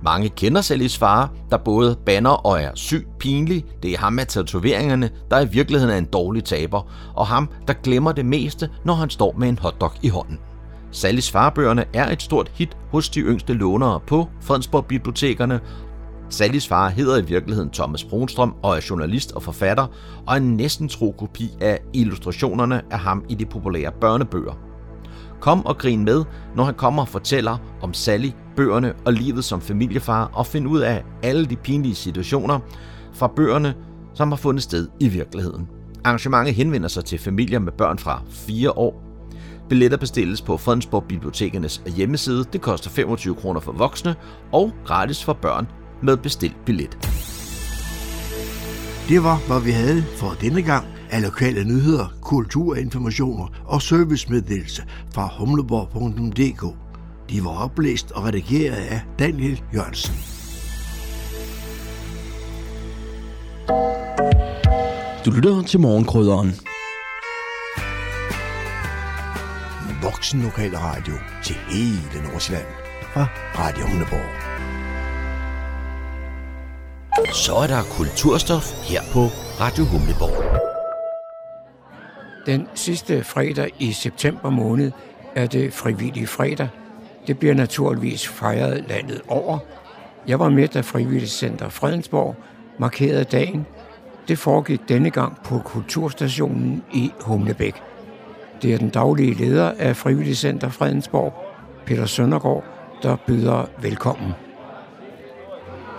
Mange 0.03 0.29
kender 0.29 0.61
Sallys 0.61 0.97
far, 0.97 1.33
der 1.51 1.57
både 1.57 1.97
banner 2.05 2.29
og 2.29 2.61
er 2.61 2.71
sygt 2.75 3.17
pinlig. 3.19 3.65
Det 3.83 3.91
er 3.91 3.97
ham 3.97 4.13
med 4.13 4.25
tatoveringerne, 4.25 5.09
der 5.31 5.39
i 5.39 5.49
virkeligheden 5.49 5.93
er 5.93 5.97
en 5.97 6.05
dårlig 6.05 6.43
taber, 6.43 6.91
og 7.15 7.27
ham, 7.27 7.49
der 7.67 7.73
glemmer 7.73 8.11
det 8.11 8.25
meste, 8.25 8.69
når 8.83 8.93
han 8.93 9.09
står 9.09 9.35
med 9.37 9.49
en 9.49 9.59
hotdog 9.59 9.91
i 10.01 10.09
hånden. 10.09 10.39
Sallys 10.91 11.31
farbøgerne 11.31 11.85
er 11.93 12.11
et 12.11 12.21
stort 12.21 12.51
hit 12.53 12.77
hos 12.91 13.09
de 13.09 13.19
yngste 13.19 13.53
lånere 13.53 13.99
på 14.07 14.27
Fredensborg 14.41 14.85
Bibliotekerne, 14.85 15.59
Sallys 16.29 16.67
far 16.67 16.89
hedder 16.89 17.17
i 17.17 17.25
virkeligheden 17.25 17.69
Thomas 17.69 18.03
Brunstrøm 18.03 18.55
og 18.63 18.77
er 18.77 18.85
journalist 18.89 19.31
og 19.31 19.43
forfatter, 19.43 19.87
og 20.27 20.37
en 20.37 20.57
næsten 20.57 20.89
tro 20.89 21.15
kopi 21.17 21.49
af 21.61 21.79
illustrationerne 21.93 22.81
af 22.91 22.99
ham 22.99 23.25
i 23.29 23.35
de 23.35 23.45
populære 23.45 23.91
børnebøger. 24.01 24.53
Kom 25.39 25.65
og 25.65 25.77
grin 25.77 26.05
med, 26.05 26.23
når 26.55 26.63
han 26.63 26.73
kommer 26.73 27.01
og 27.01 27.07
fortæller 27.07 27.57
om 27.81 27.93
Sally, 27.93 28.29
bøgerne 28.55 28.93
og 29.05 29.13
livet 29.13 29.43
som 29.43 29.61
familiefar, 29.61 30.31
og 30.33 30.45
find 30.45 30.67
ud 30.67 30.79
af 30.79 31.03
alle 31.23 31.45
de 31.45 31.55
pinlige 31.55 31.95
situationer 31.95 32.59
fra 33.13 33.27
bøgerne, 33.27 33.73
som 34.13 34.31
har 34.31 34.37
fundet 34.37 34.63
sted 34.63 34.87
i 34.99 35.07
virkeligheden. 35.07 35.67
Arrangementet 36.03 36.55
henvender 36.55 36.87
sig 36.87 37.05
til 37.05 37.19
familier 37.19 37.59
med 37.59 37.71
børn 37.71 37.97
fra 37.97 38.21
4 38.29 38.77
år. 38.77 39.01
Billetter 39.69 39.97
bestilles 39.97 40.41
på 40.41 40.57
Fredensborg 40.57 41.03
Bibliotekernes 41.03 41.81
hjemmeside. 41.95 42.45
Det 42.53 42.61
koster 42.61 42.89
25 42.89 43.35
kroner 43.35 43.59
for 43.59 43.71
voksne 43.71 44.15
og 44.51 44.71
gratis 44.85 45.23
for 45.23 45.33
børn 45.33 45.67
med 46.01 46.17
bestilt 46.17 46.65
billet. 46.65 46.97
Det 49.09 49.23
var, 49.23 49.47
hvad 49.47 49.61
vi 49.61 49.71
havde 49.71 50.03
for 50.17 50.37
denne 50.41 50.61
gang 50.61 50.85
af 51.09 51.21
lokale 51.21 51.63
nyheder, 51.63 52.07
kulturinformationer 52.21 53.47
og 53.65 53.81
servicemeddelelse 53.81 54.83
fra 55.13 55.29
humleborg.dk. 55.37 56.75
De 57.29 57.43
var 57.43 57.63
oplæst 57.63 58.11
og 58.11 58.23
redigeret 58.23 58.75
af 58.75 59.01
Daniel 59.19 59.61
Jørgensen. 59.73 60.15
Du 65.25 65.31
lytter 65.31 65.61
til 65.61 65.79
morgenkrydderen. 65.79 66.53
Voksen 70.03 70.41
lokal 70.41 70.77
radio 70.77 71.13
til 71.43 71.55
hele 71.69 72.27
Nordsjælland 72.31 72.67
fra 73.13 73.27
Radio 73.55 73.87
Humleborg. 73.87 74.54
Så 77.33 77.55
er 77.55 77.67
der 77.67 77.81
kulturstof 77.97 78.89
her 78.89 79.01
på 79.13 79.19
Radio 79.59 79.83
Humleborg. 79.85 80.59
Den 82.45 82.67
sidste 82.73 83.23
fredag 83.23 83.69
i 83.79 83.91
september 83.91 84.49
måned 84.49 84.91
er 85.35 85.47
det 85.47 85.73
frivillige 85.73 86.27
fredag. 86.27 86.69
Det 87.27 87.39
bliver 87.39 87.53
naturligvis 87.53 88.27
fejret 88.27 88.85
landet 88.87 89.21
over. 89.27 89.59
Jeg 90.27 90.39
var 90.39 90.49
med, 90.49 90.67
da 90.67 90.81
Frivilligcenter 90.81 91.69
Fredensborg 91.69 92.35
markerede 92.79 93.23
dagen. 93.23 93.65
Det 94.27 94.39
foregik 94.39 94.89
denne 94.89 95.09
gang 95.09 95.37
på 95.43 95.59
Kulturstationen 95.59 96.83
i 96.93 97.11
Humlebæk. 97.21 97.75
Det 98.61 98.73
er 98.73 98.77
den 98.77 98.89
daglige 98.89 99.33
leder 99.33 99.73
af 99.79 99.95
Frivilligcenter 99.95 100.69
Fredensborg, 100.69 101.33
Peter 101.85 102.05
Søndergaard, 102.05 102.63
der 103.03 103.15
byder 103.27 103.65
velkommen. 103.81 104.33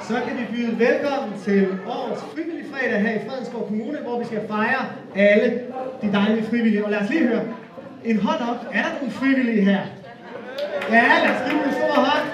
Så 0.08 0.14
kan 0.14 0.36
vi 0.38 0.56
byde 0.56 0.78
velkommen 0.78 1.38
til 1.44 1.68
årets 1.86 2.22
frivillige 2.34 2.64
fredag 2.72 3.00
her 3.00 3.20
i 3.20 3.28
Fredensborg 3.28 3.66
Kommune, 3.66 3.98
hvor 4.02 4.18
vi 4.18 4.24
skal 4.24 4.40
fejre 4.48 4.86
alle 5.14 5.60
de 6.02 6.12
dejlige 6.12 6.46
frivillige. 6.46 6.84
Og 6.84 6.90
lad 6.90 6.98
os 6.98 7.10
lige 7.10 7.26
høre 7.26 7.42
en 8.04 8.18
hånd 8.18 8.40
op. 8.40 8.66
Er 8.72 8.82
der 8.82 8.90
nogle 8.98 9.10
frivillige 9.10 9.62
her? 9.62 9.80
Ja, 10.90 11.04
lad 11.24 11.30
os 11.34 11.50
give 11.50 11.58
dem 11.60 11.68
en 11.68 11.74
stor 11.74 11.94
hånd. 11.94 12.26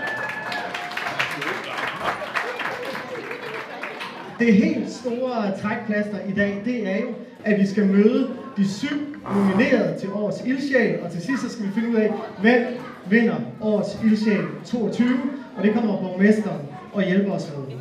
Det 4.38 4.54
helt 4.54 4.90
store 4.90 5.58
trækplaster 5.62 6.18
i 6.28 6.32
dag, 6.32 6.62
det 6.64 6.92
er 6.92 7.00
jo, 7.00 7.08
at 7.44 7.61
vi 7.61 7.66
skal 7.66 7.87
møde 7.87 8.30
de 8.56 8.68
syv 8.68 8.96
nominerede 9.35 9.98
til 9.98 10.08
årets 10.12 10.42
ildsjæl, 10.46 11.00
og 11.02 11.11
til 11.11 11.22
sidst 11.22 11.42
så 11.42 11.48
skal 11.52 11.66
vi 11.66 11.70
finde 11.74 11.88
ud 11.88 11.94
af, 11.94 12.12
hvem 12.40 12.62
vinder 13.11 13.37
årets 13.61 13.98
ildsjæl 14.04 14.44
22, 14.64 15.08
og 15.56 15.62
det 15.62 15.74
kommer 15.74 15.96
borgmesteren 15.96 16.71
og 16.92 17.02
hjælpe 17.02 17.33
os 17.33 17.52
med. 17.68 17.76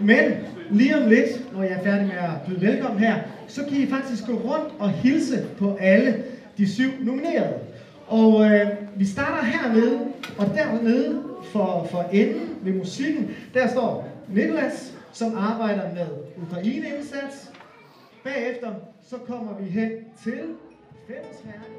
Men 0.00 0.32
lige 0.70 0.96
om 0.96 1.08
lidt, 1.08 1.52
når 1.52 1.62
jeg 1.62 1.72
er 1.72 1.82
færdig 1.82 2.06
med 2.06 2.16
at 2.16 2.30
byde 2.46 2.60
velkommen 2.60 2.98
her, 3.00 3.14
så 3.48 3.64
kan 3.64 3.76
I 3.76 3.86
faktisk 3.86 4.26
gå 4.26 4.32
rundt 4.32 4.74
og 4.78 4.90
hilse 4.90 5.46
på 5.58 5.76
alle 5.80 6.24
de 6.58 6.68
syv 6.68 6.90
nominerede. 7.00 7.54
Og 8.06 8.44
øh, 8.44 8.66
vi 8.96 9.04
starter 9.04 9.44
hernede, 9.44 10.00
og 10.38 10.46
dernede 10.46 11.22
for, 11.44 11.88
for 11.90 12.02
enden 12.12 12.58
ved 12.62 12.72
musikken, 12.72 13.30
der 13.54 13.68
står 13.68 14.08
Niklas, 14.28 14.94
som 15.12 15.36
arbejder 15.36 15.94
med 15.94 16.06
Ukraine-indsats. 16.42 17.50
Bagefter 18.24 18.74
så 19.08 19.16
kommer 19.16 19.58
vi 19.60 19.70
hen 19.70 19.90
til 20.24 20.40
fællesværket. 21.06 21.74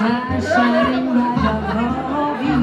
Shining 0.00 1.14
right 1.14 1.44
above 1.68 2.40
you. 2.42 2.60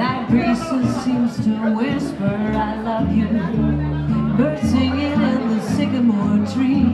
Night 0.00 0.26
breezes 0.30 0.96
seems 1.04 1.44
to 1.44 1.50
whisper, 1.76 2.24
I 2.24 2.80
love 2.80 3.14
you. 3.14 3.28
Birds 4.38 4.62
singing 4.62 5.12
in 5.12 5.48
the 5.50 5.60
sycamore 5.60 6.46
tree. 6.46 6.86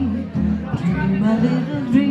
Dream 0.75 1.23
a 1.23 1.39
little 1.39 1.91
dream 1.93 2.04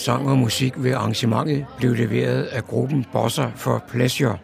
Sang 0.00 0.28
og 0.28 0.38
musik 0.38 0.72
ved 0.76 0.92
arrangementet 0.92 1.66
blev 1.76 1.94
leveret 1.94 2.42
af 2.42 2.64
gruppen 2.64 3.06
Bosser 3.12 3.50
for 3.56 3.84
Pleasure. 3.88 4.38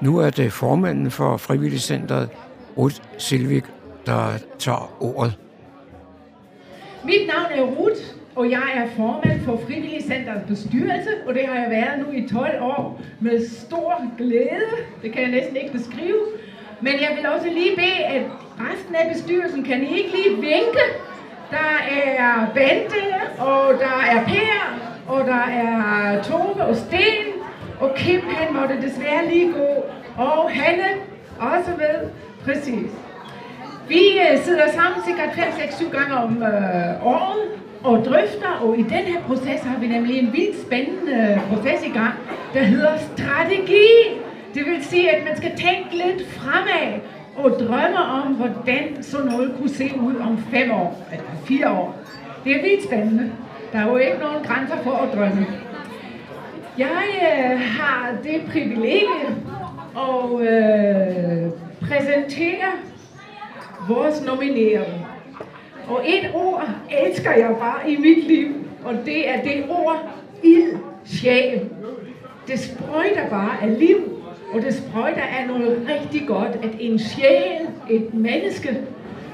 Nu 0.00 0.18
er 0.18 0.30
det 0.30 0.52
formanden 0.52 1.10
for 1.10 1.36
Frivilligcentret, 1.36 2.28
Ruth 2.78 2.96
Silvik, 3.18 3.64
der 4.06 4.32
tager 4.58 4.96
ordet. 5.00 5.38
Mit 7.04 7.26
navn 7.26 7.52
er 7.52 7.62
Ruth, 7.62 8.00
og 8.36 8.50
jeg 8.50 8.68
er 8.74 8.96
formand 8.96 9.40
for 9.40 9.60
Frivilligcenterets 9.66 10.48
bestyrelse, 10.48 11.10
og 11.26 11.34
det 11.34 11.46
har 11.46 11.54
jeg 11.54 11.70
været 11.70 12.06
nu 12.06 12.12
i 12.12 12.28
12 12.28 12.62
år 12.62 13.00
med 13.20 13.48
stor 13.48 14.16
glæde. 14.18 14.72
Det 15.02 15.12
kan 15.12 15.22
jeg 15.22 15.30
næsten 15.30 15.56
ikke 15.56 15.72
beskrive. 15.72 16.20
Men 16.80 16.92
jeg 16.92 17.12
vil 17.16 17.26
også 17.26 17.48
lige 17.48 17.76
bede, 17.76 18.04
at 18.04 18.22
resten 18.60 18.94
af 18.94 19.14
bestyrelsen 19.14 19.64
kan 19.64 19.82
I 19.82 19.96
ikke 19.98 20.10
lige 20.16 20.36
vinke. 20.36 20.84
Der 21.52 21.74
er 21.90 22.46
Bente, 22.54 23.04
og 23.38 23.74
der 23.80 23.98
er 24.10 24.24
Per, 24.24 24.60
og 25.08 25.26
der 25.26 25.44
er 25.62 26.22
Tove 26.22 26.62
og 26.64 26.76
Sten, 26.76 27.26
og 27.80 27.94
Kim 27.96 28.20
han 28.20 28.54
måtte 28.54 28.82
desværre 28.82 29.28
lige 29.28 29.52
gå, 29.52 29.68
og 30.16 30.50
Hanne 30.50 30.88
også 31.40 31.70
med. 31.78 32.10
Præcis. 32.44 32.90
Vi 33.88 34.02
øh, 34.30 34.38
sidder 34.44 34.68
sammen 34.68 35.04
sikkert 35.06 35.28
5-6-7 35.28 35.98
gange 35.98 36.14
om 36.14 36.42
øh, 36.42 37.06
året 37.06 37.42
og 37.84 38.04
drøfter, 38.04 38.50
og 38.60 38.78
i 38.78 38.82
den 38.82 39.04
her 39.12 39.20
proces 39.26 39.60
har 39.60 39.78
vi 39.78 39.86
nemlig 39.86 40.18
en 40.18 40.32
vildt 40.32 40.66
spændende 40.66 41.12
øh, 41.12 41.48
proces 41.48 41.86
i 41.86 41.90
gang, 41.90 42.14
der 42.54 42.62
hedder 42.62 42.98
strategi. 42.98 43.88
Det 44.54 44.66
vil 44.66 44.84
sige, 44.84 45.10
at 45.10 45.24
man 45.24 45.36
skal 45.36 45.50
tænke 45.50 45.90
lidt 45.92 46.30
fremad 46.30 47.00
og 47.36 47.50
drømmer 47.50 48.22
om, 48.24 48.32
hvordan 48.34 49.02
sådan 49.02 49.26
noget 49.26 49.54
kunne 49.58 49.68
se 49.68 49.90
ud 50.00 50.16
om 50.16 50.38
fem 50.38 50.70
år, 50.70 51.06
eller 51.12 51.30
fire 51.44 51.70
år. 51.70 51.96
Det 52.44 52.56
er 52.56 52.62
vildt 52.62 52.84
spændende. 52.84 53.32
Der 53.72 53.78
er 53.78 53.88
jo 53.88 53.96
ikke 53.96 54.18
nogen 54.18 54.44
grænser 54.44 54.76
for 54.82 54.90
at 54.90 55.18
drømme. 55.18 55.46
Jeg 56.78 57.02
øh, 57.22 57.60
har 57.60 58.14
det 58.22 58.42
privilegie 58.52 59.36
at 59.96 60.40
øh, 60.40 61.50
præsentere 61.88 62.72
vores 63.88 64.24
nominerede. 64.26 65.00
Og 65.88 66.02
et 66.06 66.30
ord 66.34 66.68
elsker 66.90 67.32
jeg 67.32 67.56
bare 67.58 67.90
i 67.90 67.96
mit 67.96 68.26
liv, 68.26 68.48
og 68.84 68.94
det 69.04 69.28
er 69.28 69.42
det 69.42 69.64
ord 69.68 70.10
ild, 70.42 70.76
sjæl. 71.04 71.60
Det 72.46 72.58
sprøjter 72.58 73.28
bare 73.30 73.62
af 73.62 73.78
liv 73.78 74.21
og 74.52 74.62
det 74.62 74.74
sprøjter 74.74 75.22
er 75.22 75.46
noget 75.46 75.88
rigtig 75.88 76.28
godt, 76.28 76.52
at 76.62 76.70
en 76.80 76.98
sjæl, 76.98 77.66
et 77.90 78.14
menneske, 78.14 78.78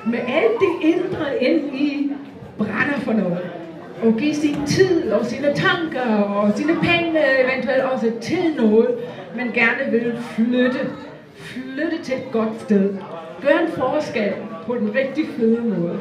med 0.06 0.18
alt 0.18 0.52
det 0.60 0.88
indre 0.88 1.42
ind 1.42 1.74
i, 1.74 2.12
brænder 2.58 2.98
for 2.98 3.12
noget. 3.12 3.50
Og 4.02 4.14
give 4.18 4.34
sin 4.34 4.66
tid 4.66 5.10
og 5.10 5.26
sine 5.26 5.54
tanker 5.54 6.22
og 6.22 6.52
sine 6.56 6.74
penge 6.74 7.20
eventuelt 7.44 7.82
også 7.82 8.12
til 8.20 8.54
noget, 8.56 8.88
man 9.36 9.50
gerne 9.54 9.90
vil 9.90 10.18
flytte. 10.20 10.78
Flytte 11.34 12.02
til 12.02 12.14
et 12.14 12.32
godt 12.32 12.60
sted. 12.60 12.96
Gør 13.42 13.58
en 13.66 13.72
forskel 13.72 14.32
på 14.66 14.74
den 14.74 14.94
rigtig 14.94 15.26
fede 15.36 15.60
måde. 15.60 15.98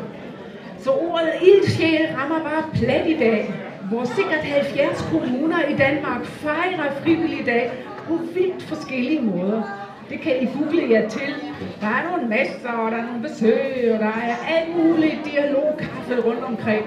Så 0.80 0.92
ordet 0.92 1.30
ildsjæl 1.42 2.08
rammer 2.18 2.40
bare 2.40 2.64
plet 2.74 3.08
i 3.08 3.18
dag, 3.20 3.54
hvor 3.90 4.04
sikkert 4.04 4.40
70 4.40 5.08
kommuner 5.12 5.66
i 5.70 5.76
Danmark 5.78 6.26
fejrer 6.26 6.92
frivillig 7.04 7.46
dag 7.46 7.72
på 8.08 8.20
vidt 8.34 8.64
forskellige 8.64 9.22
måder. 9.22 9.62
Det 10.10 10.20
kan 10.22 10.34
I 10.42 10.46
google 10.46 10.90
jer 10.92 11.10
til. 11.10 11.34
Der 11.82 11.88
er 11.88 12.12
nogle 12.12 12.28
masser, 12.30 12.70
og 12.70 12.92
der 12.92 12.98
er 12.98 13.06
nogle 13.06 13.22
besøg, 13.22 13.92
og 13.94 14.00
der 14.00 14.06
er 14.06 14.36
alt 14.48 14.78
muligt 14.78 15.18
dialogkaffe 15.26 16.22
rundt 16.26 16.44
omkring. 16.44 16.86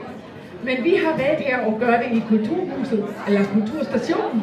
Men 0.65 0.85
vi 0.85 0.95
har 1.05 1.17
været 1.17 1.39
her 1.39 1.59
at 1.59 1.81
gøre 1.81 2.03
det 2.03 2.17
i 2.17 2.23
Kulturhuset, 2.29 3.05
eller 3.29 3.45
Kulturstationen, 3.45 4.43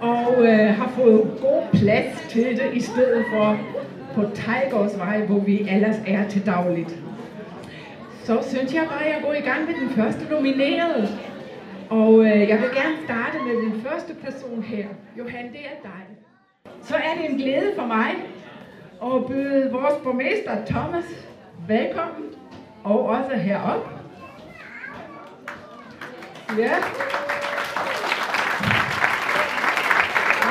og 0.00 0.34
øh, 0.38 0.68
har 0.78 0.88
fået 0.88 1.38
god 1.40 1.62
plads 1.72 2.26
til 2.28 2.44
det, 2.44 2.70
i 2.72 2.80
stedet 2.80 3.24
for 3.32 3.58
på 4.14 4.22
Tejgårdsvej, 4.34 5.20
hvor 5.26 5.38
vi 5.38 5.68
ellers 5.70 5.96
er 6.06 6.28
til 6.28 6.46
dagligt. 6.46 6.96
Så 8.24 8.38
synes 8.48 8.74
jeg 8.74 8.84
bare, 8.90 9.04
at 9.04 9.14
jeg 9.14 9.22
går 9.22 9.32
i 9.32 9.40
gang 9.40 9.66
med 9.66 9.74
den 9.80 9.90
første 9.90 10.26
nominerede. 10.30 11.08
Og 11.90 12.24
øh, 12.24 12.48
jeg 12.48 12.58
vil 12.60 12.70
gerne 12.74 12.96
starte 13.04 13.38
med 13.46 13.54
den 13.62 13.82
første 13.82 14.14
person 14.14 14.62
her. 14.62 14.86
Johan, 15.18 15.44
det 15.52 15.60
er 15.60 15.78
dig. 15.82 16.05
Så 16.82 16.96
er 16.96 17.14
det 17.14 17.30
en 17.30 17.36
glæde 17.36 17.72
for 17.78 17.86
mig 17.86 18.14
at 19.04 19.26
byde 19.26 19.72
vores 19.72 19.94
borgmester 20.04 20.64
Thomas 20.66 21.04
velkommen, 21.68 22.24
og 22.84 23.06
også 23.06 23.36
herop. 23.36 23.90
Ja. 26.58 26.74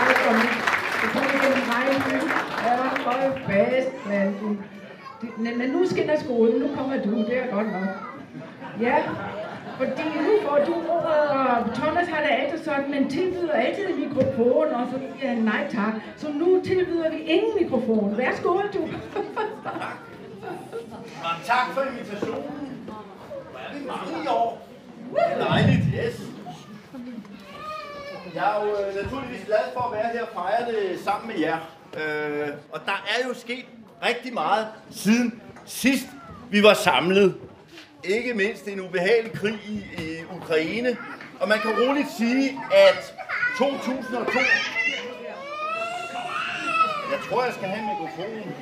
Velkommen. 0.07 0.47
Det 1.01 1.09
kommer 1.13 1.29
igennem 1.29 1.63
regnbyen. 1.69 2.29
Ja, 2.65 2.75
hold 3.05 3.39
fast, 3.47 4.07
manden. 4.07 4.65
Men 5.37 5.57
men 5.57 5.69
nu 5.69 5.85
skinner 5.85 6.19
skolen, 6.19 6.59
nu 6.59 6.67
kommer 6.75 7.03
du, 7.03 7.11
det 7.11 7.37
er 7.37 7.47
godt 7.55 7.67
nok. 7.71 7.87
Ja, 8.81 8.95
fordi 9.77 10.03
nu 10.03 10.47
får 10.47 10.59
du 10.67 10.73
ordet, 10.89 11.29
og 11.29 11.75
Thomas 11.75 12.07
har 12.07 12.21
det 12.21 12.29
altid 12.31 12.65
sådan, 12.65 12.91
men 12.91 13.09
tilbyder 13.09 13.53
altid 13.53 13.85
en 13.89 13.99
mikrofon, 13.99 14.67
og 14.67 14.87
så 14.91 14.99
siger 14.99 15.29
han 15.29 15.37
nej 15.37 15.67
tak. 15.71 15.93
Så 16.17 16.27
nu 16.31 16.61
tilbyder 16.65 17.09
vi 17.11 17.17
ingen 17.17 17.51
mikrofon. 17.61 18.17
Værsgo, 18.17 18.61
du. 18.73 18.81
Og 21.23 21.31
tak 21.45 21.67
for 21.73 21.81
invitationen. 21.81 22.89
Hvor 23.51 23.59
er 23.59 23.73
vi 23.79 23.85
mange 23.87 24.23
i 24.23 24.27
år. 24.27 24.67
Det 25.13 25.21
er 25.25 25.47
dejligt, 25.47 25.81
yes. 25.95 26.21
Jeg 28.35 28.57
er 28.57 28.65
jo 28.65 28.71
øh, 28.71 29.03
naturligvis 29.03 29.45
glad 29.45 29.59
for 29.73 29.81
at 29.81 29.91
være 29.91 30.11
her 30.13 30.21
og 30.21 30.27
fejre 30.33 30.71
det 30.71 30.99
sammen 30.99 31.27
med 31.27 31.39
jer. 31.39 31.57
Øh, 31.93 32.49
og 32.71 32.79
der 32.85 32.91
er 32.91 33.27
jo 33.27 33.33
sket 33.33 33.65
rigtig 34.05 34.33
meget 34.33 34.67
siden 34.91 35.41
sidst 35.65 36.07
vi 36.49 36.63
var 36.63 36.73
samlet. 36.73 37.35
Ikke 38.07 38.33
mindst 38.33 38.67
en 38.67 38.81
ubehagelig 38.81 39.31
krig 39.33 39.59
i, 39.67 40.01
i 40.01 40.23
Ukraine. 40.37 40.97
Og 41.39 41.49
man 41.49 41.59
kan 41.59 41.71
roligt 41.71 42.07
sige, 42.17 42.59
at 42.71 43.13
2002... 43.57 44.39
Jeg 47.11 47.19
tror, 47.29 47.43
jeg 47.43 47.53
skal 47.53 47.67
have 47.67 47.79
en 47.79 47.87
mikrofon. 47.87 48.53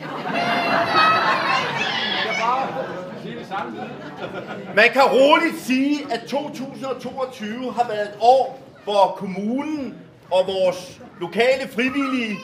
Man 4.75 4.89
kan 4.93 5.01
roligt 5.01 5.61
sige, 5.61 5.99
at 6.13 6.21
2022 6.27 7.73
har 7.73 7.87
været 7.87 8.07
et 8.09 8.15
år, 8.19 8.61
hvor 8.83 9.15
kommunen 9.17 9.95
og 10.31 10.47
vores 10.47 11.01
lokale 11.19 11.69
frivillige 11.75 12.37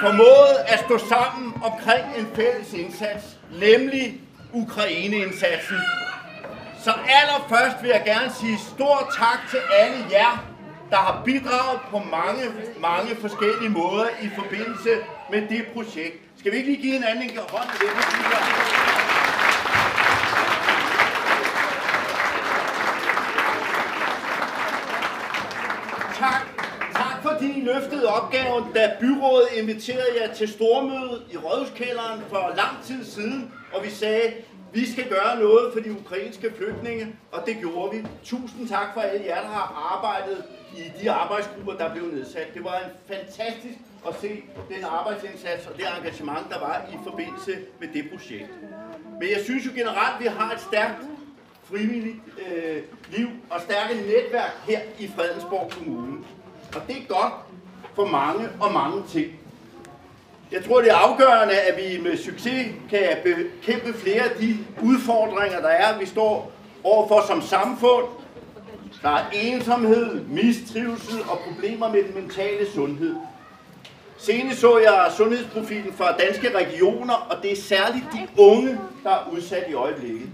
formåede 0.00 0.58
at 0.66 0.78
stå 0.78 0.98
sammen 1.08 1.62
omkring 1.64 2.04
en 2.18 2.26
fælles 2.34 2.72
indsats, 2.72 3.24
nemlig 3.60 4.20
Ukraine-indsatsen. 4.52 5.76
Så 6.84 6.92
allerførst 7.18 7.82
vil 7.82 7.90
jeg 7.90 8.02
gerne 8.04 8.32
sige 8.40 8.58
stor 8.74 9.12
tak 9.18 9.40
til 9.50 9.58
alle 9.80 9.98
jer, 10.10 10.44
der 10.90 10.96
har 10.96 11.22
bidraget 11.24 11.80
på 11.90 11.98
mange, 11.98 12.44
mange 12.80 13.16
forskellige 13.16 13.70
måder 13.70 14.06
i 14.22 14.28
forbindelse 14.38 14.90
med 15.30 15.48
det 15.48 15.66
projekt. 15.74 16.14
Skal 16.38 16.52
vi 16.52 16.56
ikke 16.56 16.70
lige 16.70 16.82
give 16.82 16.96
en 16.96 17.04
anden 17.04 17.38
hånd 17.48 17.68
til 17.78 17.86
det? 17.86 17.96
Tak. 26.18 26.42
Tak 26.94 27.22
fordi 27.22 27.58
I 27.60 27.64
løftede 27.64 28.06
opgaven, 28.08 28.72
da 28.74 28.92
byrådet 29.00 29.48
inviterede 29.56 30.12
jer 30.20 30.34
til 30.34 30.48
stormøde 30.48 31.22
i 31.32 31.36
Rådhuskælderen 31.36 32.20
for 32.28 32.52
lang 32.56 32.84
tid 32.86 33.04
siden, 33.04 33.52
og 33.74 33.84
vi 33.84 33.90
sagde, 33.90 34.34
vi 34.72 34.92
skal 34.92 35.08
gøre 35.08 35.38
noget 35.38 35.72
for 35.72 35.80
de 35.80 35.92
ukrainske 35.92 36.52
flygtninge, 36.56 37.16
og 37.32 37.42
det 37.46 37.56
gjorde 37.56 37.96
vi. 37.96 38.06
Tusind 38.24 38.68
tak 38.68 38.94
for 38.94 39.00
alle 39.00 39.26
jer, 39.26 39.40
der 39.40 39.48
har 39.48 39.92
arbejdet 39.94 40.44
i 40.76 41.02
de 41.02 41.10
arbejdsgrupper, 41.10 41.72
der 41.72 41.92
blev 41.94 42.04
nedsat. 42.04 42.54
Det 42.54 42.64
var 42.64 42.78
en 42.78 43.16
fantastisk 43.16 43.78
at 44.08 44.14
se 44.20 44.42
den 44.68 44.84
arbejdsindsats 44.84 45.66
og 45.66 45.76
det 45.76 45.84
engagement, 45.98 46.50
der 46.50 46.58
var 46.58 46.86
i 46.92 46.96
forbindelse 47.04 47.58
med 47.80 47.88
det 47.94 48.10
projekt. 48.10 48.50
Men 49.20 49.30
jeg 49.30 49.40
synes 49.44 49.66
jo 49.66 49.70
generelt, 49.74 50.14
at 50.14 50.20
vi 50.20 50.26
har 50.26 50.52
et 50.52 50.60
stærkt 50.60 51.02
frivilligt 51.64 52.16
øh, 52.46 52.82
liv 53.10 53.28
og 53.50 53.60
stærke 53.60 53.94
netværk 53.94 54.50
her 54.68 54.80
i 54.98 55.10
Fredensborg 55.16 55.70
Kommune. 55.70 56.24
Og 56.74 56.82
det 56.86 56.96
er 56.96 57.06
godt 57.08 57.32
for 57.94 58.06
mange 58.06 58.48
og 58.60 58.72
mange 58.72 59.02
ting. 59.08 59.41
Jeg 60.52 60.64
tror, 60.64 60.80
det 60.80 60.90
er 60.90 60.96
afgørende, 60.96 61.54
at 61.54 61.76
vi 61.76 62.02
med 62.02 62.16
succes 62.16 62.66
kan 62.90 63.08
bekæmpe 63.24 63.94
flere 63.94 64.22
af 64.22 64.30
de 64.40 64.58
udfordringer, 64.82 65.60
der 65.60 65.68
er, 65.68 65.98
vi 65.98 66.06
står 66.06 66.52
overfor 66.84 67.24
som 67.26 67.42
samfund. 67.42 68.04
Der 69.02 69.08
er 69.08 69.24
ensomhed, 69.32 70.20
mistrivsel 70.24 71.20
og 71.30 71.38
problemer 71.38 71.88
med 71.88 72.02
den 72.02 72.14
mentale 72.22 72.70
sundhed. 72.74 73.14
Senest 74.18 74.60
så 74.60 74.78
jeg 74.78 75.12
sundhedsprofilen 75.16 75.92
fra 75.92 76.16
danske 76.16 76.56
regioner, 76.56 77.14
og 77.14 77.42
det 77.42 77.52
er 77.52 77.56
særligt 77.56 78.04
de 78.12 78.42
unge, 78.42 78.78
der 79.04 79.10
er 79.10 79.30
udsat 79.32 79.64
i 79.70 79.74
øjeblikket. 79.74 80.28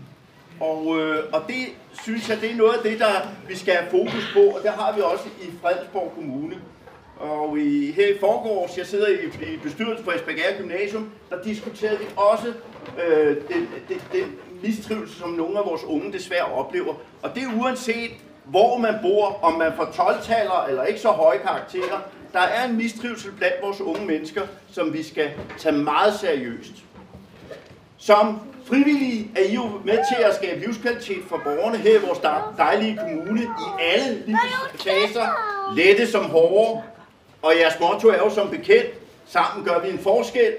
Og, 0.60 0.98
øh, 0.98 1.24
og 1.32 1.42
det 1.46 1.66
synes 2.02 2.28
jeg, 2.28 2.40
det 2.40 2.50
er 2.50 2.56
noget 2.56 2.72
af 2.72 2.82
det, 2.82 2.98
der 2.98 3.12
vi 3.48 3.56
skal 3.56 3.74
have 3.74 3.90
fokus 3.90 4.30
på, 4.32 4.40
og 4.40 4.62
det 4.62 4.70
har 4.70 4.92
vi 4.96 5.00
også 5.00 5.24
i 5.42 5.46
Fredensborg 5.62 6.12
Kommune. 6.14 6.56
Og 7.20 7.58
i, 7.58 7.90
her 7.90 8.06
i 8.14 8.18
forgårs, 8.18 8.78
jeg 8.78 8.86
sidder 8.86 9.06
i, 9.08 9.52
i 9.54 9.56
bestyrelsen 9.62 10.04
for 10.04 10.12
Esbjerg 10.12 10.58
Gymnasium, 10.58 11.10
der 11.30 11.42
diskuterede 11.42 11.98
vi 11.98 12.04
også 12.16 12.52
øh, 13.06 13.36
den, 13.48 13.68
den, 13.88 14.00
den 14.12 14.36
mistrivsel, 14.62 15.18
som 15.18 15.30
nogle 15.30 15.58
af 15.58 15.64
vores 15.66 15.84
unge 15.84 16.12
desværre 16.12 16.44
oplever. 16.44 16.94
Og 17.22 17.30
det 17.34 17.42
er 17.42 17.60
uanset, 17.60 18.10
hvor 18.44 18.78
man 18.78 18.94
bor, 19.02 19.38
om 19.42 19.58
man 19.58 19.72
får 19.76 19.84
12-taller 19.84 20.66
eller 20.68 20.84
ikke 20.84 21.00
så 21.00 21.08
høje 21.08 21.38
karakterer. 21.38 22.00
Der 22.32 22.40
er 22.40 22.68
en 22.68 22.76
mistrivsel 22.76 23.32
blandt 23.32 23.56
vores 23.62 23.80
unge 23.80 24.06
mennesker, 24.06 24.42
som 24.72 24.92
vi 24.92 25.02
skal 25.02 25.30
tage 25.58 25.74
meget 25.74 26.14
seriøst. 26.14 26.72
Som 27.98 28.40
frivillige 28.64 29.30
er 29.36 29.42
I 29.42 29.54
jo 29.54 29.62
med 29.84 29.98
til 30.14 30.22
at 30.24 30.34
skabe 30.34 30.60
livskvalitet 30.60 31.22
for 31.28 31.40
borgerne 31.44 31.78
her 31.78 31.98
i 31.98 32.02
vores 32.06 32.18
dejlige 32.58 32.96
kommune 32.96 33.42
i 33.42 33.82
alle 33.94 34.22
livsfaser, 34.26 35.26
lette 35.76 36.06
som 36.06 36.24
hårde. 36.24 36.82
Og 37.42 37.52
jeres 37.60 37.80
motto 37.80 38.08
er 38.08 38.18
jo 38.18 38.30
som 38.30 38.50
bekendt, 38.50 38.90
sammen 39.26 39.64
gør 39.64 39.78
vi 39.78 39.90
en 39.90 39.98
forskel, 39.98 40.56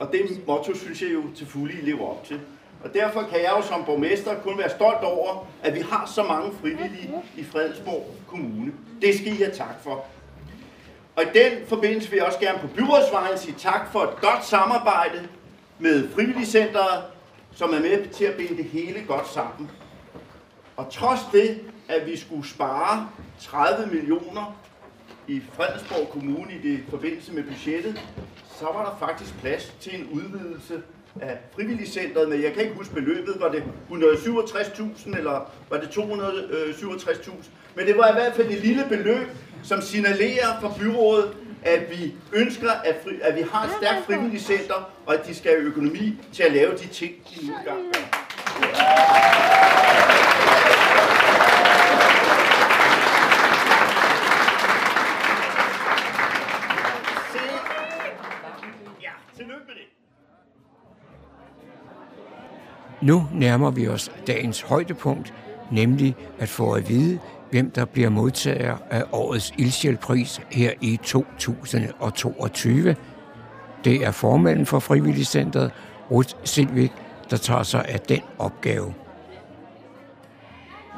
og 0.00 0.12
det 0.12 0.46
motto 0.46 0.74
synes 0.74 1.02
jeg 1.02 1.12
jo 1.12 1.22
til 1.36 1.46
fulde 1.46 1.72
I 1.72 1.84
lever 1.84 2.08
op 2.08 2.24
til. 2.24 2.40
Og 2.84 2.94
derfor 2.94 3.22
kan 3.22 3.42
jeg 3.42 3.52
jo 3.56 3.62
som 3.62 3.84
borgmester 3.84 4.34
kun 4.40 4.58
være 4.58 4.70
stolt 4.70 5.02
over, 5.02 5.46
at 5.62 5.74
vi 5.74 5.80
har 5.80 6.10
så 6.14 6.22
mange 6.22 6.52
frivillige 6.60 7.10
i 7.36 7.44
Fredensborg 7.44 8.14
Kommune. 8.28 8.72
Det 9.02 9.14
skal 9.14 9.26
I 9.26 9.36
have 9.36 9.50
tak 9.50 9.74
for. 9.82 10.04
Og 11.16 11.22
i 11.22 11.26
den 11.34 11.52
forbindelse 11.68 12.10
vil 12.10 12.16
jeg 12.16 12.26
også 12.26 12.38
gerne 12.38 12.58
på 12.58 12.66
byrådsvejen 12.66 13.38
sige 13.38 13.54
tak 13.58 13.92
for 13.92 14.00
et 14.00 14.20
godt 14.20 14.44
samarbejde 14.44 15.28
med 15.78 16.08
Frivilligcenteret, 16.10 17.04
som 17.54 17.74
er 17.74 17.80
med 17.80 18.08
til 18.08 18.24
at 18.24 18.34
binde 18.34 18.56
det 18.56 18.64
hele 18.64 19.04
godt 19.08 19.28
sammen. 19.28 19.70
Og 20.76 20.90
trods 20.90 21.20
det, 21.32 21.60
at 21.88 22.06
vi 22.06 22.16
skulle 22.16 22.48
spare 22.48 23.08
30 23.40 23.86
millioner 23.86 24.56
i 25.28 25.42
Fredensborg 25.52 26.08
Kommune 26.08 26.52
i 26.62 26.68
det 26.68 26.80
forbindelse 26.90 27.32
med 27.32 27.42
budgettet, 27.42 28.00
så 28.58 28.64
var 28.64 28.84
der 28.84 29.06
faktisk 29.06 29.38
plads 29.40 29.74
til 29.80 30.00
en 30.00 30.08
udvidelse 30.12 30.82
af 31.20 31.38
frivilligcentret, 31.54 32.28
men 32.28 32.42
jeg 32.42 32.52
kan 32.52 32.62
ikke 32.62 32.74
huske 32.74 32.94
beløbet, 32.94 33.34
var 33.40 33.48
det 33.48 33.62
167.000 33.90 35.16
eller 35.16 35.50
var 35.70 35.76
det 35.80 35.86
267.000? 35.86 37.32
Men 37.74 37.86
det 37.86 37.96
var 37.96 38.10
i 38.10 38.12
hvert 38.12 38.34
fald 38.34 38.50
et 38.50 38.64
lille 38.64 38.84
beløb, 38.88 39.28
som 39.62 39.80
signalerer 39.80 40.60
for 40.60 40.76
byrådet, 40.78 41.36
at 41.62 41.90
vi 41.90 42.14
ønsker, 42.32 42.70
at, 42.70 42.96
fri, 43.04 43.12
at 43.22 43.36
vi 43.36 43.42
har 43.52 43.64
et 43.64 43.70
stærkt 43.80 44.06
frivilligt 44.06 44.42
center, 44.42 44.90
og 45.06 45.14
at 45.14 45.26
de 45.26 45.34
skal 45.34 45.50
have 45.50 45.62
økonomi 45.62 46.20
til 46.32 46.42
at 46.42 46.52
lave 46.52 46.72
de 46.72 46.86
ting, 46.86 47.14
de 47.30 47.46
nu 47.46 47.52
engang 47.58 47.78
Nu 63.02 63.22
nærmer 63.34 63.70
vi 63.70 63.88
os 63.88 64.12
dagens 64.26 64.60
højdepunkt, 64.60 65.34
nemlig 65.72 66.14
at 66.38 66.48
få 66.48 66.72
at 66.72 66.88
vide, 66.88 67.18
hvem 67.50 67.70
der 67.70 67.84
bliver 67.84 68.08
modtager 68.08 68.76
af 68.90 69.02
årets 69.12 69.54
ildsjælpris 69.58 70.40
her 70.50 70.70
i 70.80 70.98
2022. 71.02 72.96
Det 73.84 74.04
er 74.04 74.10
formanden 74.10 74.66
for 74.66 74.78
Frivilligcentret, 74.78 75.70
Ruth 76.10 76.34
Silvik, 76.44 76.92
der 77.30 77.36
tager 77.36 77.62
sig 77.62 77.84
af 77.88 78.00
den 78.00 78.20
opgave. 78.38 78.94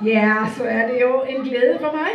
Ja, 0.06 0.34
så 0.56 0.64
er 0.64 0.86
det 0.86 1.00
jo 1.00 1.22
en 1.28 1.42
glæde 1.42 1.78
for 1.80 1.92
mig 1.92 2.10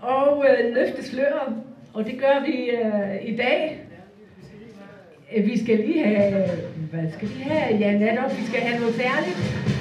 og 0.00 0.44
øh, 0.48 0.74
løfte 0.74 1.10
sløret, 1.10 1.62
og 1.94 2.04
det 2.04 2.18
gør 2.20 2.44
vi 2.46 2.70
øh, 2.70 3.32
i 3.32 3.36
dag. 3.36 3.82
Vi 5.44 5.64
skal 5.64 5.78
lige 5.78 6.04
have, 6.04 6.48
hvad 7.00 7.12
skal 7.12 7.28
vi 7.28 7.42
have? 7.42 7.78
Ja, 7.78 7.98
netop, 7.98 8.38
vi 8.38 8.46
skal 8.46 8.60
have 8.60 8.80
noget 8.80 8.94
færdigt. 8.94 9.75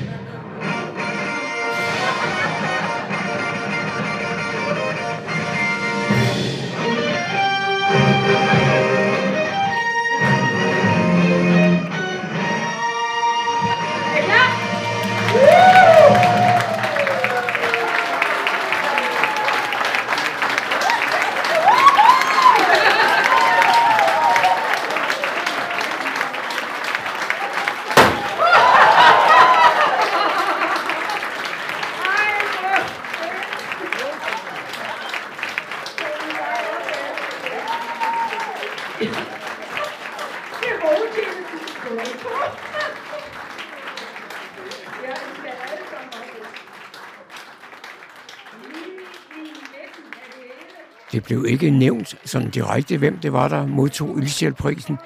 Blev 51.46 51.54
ikke 51.54 51.70
nævnt 51.70 52.18
sådan 52.26 52.50
direkte, 52.50 52.98
hvem 52.98 53.18
det 53.18 53.34
var, 53.34 53.48
der 53.48 53.68
modtog 53.68 54.18
ildsjælprisen, 54.18 54.98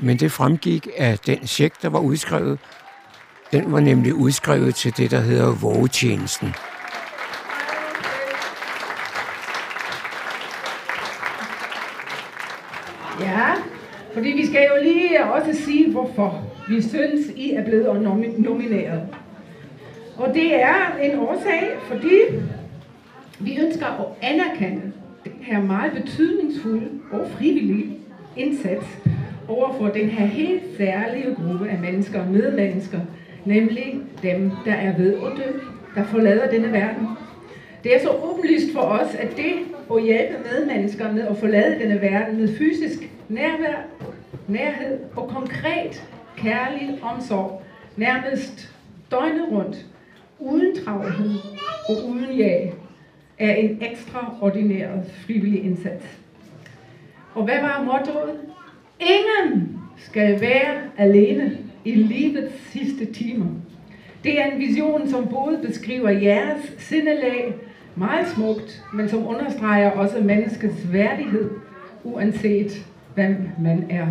men 0.00 0.16
det 0.16 0.32
fremgik 0.32 0.88
af 0.96 1.18
den 1.18 1.46
check, 1.46 1.82
der 1.82 1.88
var 1.88 1.98
udskrevet. 1.98 2.58
Den 3.52 3.72
var 3.72 3.80
nemlig 3.80 4.14
udskrevet 4.14 4.74
til 4.74 4.96
det, 4.96 5.10
der 5.10 5.20
hedder 5.20 5.54
vågetjenesten. 5.54 6.54
Ja, 13.20 13.50
fordi 14.14 14.28
vi 14.28 14.46
skal 14.46 14.66
jo 14.76 14.82
lige 14.82 15.24
også 15.24 15.62
sige, 15.64 15.92
hvorfor 15.92 16.42
vi 16.68 16.82
synes, 16.82 17.26
I 17.36 17.52
er 17.52 17.64
blevet 17.64 18.02
nomineret. 18.38 19.08
Og 20.16 20.34
det 20.34 20.62
er 20.62 20.96
en 21.02 21.18
årsag, 21.18 21.70
fordi 21.88 22.18
vi 23.38 23.58
ønsker 23.58 23.86
at 23.86 24.06
anerkende 24.22 24.92
den 25.24 25.32
her 25.58 25.66
meget 25.66 25.92
betydningsfulde 25.92 26.88
og 27.12 27.26
frivillige 27.30 27.98
indsats 28.36 28.86
over 29.48 29.72
for 29.72 29.88
den 29.88 30.08
her 30.08 30.26
helt 30.26 30.62
særlige 30.76 31.34
gruppe 31.34 31.68
af 31.68 31.78
mennesker, 31.78 32.26
medmennesker, 32.26 33.00
nemlig 33.44 34.00
dem, 34.22 34.50
der 34.64 34.72
er 34.72 34.96
ved 34.96 35.14
at 35.14 35.32
dø, 35.36 35.58
der 35.94 36.04
forlader 36.04 36.50
denne 36.50 36.72
verden. 36.72 37.06
Det 37.84 37.94
er 37.94 38.00
så 38.00 38.10
åbenlyst 38.10 38.72
for 38.72 38.80
os, 38.80 39.14
at 39.14 39.36
det 39.36 39.52
at 39.96 40.02
hjælpe 40.02 40.34
medmennesker 40.52 41.12
med 41.12 41.22
at 41.22 41.36
forlade 41.36 41.78
denne 41.80 42.00
verden 42.00 42.40
med 42.40 42.56
fysisk 42.56 43.10
nærvær, 43.28 43.86
nærhed 44.48 44.98
og 45.16 45.28
konkret 45.28 46.08
kærlig 46.36 46.98
omsorg, 47.02 47.62
nærmest 47.96 48.74
døgnet 49.10 49.48
rundt, 49.50 49.86
uden 50.38 50.76
travlhed 50.84 51.30
og 51.88 52.08
uden 52.08 52.38
jag, 52.38 52.72
er 53.38 53.54
en 53.54 53.82
ekstraordinær 53.82 54.88
frivillig 55.26 55.64
indsats. 55.64 56.18
Og 57.34 57.44
hvad 57.44 57.60
var 57.60 57.82
mottoet? 57.84 58.38
Ingen 59.00 59.78
skal 59.96 60.40
være 60.40 60.74
alene 60.96 61.58
i 61.84 61.94
livets 61.94 62.70
sidste 62.72 63.04
timer. 63.04 63.46
Det 64.24 64.40
er 64.40 64.44
en 64.44 64.58
vision, 64.58 65.08
som 65.08 65.28
både 65.28 65.58
beskriver 65.66 66.10
jeres 66.10 66.74
sindelag 66.78 67.54
meget 67.94 68.28
smukt, 68.28 68.82
men 68.94 69.08
som 69.08 69.26
understreger 69.26 69.90
også 69.90 70.20
menneskets 70.20 70.92
værdighed, 70.92 71.50
uanset 72.04 72.86
hvem 73.14 73.36
man 73.60 73.86
er. 73.90 74.06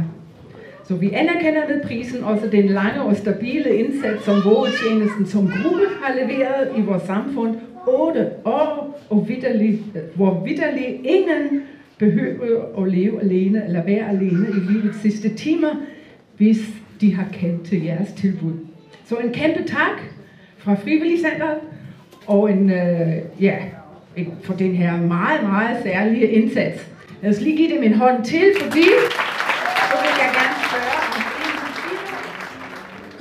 Så 0.84 0.96
vi 0.96 1.12
anerkender 1.12 1.68
ved 1.68 1.84
prisen 1.84 2.24
også 2.24 2.48
den 2.48 2.66
lange 2.66 3.02
og 3.02 3.18
stabile 3.18 3.76
indsats, 3.76 4.26
som 4.26 4.36
vågetjenesten 4.46 5.26
som 5.26 5.48
gruppe 5.48 5.86
har 6.04 6.14
leveret 6.14 6.72
i 6.78 6.82
vores 6.82 7.04
samfund. 7.04 7.56
Otte 7.88 8.30
år, 8.46 9.00
og 9.10 9.26
vidderlig, 9.28 9.80
hvor 10.16 10.44
vidderlig 10.46 11.00
ingen 11.04 11.62
behøver 11.98 12.84
at 12.84 12.92
leve 12.92 13.22
alene 13.22 13.66
eller 13.66 13.84
være 13.84 14.10
alene 14.10 14.48
i 14.50 14.72
livets 14.72 15.02
sidste 15.02 15.30
timer, 15.30 15.76
hvis 16.38 16.58
de 17.02 17.16
har 17.16 17.26
kendt 17.34 17.64
til 17.68 17.84
jeres 17.84 18.14
tilbud. 18.14 18.54
Så 19.06 19.16
en 19.16 19.34
kæmpe 19.34 19.64
tak 19.64 20.02
fra 20.58 20.74
Frivilligcenteret, 20.74 21.58
og 22.28 22.52
en, 22.52 22.70
øh, 22.70 23.14
ja, 23.40 23.56
en, 24.16 24.34
for 24.44 24.54
den 24.54 24.76
her 24.76 24.98
meget, 24.98 25.44
meget 25.44 25.84
særlige 25.84 26.28
indsats. 26.28 26.88
Lad 27.22 27.32
os 27.32 27.42
lige 27.42 27.58
give 27.58 27.76
dem 27.76 27.84
en 27.84 27.94
hånd 27.94 28.26
til, 28.26 28.44
fordi 28.62 28.84
så 29.90 29.98
vil 30.02 30.12
jeg 30.20 30.30
gerne 30.34 30.56
spørge, 30.70 30.98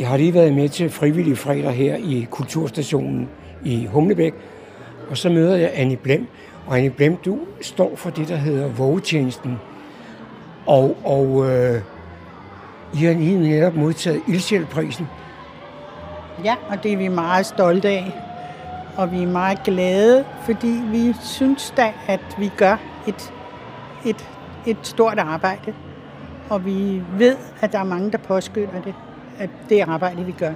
Jeg 0.00 0.08
har 0.08 0.16
lige 0.16 0.34
været 0.34 0.54
med 0.54 0.68
til 0.68 0.90
frivillig 0.90 1.38
fredag 1.38 1.72
her 1.72 1.96
i 1.96 2.26
Kulturstationen 2.30 3.28
i 3.64 3.86
Humlebæk, 3.86 4.34
og 5.10 5.16
så 5.16 5.28
møder 5.28 5.56
jeg 5.56 5.70
Annie 5.74 5.96
Blem. 5.96 6.26
Og 6.66 6.76
Annie 6.76 6.90
Blem, 6.90 7.16
du 7.16 7.38
står 7.60 7.96
for 7.96 8.10
det, 8.10 8.28
der 8.28 8.36
hedder 8.36 8.68
vågetjenesten. 8.68 9.60
Og, 10.66 10.96
og 11.04 11.50
øh, 11.50 11.80
I 12.94 13.04
har 13.04 13.12
lige 13.12 13.40
netop 13.40 13.74
modtaget 13.74 14.22
ildsjælprisen. 14.28 15.08
Ja, 16.44 16.54
og 16.68 16.82
det 16.82 16.92
er 16.92 16.96
vi 16.96 17.08
meget 17.08 17.46
stolte 17.46 17.88
af. 17.88 18.12
Og 18.96 19.12
vi 19.12 19.22
er 19.22 19.26
meget 19.26 19.62
glade, 19.64 20.24
fordi 20.44 20.80
vi 20.90 21.14
synes 21.20 21.74
da, 21.76 21.92
at 22.08 22.20
vi 22.38 22.50
gør 22.56 22.76
et, 23.06 23.32
et, 24.06 24.28
et 24.66 24.76
stort 24.82 25.18
arbejde. 25.18 25.74
Og 26.50 26.64
vi 26.64 27.02
ved, 27.18 27.36
at 27.60 27.72
der 27.72 27.78
er 27.78 27.84
mange, 27.84 28.12
der 28.12 28.18
påskynder 28.18 28.82
det, 28.84 28.94
at 29.38 29.50
det 29.68 29.80
arbejde, 29.80 30.24
vi 30.24 30.32
gør. 30.32 30.52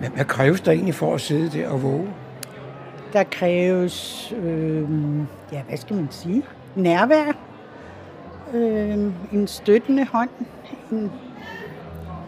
Men 0.00 0.10
hvad 0.14 0.24
kræves 0.24 0.60
der 0.60 0.72
egentlig 0.72 0.94
for 0.94 1.14
at 1.14 1.20
sidde 1.20 1.58
der 1.58 1.68
og 1.68 1.82
våge? 1.82 2.08
Der 3.12 3.24
kræves, 3.24 4.32
øh, 4.36 4.84
ja, 5.52 5.62
hvad 5.68 5.76
skal 5.76 5.96
man 5.96 6.08
sige, 6.10 6.42
nærvær, 6.76 7.32
øh, 8.54 9.12
en 9.32 9.46
støttende 9.46 10.06
hånd, 10.12 10.30
en, 10.92 11.12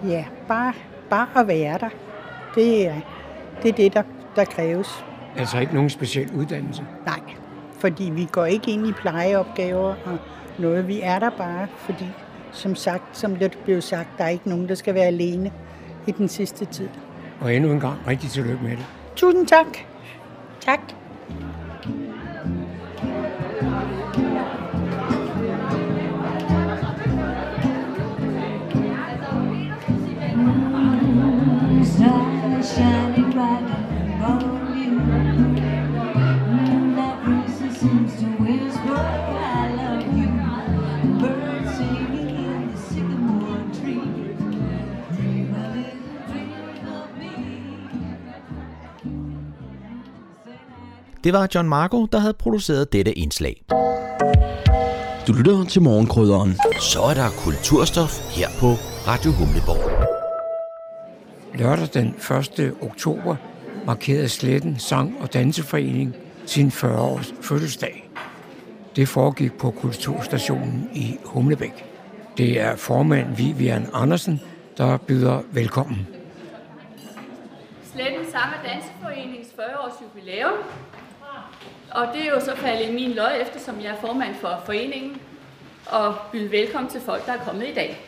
ja, 0.09 0.25
bare, 0.49 0.73
bare 1.11 1.29
at 1.37 1.49
være 1.49 1.79
der. 1.79 1.89
Det 2.55 2.87
er 2.87 3.01
det, 3.63 3.69
er 3.69 3.73
det 3.73 3.95
der, 3.95 4.03
der 4.37 4.45
kræves. 4.45 5.05
Altså 5.37 5.59
ikke 5.59 5.75
nogen 5.75 5.91
speciel 5.91 6.31
uddannelse? 6.35 6.85
Nej, 7.07 7.21
fordi 7.79 8.11
vi 8.15 8.29
går 8.33 8.45
ikke 8.45 8.71
ind 8.71 8.87
i 8.87 8.93
plejeopgaver 8.93 9.95
og 10.05 10.19
noget. 10.59 10.89
Vi 10.89 11.01
er 11.03 11.19
der 11.19 11.31
bare, 11.31 11.67
fordi 11.77 12.07
som 12.53 12.75
sagt, 12.75 13.17
som 13.17 13.37
det 13.37 13.59
blev 13.65 13.81
sagt, 13.81 14.09
der 14.19 14.25
er 14.25 14.29
ikke 14.29 14.49
nogen, 14.49 14.69
der 14.69 14.75
skal 14.75 14.95
være 14.95 15.05
alene 15.05 15.53
i 16.07 16.11
den 16.11 16.29
sidste 16.29 16.65
tid. 16.65 16.89
Og 17.41 17.55
endnu 17.55 17.73
en 17.73 17.81
gang 17.81 17.99
rigtig 18.07 18.31
tillykke 18.31 18.63
med 18.63 18.71
det. 18.71 18.87
Tusind 19.17 19.47
tak. 19.47 19.92
Tak. 20.65 20.95
Stars 31.85 33.02
Det 51.25 51.33
var 51.33 51.49
John 51.55 51.69
Marco, 51.69 52.07
der 52.07 52.19
havde 52.19 52.35
produceret 52.35 52.93
dette 52.93 53.13
indslag. 53.19 53.63
Du 55.27 55.33
lytter 55.33 55.65
til 55.65 55.83
morgenkrydderen. 55.83 56.57
Så 56.81 57.03
er 57.03 57.15
der 57.15 57.29
kulturstof 57.45 58.37
her 58.37 58.49
på 58.61 58.67
Radio 59.07 59.31
Humleborg. 59.31 60.07
Lørdag 61.55 61.89
den 61.95 62.15
1. 62.59 62.73
oktober 62.81 63.37
markerede 63.87 64.29
Sletten 64.29 64.77
Sang- 64.79 65.23
og 65.23 65.33
Danseforening 65.33 66.15
sin 66.47 66.69
40-års 66.69 67.35
fødselsdag. 67.41 68.11
Det 68.97 69.09
foregik 69.09 69.53
på 69.59 69.71
Kulturstationen 69.71 70.91
i 70.95 71.17
Humlebæk. 71.25 71.85
Det 72.37 72.61
er 72.61 72.77
formand 72.77 73.37
Vivian 73.37 73.87
Andersen, 73.93 74.41
der 74.79 74.97
byder 74.97 75.41
velkommen. 75.53 76.07
Sletten 77.93 78.25
Sang- 78.33 78.55
og 78.59 78.69
Danseforenings 78.69 79.49
40-års 79.49 79.93
jubilæum. 80.03 80.53
Og 81.91 82.09
det 82.15 82.23
er 82.23 82.31
jo 82.31 82.41
så 82.41 82.57
faldet 82.57 82.89
i 82.89 82.93
min 82.93 83.11
løg, 83.11 83.41
eftersom 83.41 83.81
jeg 83.81 83.91
er 83.91 84.01
formand 84.01 84.35
for 84.35 84.63
foreningen, 84.67 85.21
og 85.87 86.15
byde 86.33 86.51
velkommen 86.51 86.91
til 86.91 87.01
folk, 87.01 87.27
der 87.27 87.33
er 87.33 87.45
kommet 87.45 87.69
i 87.69 87.75
dag. 87.75 88.01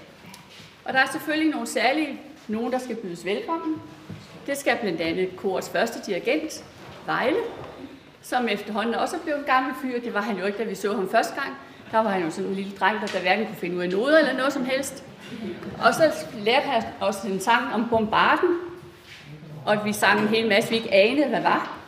Og 0.85 0.93
der 0.93 0.99
er 0.99 1.07
selvfølgelig 1.13 1.51
nogle 1.51 1.67
særlige, 1.67 2.21
nogen 2.49 2.73
der 2.73 2.79
skal 2.79 2.97
bydes 2.97 3.25
velkommen. 3.25 3.83
Det 4.47 4.57
skal 4.59 4.79
blandt 4.81 5.01
andet 5.01 5.37
korets 5.37 5.71
første 5.71 6.13
dirigent, 6.13 6.65
Vejle, 7.07 7.37
som 8.23 8.49
efterhånden 8.49 8.95
også 8.95 9.17
er 9.17 9.21
blevet 9.21 9.39
en 9.39 9.45
gammel 9.45 9.75
fyr. 9.83 10.01
Det 10.01 10.15
var 10.15 10.21
han 10.21 10.39
jo 10.39 10.47
ikke, 10.47 10.59
da 10.59 10.65
vi 10.65 10.75
så 10.75 10.95
ham 10.95 11.11
første 11.11 11.35
gang. 11.35 11.57
Der 11.91 11.99
var 11.99 12.11
han 12.11 12.23
jo 12.23 12.31
sådan 12.31 12.51
en 12.51 12.57
lille 12.57 12.73
dreng, 12.81 13.01
der, 13.01 13.07
der 13.07 13.21
hverken 13.21 13.47
kunne 13.47 13.57
finde 13.57 13.77
ud 13.77 13.83
af 13.83 13.91
noget 13.91 14.19
eller 14.19 14.37
noget 14.37 14.53
som 14.53 14.65
helst. 14.65 15.05
Og 15.85 15.95
så 15.95 16.13
lærte 16.35 16.67
han 16.67 16.83
også 17.01 17.29
en 17.29 17.41
sang 17.41 17.75
om 17.75 17.89
bombarden, 17.89 18.59
og 19.67 19.73
at 19.73 19.85
vi 19.85 19.93
sang 19.93 20.21
en 20.21 20.29
hel 20.29 20.49
masse, 20.49 20.71
vi 20.71 20.77
ikke 20.77 20.95
anede, 20.95 21.29
hvad 21.29 21.43
var. 21.43 21.84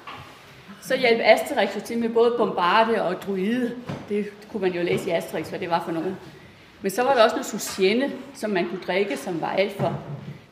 Så 0.87 0.97
hjalp 0.97 1.20
Asterix 1.24 1.76
jo 1.76 1.80
til 1.80 1.99
med 1.99 2.09
både 2.09 2.34
bombarde 2.39 3.03
og 3.03 3.22
druide. 3.22 3.76
Det 4.09 4.26
kunne 4.53 4.61
man 4.61 4.72
jo 4.72 4.82
læse 4.82 5.09
i 5.09 5.12
Asterix, 5.12 5.49
hvad 5.49 5.59
det 5.59 5.70
var 5.70 5.82
for 5.84 5.93
nogen. 5.93 6.16
Men 6.82 6.91
så 6.91 7.03
var 7.03 7.14
der 7.14 7.22
også 7.22 7.37
noget 7.37 7.47
sousienne, 7.47 8.12
som 8.34 8.51
man 8.51 8.68
kunne 8.68 8.80
drikke, 8.87 9.16
som 9.16 9.41
var 9.41 9.51
alt 9.51 9.72
for, 9.72 9.99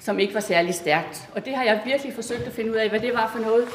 som 0.01 0.19
ikke 0.19 0.35
var 0.35 0.41
særlig 0.41 0.75
stærkt. 0.75 1.29
Og 1.35 1.45
det 1.45 1.55
har 1.55 1.65
jeg 1.65 1.81
virkelig 1.85 2.15
forsøgt 2.15 2.43
at 2.43 2.53
finde 2.53 2.71
ud 2.71 2.77
af, 2.77 2.89
hvad 2.89 3.01
det 3.01 3.15
var 3.15 3.31
for 3.33 3.39
noget. 3.39 3.69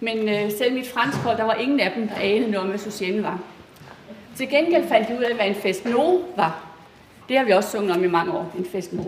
Men 0.00 0.28
øh, 0.28 0.50
selv 0.50 0.74
mit 0.74 0.88
franskhold, 0.88 1.36
der 1.36 1.44
var 1.44 1.54
ingen 1.54 1.80
af 1.80 1.92
dem, 1.96 2.08
der 2.08 2.14
anede 2.14 2.50
noget 2.50 2.64
om, 2.64 2.68
hvad 2.68 2.78
sousienne 2.78 3.22
var. 3.22 3.40
Til 4.36 4.48
gengæld 4.48 4.88
fandt 4.88 5.08
jeg 5.08 5.18
ud 5.18 5.24
af, 5.24 5.34
hvad 5.34 5.46
en 5.46 5.54
fest 5.54 5.84
no 5.84 6.18
var. 6.36 6.66
Det 7.28 7.38
har 7.38 7.44
vi 7.44 7.52
også 7.52 7.70
sunget 7.70 7.96
om 7.96 8.04
i 8.04 8.08
mange 8.08 8.32
år, 8.32 8.52
en 8.58 8.64
fest 8.64 8.92
no. 8.92 9.02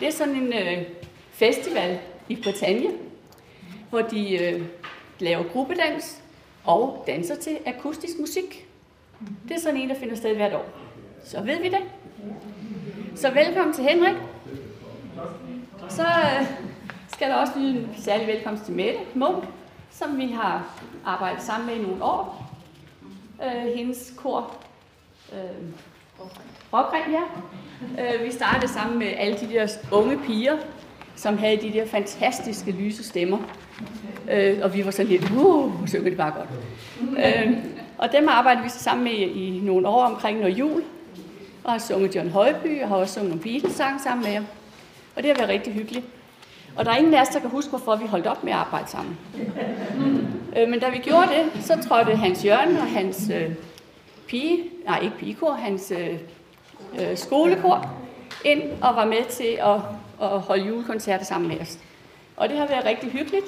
Det 0.00 0.08
er 0.08 0.12
sådan 0.12 0.34
en 0.34 0.52
øh, 0.52 0.82
festival 1.32 1.98
i 2.28 2.36
Bretagne, 2.36 2.90
hvor 3.90 4.00
de 4.00 4.44
øh, 4.44 4.62
laver 5.18 5.42
gruppedans 5.52 6.22
og 6.66 7.04
danser 7.06 7.36
til 7.36 7.58
akustisk 7.66 8.18
musik. 8.20 8.68
Det 9.48 9.56
er 9.56 9.60
sådan 9.60 9.80
en, 9.80 9.88
der 9.88 9.94
finder 9.94 10.16
sted 10.16 10.34
hvert 10.34 10.54
år. 10.54 10.66
Så 11.24 11.40
ved 11.40 11.60
vi 11.62 11.68
det. 11.68 11.82
Så 13.14 13.30
velkommen 13.30 13.74
til 13.74 13.84
Henrik. 13.84 14.16
Så 15.88 16.02
øh, 16.02 16.46
skal 17.08 17.30
der 17.30 17.34
også 17.34 17.52
lyde 17.56 17.78
en 17.78 17.94
særlig 17.98 18.26
velkomst 18.26 18.64
til 18.64 18.74
Mette 18.74 18.98
Munk, 19.14 19.44
som 19.90 20.18
vi 20.18 20.26
har 20.26 20.80
arbejdet 21.04 21.42
sammen 21.42 21.66
med 21.66 21.76
i 21.76 21.82
nogle 21.82 22.04
år. 22.04 22.52
Øh, 23.44 23.74
hendes 23.76 24.14
kor, 24.16 24.56
øh, 25.32 25.68
Rockring, 26.72 27.04
ja. 27.12 27.22
Øh, 28.02 28.24
vi 28.24 28.32
startede 28.32 28.72
sammen 28.72 28.98
med 28.98 29.06
alle 29.06 29.38
de 29.38 29.46
der 29.54 29.68
unge 29.92 30.18
piger, 30.18 30.56
som 31.16 31.38
havde 31.38 31.56
de 31.56 31.72
der 31.72 31.86
fantastiske 31.86 32.70
lyse 32.70 33.04
stemmer. 33.04 33.38
Øh, 34.30 34.58
og 34.62 34.74
vi 34.74 34.84
var 34.84 34.90
sådan 34.90 35.06
lidt, 35.06 35.30
uh, 35.30 35.88
synger 35.88 36.08
det 36.08 36.16
bare 36.16 36.32
godt. 36.36 36.48
Øh, 37.18 37.52
og 37.98 38.12
dem 38.12 38.28
arbejdede 38.28 38.64
vi 38.64 38.68
så 38.68 38.78
sammen 38.78 39.04
med 39.04 39.12
i 39.12 39.60
nogle 39.64 39.88
år 39.88 40.04
omkring 40.04 40.40
når 40.40 40.48
jul. 40.48 40.82
Og 41.64 41.72
har 41.72 41.78
sunget 41.78 42.16
John 42.16 42.30
Højby, 42.30 42.82
og 42.82 42.88
har 42.88 42.96
også 42.96 43.14
sunget 43.14 43.30
nogle 43.30 43.42
Beatles-sange 43.42 44.00
sammen 44.02 44.24
med 44.24 44.34
ham. 44.34 44.46
Og 45.16 45.22
det 45.22 45.30
har 45.30 45.36
været 45.36 45.48
rigtig 45.48 45.72
hyggeligt. 45.72 46.06
Og 46.76 46.84
der 46.84 46.90
er 46.90 46.96
ingen 46.96 47.14
af 47.14 47.20
os, 47.20 47.28
der 47.28 47.40
kan 47.40 47.50
huske, 47.50 47.70
hvorfor 47.70 47.96
vi 47.96 48.06
holdt 48.06 48.26
op 48.26 48.44
med 48.44 48.52
at 48.52 48.58
arbejde 48.58 48.90
sammen. 48.90 49.18
Øh, 50.56 50.68
men 50.68 50.80
da 50.80 50.88
vi 50.88 50.98
gjorde 50.98 51.28
det, 51.28 51.64
så 51.64 51.78
trådte 51.88 52.16
Hans 52.16 52.44
Jørgen 52.44 52.76
og 52.76 52.86
hans 52.86 53.30
øh, 53.34 53.50
pige, 54.26 54.64
nej 54.86 55.00
ikke 55.02 55.16
pigekor, 55.18 55.52
hans 55.52 55.92
øh, 55.98 56.18
øh 57.00 57.16
skolekor 57.16 57.90
ind 58.44 58.62
og 58.82 58.96
var 58.96 59.04
med 59.04 59.24
til 59.30 59.58
at, 59.60 59.80
og 60.18 60.40
holde 60.40 60.64
julekoncerter 60.64 61.24
sammen 61.24 61.48
med 61.48 61.60
os. 61.60 61.78
Og 62.36 62.48
det 62.48 62.58
har 62.58 62.66
været 62.66 62.84
rigtig 62.84 63.10
hyggeligt. 63.10 63.46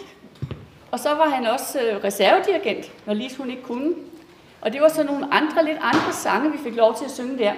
Og 0.90 0.98
så 0.98 1.08
var 1.14 1.28
han 1.28 1.46
også 1.46 1.80
øh, 1.80 2.04
reservedirigent, 2.04 3.06
når 3.06 3.14
Lise 3.14 3.36
hun 3.38 3.50
ikke 3.50 3.62
kunne. 3.62 3.94
Og 4.60 4.72
det 4.72 4.80
var 4.80 4.88
så 4.88 5.02
nogle 5.02 5.34
andre, 5.34 5.64
lidt 5.64 5.78
andre 5.80 6.12
sange, 6.12 6.52
vi 6.52 6.58
fik 6.58 6.76
lov 6.76 6.96
til 6.96 7.04
at 7.04 7.10
synge 7.10 7.38
der. 7.38 7.52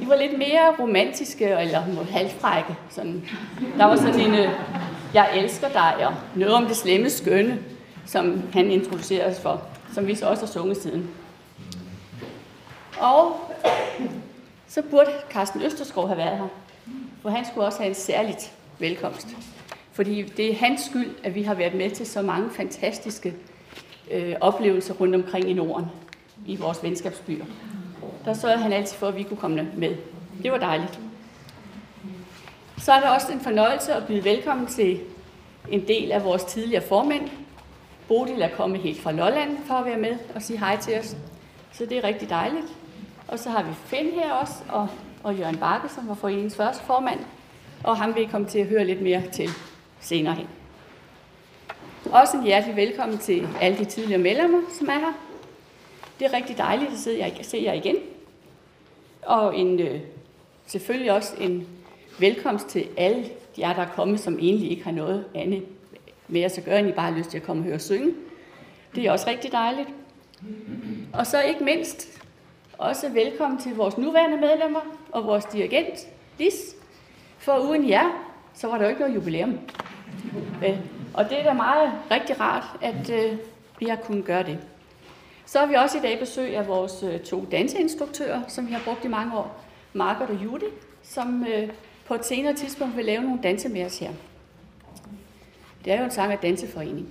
De 0.00 0.08
var 0.08 0.16
lidt 0.16 0.38
mere 0.38 0.74
romantiske, 0.78 1.44
eller 1.44 1.80
halvfrække. 2.10 2.76
Sådan. 2.90 3.28
Der 3.78 3.84
var 3.84 3.96
sådan 3.96 4.20
en, 4.20 4.34
øh, 4.34 4.50
jeg 5.14 5.30
elsker 5.36 5.68
dig, 5.68 6.06
og 6.06 6.14
noget 6.34 6.54
om 6.54 6.66
det 6.66 6.76
slemme 6.76 7.10
skønne, 7.10 7.58
som 8.06 8.42
han 8.52 8.70
introducerede 8.70 9.30
os 9.30 9.40
for, 9.40 9.62
som 9.94 10.06
vi 10.06 10.14
så 10.14 10.26
også 10.26 10.46
har 10.46 10.52
sunget 10.52 10.76
siden. 10.76 11.10
Og 13.00 13.36
så 14.68 14.82
burde 14.82 15.10
Carsten 15.30 15.62
Østerskov 15.62 16.06
have 16.06 16.18
været 16.18 16.38
her, 16.38 16.48
for 17.22 17.30
han 17.30 17.44
skulle 17.44 17.66
også 17.66 17.78
have 17.78 17.88
en 17.88 17.94
særligt 17.94 18.52
velkomst. 18.78 19.28
Fordi 19.92 20.22
det 20.22 20.50
er 20.50 20.54
hans 20.54 20.80
skyld, 20.80 21.10
at 21.24 21.34
vi 21.34 21.42
har 21.42 21.54
været 21.54 21.74
med 21.74 21.90
til 21.90 22.06
så 22.06 22.22
mange 22.22 22.50
fantastiske 22.50 23.34
øh, 24.10 24.34
oplevelser 24.40 24.94
rundt 24.94 25.14
omkring 25.14 25.50
i 25.50 25.52
Norden, 25.52 25.86
i 26.46 26.56
vores 26.56 26.82
venskabsbyer. 26.82 27.44
Der 28.24 28.34
sørgede 28.34 28.62
han 28.62 28.72
altid 28.72 28.96
for, 28.96 29.08
at 29.08 29.16
vi 29.16 29.22
kunne 29.22 29.36
komme 29.36 29.70
med. 29.76 29.96
Det 30.42 30.52
var 30.52 30.58
dejligt. 30.58 31.00
Så 32.78 32.92
er 32.92 33.00
det 33.00 33.10
også 33.10 33.32
en 33.32 33.40
fornøjelse 33.40 33.94
at 33.94 34.06
byde 34.06 34.24
velkommen 34.24 34.66
til 34.66 35.00
en 35.70 35.88
del 35.88 36.12
af 36.12 36.24
vores 36.24 36.44
tidligere 36.44 36.82
formænd. 36.82 37.28
Bodil 38.08 38.42
er 38.42 38.48
kommet 38.48 38.80
helt 38.80 39.00
fra 39.00 39.12
Lolland 39.12 39.58
for 39.66 39.74
at 39.74 39.84
være 39.84 39.98
med 39.98 40.16
og 40.34 40.42
sige 40.42 40.58
hej 40.58 40.76
til 40.76 40.98
os. 40.98 41.16
Så 41.72 41.86
det 41.86 41.98
er 41.98 42.04
rigtig 42.04 42.30
dejligt. 42.30 42.66
Og 43.28 43.38
så 43.38 43.50
har 43.50 43.62
vi 43.62 43.70
Finn 43.84 44.10
her 44.10 44.32
også, 44.32 44.54
og, 44.68 44.88
og 45.22 45.34
Jørgen 45.34 45.58
Bakke, 45.58 45.88
som 45.88 46.08
var 46.08 46.14
foreningens 46.14 46.56
første 46.56 46.84
formand. 46.84 47.20
Og 47.84 47.96
ham 47.96 48.14
vil 48.14 48.22
I 48.22 48.26
komme 48.26 48.46
til 48.46 48.58
at 48.58 48.66
høre 48.66 48.84
lidt 48.84 49.02
mere 49.02 49.22
til 49.32 49.48
senere 50.00 50.34
hen. 50.34 50.46
Også 52.12 52.36
en 52.36 52.44
hjertelig 52.44 52.76
velkommen 52.76 53.18
til 53.18 53.48
alle 53.60 53.78
de 53.78 53.84
tidligere 53.84 54.22
medlemmer, 54.22 54.60
som 54.78 54.88
er 54.88 54.98
her. 54.98 55.12
Det 56.18 56.26
er 56.26 56.32
rigtig 56.32 56.58
dejligt 56.58 56.92
at 56.92 56.98
se 56.98 57.16
jer, 57.18 57.42
se 57.42 57.62
jer 57.64 57.72
igen. 57.72 57.96
Og 59.22 59.58
en, 59.58 59.80
øh, 59.80 60.00
selvfølgelig 60.66 61.12
også 61.12 61.34
en 61.40 61.66
velkomst 62.18 62.66
til 62.66 62.88
alle 62.96 63.24
jer, 63.58 63.72
der 63.72 63.82
er 63.82 63.88
kommet, 63.94 64.20
som 64.20 64.38
egentlig 64.38 64.70
ikke 64.70 64.84
har 64.84 64.92
noget 64.92 65.24
andet 65.34 65.62
med 66.28 66.40
at 66.40 66.58
at 66.58 66.64
gøre, 66.64 66.78
end 66.78 66.88
I 66.88 66.92
bare 66.92 67.12
har 67.12 67.18
lyst 67.18 67.30
til 67.30 67.38
at 67.38 67.44
komme 67.44 67.62
og 67.62 67.64
høre 67.64 67.78
synge. 67.78 68.14
Det 68.94 69.06
er 69.06 69.12
også 69.12 69.26
rigtig 69.28 69.52
dejligt. 69.52 69.88
Og 71.12 71.26
så 71.26 71.42
ikke 71.42 71.64
mindst 71.64 72.22
også 72.78 73.08
velkommen 73.08 73.60
til 73.60 73.76
vores 73.76 73.98
nuværende 73.98 74.36
medlemmer 74.36 74.80
og 75.12 75.24
vores 75.24 75.44
dirigent, 75.44 76.08
Lis. 76.38 76.76
For 77.38 77.58
uden 77.58 77.88
jer, 77.88 78.04
så 78.54 78.66
var 78.66 78.78
der 78.78 78.84
jo 78.84 78.88
ikke 78.88 79.00
noget 79.00 79.14
jubilæum. 79.14 79.58
Øh, 80.66 80.78
og 81.14 81.24
det 81.30 81.40
er 81.40 81.44
da 81.44 81.52
meget 81.52 81.92
rigtig 82.10 82.40
rart, 82.40 82.64
at 82.82 83.10
øh, 83.10 83.38
vi 83.78 83.86
har 83.86 83.96
kunnet 83.96 84.24
gøre 84.24 84.42
det. 84.42 84.58
Så 85.46 85.58
har 85.58 85.66
vi 85.66 85.74
også 85.74 85.98
i 85.98 86.00
dag 86.00 86.18
besøg 86.18 86.56
af 86.56 86.68
vores 86.68 87.02
øh, 87.02 87.20
to 87.20 87.46
danseinstruktører, 87.50 88.42
som 88.48 88.66
vi 88.66 88.72
har 88.72 88.80
brugt 88.84 89.04
i 89.04 89.08
mange 89.08 89.38
år. 89.38 89.64
Margaret 89.92 90.30
og 90.30 90.44
Judy, 90.44 90.70
som 91.02 91.46
øh, 91.54 91.68
på 92.06 92.14
et 92.14 92.24
senere 92.24 92.54
tidspunkt 92.54 92.96
vil 92.96 93.04
lave 93.04 93.22
nogle 93.22 93.38
danse 93.42 93.68
med 93.68 93.84
os 93.84 93.98
her. 93.98 94.10
Det 95.84 95.92
er 95.92 95.98
jo 95.98 96.04
en 96.04 96.10
sang 96.10 96.32
af 96.32 96.38
danseforening. 96.38 97.08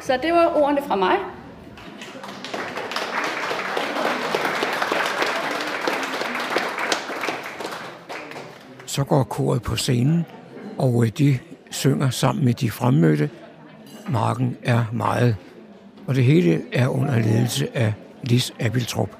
Så 0.00 0.16
det 0.22 0.32
var 0.32 0.62
ordene 0.62 0.82
fra 0.82 0.96
mig. 0.96 1.18
Så 8.98 9.04
går 9.04 9.22
koret 9.22 9.62
på 9.62 9.76
scenen, 9.76 10.24
og 10.78 11.04
øh, 11.04 11.10
de 11.18 11.38
synger 11.70 12.10
sammen 12.10 12.44
med 12.44 12.54
de 12.54 12.70
fremmødte. 12.70 13.30
Marken 14.08 14.56
er 14.62 14.84
meget. 14.92 15.36
Og 16.06 16.14
det 16.14 16.24
hele 16.24 16.62
er 16.72 16.88
under 16.88 17.18
ledelse 17.18 17.76
af 17.76 17.92
Lis 18.22 18.54
Abiltrup. 18.60 19.10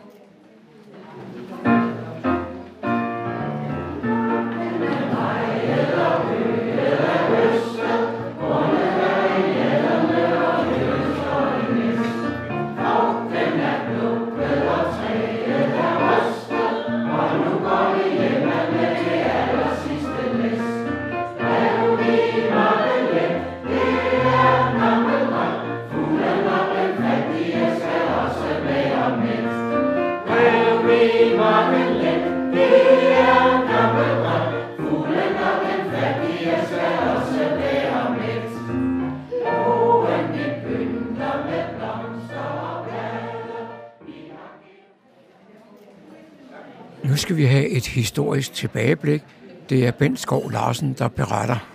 Tilbageblik. 48.79 49.23
Det 49.71 49.87
er 49.87 49.91
Bent 49.91 50.21
Skov 50.21 50.51
Larsen, 50.51 50.97
der 50.99 51.09
beretter. 51.09 51.69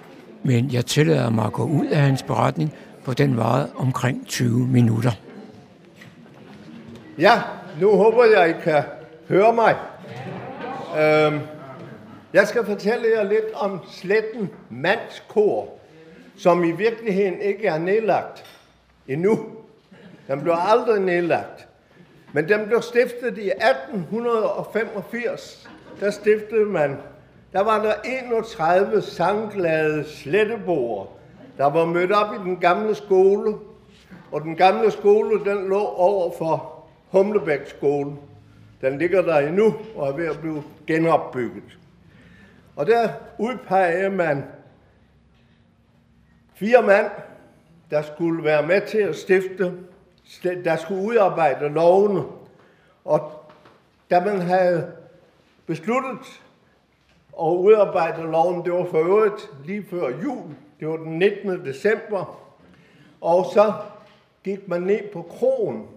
Men 0.43 0.73
jeg 0.73 0.85
tillader 0.85 1.29
mig 1.29 1.45
at 1.45 1.53
gå 1.53 1.63
ud 1.63 1.87
af 1.87 1.97
hans 1.97 2.23
beretning, 2.23 2.73
for 3.03 3.13
den 3.13 3.37
varede 3.37 3.71
omkring 3.75 4.27
20 4.27 4.67
minutter. 4.67 5.11
Ja, 7.17 7.41
nu 7.81 7.95
håber 7.95 8.25
jeg, 8.25 8.49
I 8.49 8.53
kan 8.63 8.83
høre 9.29 9.53
mig. 9.53 9.75
Øhm, 10.99 11.39
jeg 12.33 12.47
skal 12.47 12.65
fortælle 12.65 13.05
jer 13.15 13.23
lidt 13.23 13.53
om 13.53 13.79
Sletten 13.91 14.49
Mandskor, 14.69 15.69
som 16.37 16.63
i 16.63 16.71
virkeligheden 16.71 17.41
ikke 17.41 17.67
er 17.67 17.77
nedlagt 17.77 18.45
endnu. 19.07 19.45
Den 20.27 20.41
blev 20.41 20.55
aldrig 20.57 21.01
nedlagt. 21.01 21.67
Men 22.33 22.49
den 22.49 22.67
blev 22.67 22.81
stiftet 22.81 23.37
i 23.37 23.49
1885. 23.49 25.69
Der 25.99 26.11
stiftede 26.11 26.65
man, 26.65 26.97
der 27.53 27.63
var 27.63 27.81
der 27.83 27.93
31 28.05 29.01
sangglade 29.01 30.03
sletteboer, 30.03 31.05
der 31.57 31.65
var 31.65 31.85
mødt 31.85 32.11
op 32.11 32.33
i 32.33 32.37
den 32.37 32.57
gamle 32.57 32.95
skole. 32.95 33.55
Og 34.31 34.41
den 34.41 34.55
gamle 34.55 34.91
skole, 34.91 35.45
den 35.45 35.69
lå 35.69 35.79
over 35.79 36.31
for 36.37 36.85
Humlebæk 37.11 37.67
skole. 37.67 38.11
Den 38.81 38.97
ligger 38.97 39.21
der 39.21 39.37
endnu 39.37 39.75
og 39.95 40.07
er 40.07 40.11
ved 40.11 40.25
at 40.25 40.39
blive 40.39 40.63
genopbygget. 40.87 41.77
Og 42.75 42.85
der 42.87 43.09
udpegede 43.37 44.09
man 44.09 44.43
fire 46.55 46.81
mand, 46.81 47.05
der 47.91 48.01
skulle 48.01 48.43
være 48.43 48.67
med 48.67 48.81
til 48.81 48.97
at 48.97 49.15
stifte, 49.15 49.73
der 50.43 50.75
skulle 50.75 51.01
udarbejde 51.01 51.69
lovene. 51.69 52.23
Og 53.05 53.31
da 54.11 54.19
man 54.19 54.41
havde 54.41 54.91
besluttet 55.65 56.41
at 57.41 57.47
udarbejde 57.47 58.31
loven, 58.31 58.65
det 58.65 58.73
var 58.73 58.85
for 58.85 58.97
øvrigt 58.97 59.51
lige 59.65 59.85
før 59.89 60.09
jul, 60.23 60.55
det 60.79 60.87
var 60.87 60.97
den 60.97 61.19
19. 61.19 61.65
december, 61.65 62.39
og 63.21 63.45
så 63.53 63.73
gik 64.43 64.67
man 64.67 64.81
ned 64.81 64.99
på 65.13 65.21
krogen, 65.21 65.87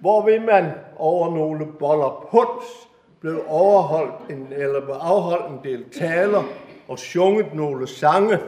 hvor 0.00 0.24
vil 0.24 0.42
man 0.42 0.70
over 0.96 1.34
nogle 1.34 1.66
boller 1.78 2.28
puns 2.30 2.88
blev 3.20 3.42
overholdt 3.48 4.30
en, 4.30 4.48
eller 4.50 4.80
blev 4.80 4.94
afholdt 4.94 5.50
en 5.50 5.72
del 5.72 5.90
taler 5.90 6.42
og 6.88 6.98
sunget 6.98 7.54
nogle 7.54 7.86
sange, 7.86 8.38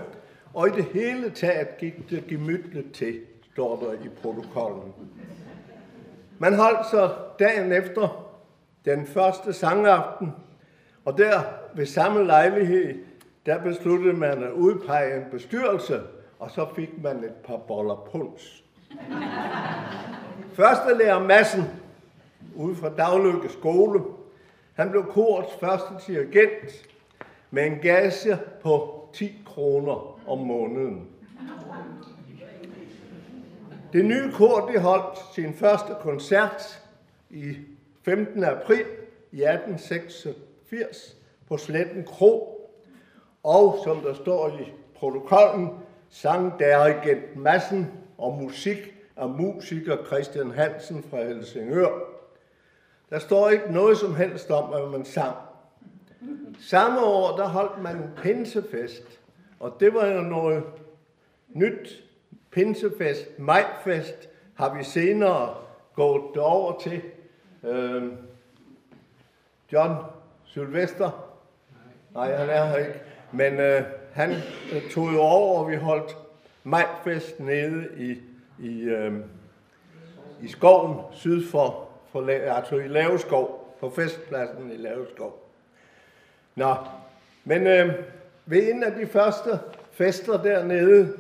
og 0.55 0.68
i 0.68 0.70
det 0.70 0.84
hele 0.84 1.30
taget 1.30 1.78
gik 1.78 2.11
det 2.11 2.26
gemytligt 2.26 2.95
til, 2.95 3.20
står 3.53 3.76
der 3.76 3.93
i 3.93 4.09
protokollen. 4.22 4.95
Man 6.38 6.55
holdt 6.55 6.90
så 6.90 7.11
dagen 7.38 7.72
efter 7.72 8.31
den 8.84 9.06
første 9.06 9.52
sangaften, 9.52 10.32
og 11.04 11.18
der 11.18 11.40
ved 11.74 11.86
samme 11.86 12.24
lejlighed, 12.24 13.04
der 13.46 13.58
besluttede 13.62 14.12
man 14.12 14.42
at 14.42 14.50
udpege 14.50 15.16
en 15.16 15.24
bestyrelse, 15.30 16.00
og 16.38 16.50
så 16.50 16.66
fik 16.76 17.02
man 17.02 17.24
et 17.24 17.34
par 17.46 17.56
boller 17.56 18.08
punds. 18.12 18.64
Første 20.54 20.98
lærer 20.98 21.18
Massen, 21.18 21.62
ude 22.54 22.76
fra 22.76 22.88
Daglykke 22.88 23.48
skole, 23.48 24.00
han 24.74 24.90
blev 24.90 25.04
korets 25.04 25.52
første 25.60 26.12
dirigent 26.12 26.88
med 27.50 27.66
en 27.66 27.78
gage 27.78 28.38
på 28.62 29.08
10 29.12 29.42
kroner 29.46 30.18
om 30.28 30.38
måneden. 30.38 31.08
Det 33.92 34.04
nye 34.04 34.32
kor 34.32 34.70
det 34.72 34.80
holdt 34.80 35.18
sin 35.34 35.54
første 35.54 35.92
koncert 36.00 36.82
i 37.30 37.56
15. 38.05 38.44
april 38.44 38.84
i 39.32 39.42
1886 39.42 41.16
på 41.48 41.57
Sletten 41.57 42.05
Kro. 42.05 42.59
Og 43.42 43.78
som 43.84 44.00
der 44.00 44.14
står 44.14 44.48
i 44.48 44.72
protokollen, 44.94 45.68
sang 46.11 46.59
dirigent 46.59 47.36
Massen 47.36 47.92
og 48.18 48.32
musik 48.42 48.94
af 49.16 49.28
musiker 49.28 49.96
Christian 50.07 50.50
Hansen 50.50 51.03
fra 51.11 51.24
Helsingør. 51.24 51.98
Der 53.11 53.18
står 53.18 53.48
ikke 53.48 53.72
noget 53.72 53.98
som 53.98 54.14
helst 54.14 54.50
om, 54.50 54.68
hvad 54.68 54.90
man 54.90 55.05
sang. 55.05 55.36
Samme 56.61 57.05
år, 57.05 57.36
der 57.36 57.48
holdt 57.48 57.82
man 57.82 57.96
en 57.96 58.11
pinsefest, 58.16 59.20
og 59.61 59.76
det 59.80 59.94
var 59.94 60.07
jo 60.07 60.20
noget 60.20 60.64
nyt. 61.48 62.05
Pinsefest, 62.50 63.38
majfest, 63.38 64.28
har 64.55 64.74
vi 64.76 64.84
senere 64.84 65.55
gået 65.94 66.36
over 66.36 66.80
til. 66.80 67.03
Øh, 67.64 68.12
John 69.72 69.94
Sylvester, 70.44 71.38
nej, 72.14 72.36
han 72.36 72.50
er 72.50 72.64
her 72.64 72.76
ikke, 72.76 73.00
men 73.32 73.60
øh, 73.60 73.82
han 74.12 74.30
øh, 74.72 74.90
tog 74.90 75.12
jo 75.12 75.20
over, 75.20 75.58
og 75.58 75.70
vi 75.70 75.76
holdt 75.76 76.16
majfest 76.64 77.40
nede 77.40 77.88
i, 77.96 78.20
i, 78.58 78.82
øh, 78.82 79.14
i 80.42 80.48
skoven 80.48 80.98
syd 81.12 81.46
for, 81.50 81.88
for 82.12 82.28
altså 82.28 82.76
i 82.76 82.88
Laveskov, 82.88 83.76
på 83.80 83.90
festpladsen 83.90 84.72
i 84.72 84.76
Laveskov. 84.76 85.48
Nå, 86.54 86.74
men 87.44 87.66
øh, 87.66 87.94
ved 88.46 88.72
en 88.72 88.84
af 88.84 88.92
de 88.92 89.06
første 89.06 89.50
fester 89.90 90.42
dernede, 90.42 91.16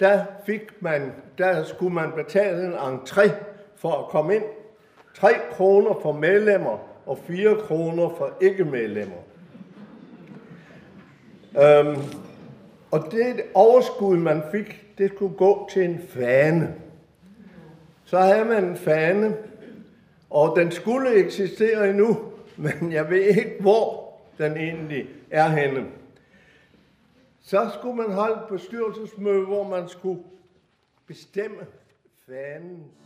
der 0.00 0.24
fik 0.46 0.82
man, 0.82 1.12
der 1.38 1.64
skulle 1.64 1.94
man 1.94 2.12
betale 2.12 2.66
en 2.66 2.72
entré 2.72 3.30
for 3.76 3.92
at 3.92 4.08
komme 4.08 4.34
ind. 4.34 4.44
3 5.14 5.32
kroner 5.50 5.98
for 6.02 6.12
medlemmer 6.12 6.78
og 7.06 7.18
4 7.18 7.56
kroner 7.56 8.08
for 8.08 8.36
ikke-medlemmer. 8.40 9.16
Øhm, 11.56 11.96
og 12.90 13.12
det 13.12 13.42
overskud, 13.54 14.16
man 14.16 14.42
fik, 14.50 14.98
det 14.98 15.10
skulle 15.14 15.36
gå 15.36 15.68
til 15.72 15.84
en 15.84 16.00
fane. 16.08 16.74
Så 18.04 18.18
havde 18.18 18.44
man 18.44 18.64
en 18.64 18.76
fane, 18.76 19.36
og 20.30 20.56
den 20.56 20.70
skulle 20.70 21.14
eksistere 21.14 21.90
endnu, 21.90 22.18
men 22.56 22.92
jeg 22.92 23.10
ved 23.10 23.20
ikke, 23.20 23.56
hvor 23.60 24.12
den 24.38 24.56
egentlig 24.56 25.08
er 25.30 25.48
henne. 25.48 25.86
Så 27.40 27.70
skulle 27.78 27.96
man 27.96 28.12
holde 28.12 28.34
et 28.34 28.48
bestyrelsesmøde, 28.48 29.46
hvor 29.46 29.68
man 29.68 29.88
skulle 29.88 30.22
bestemme 31.06 31.66
fanens 32.26 33.01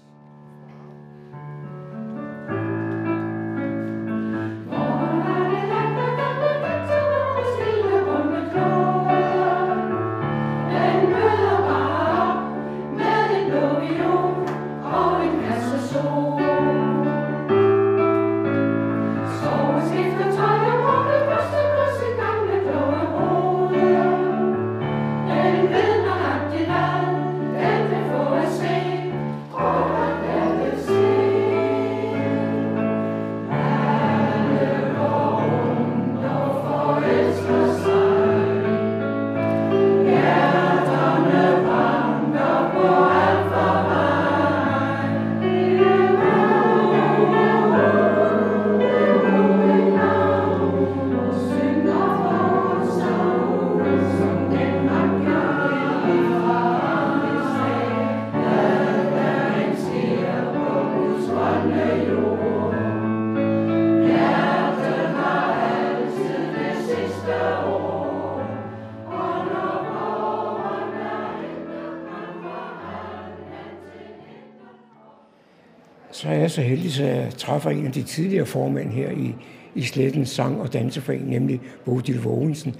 så 76.56 76.62
så 76.62 76.68
heldig, 76.68 77.04
at 77.04 77.16
jeg 77.16 77.32
træffer 77.38 77.70
en 77.70 77.86
af 77.86 77.92
de 77.92 78.02
tidligere 78.02 78.46
formænd 78.46 78.90
her 78.90 79.10
i, 79.10 79.34
i 79.74 79.82
Slettens 79.82 80.38
Sang- 80.38 80.60
og 80.60 80.72
Danseforening, 80.72 81.30
nemlig 81.30 81.60
Bodil 81.84 82.22
Vågensen. 82.22 82.76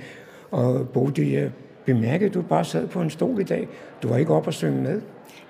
Og 0.51 0.89
Bodil, 0.89 1.31
jeg 1.31 1.51
bemærkede, 1.85 2.29
at 2.29 2.35
du 2.35 2.43
bare 2.43 2.65
sad 2.65 2.87
på 2.87 3.01
en 3.01 3.11
stol 3.11 3.41
i 3.41 3.45
dag. 3.45 3.69
Du 4.03 4.09
var 4.09 4.17
ikke 4.17 4.35
op 4.35 4.47
og 4.47 4.55
synge 4.55 4.83
med. 4.83 5.03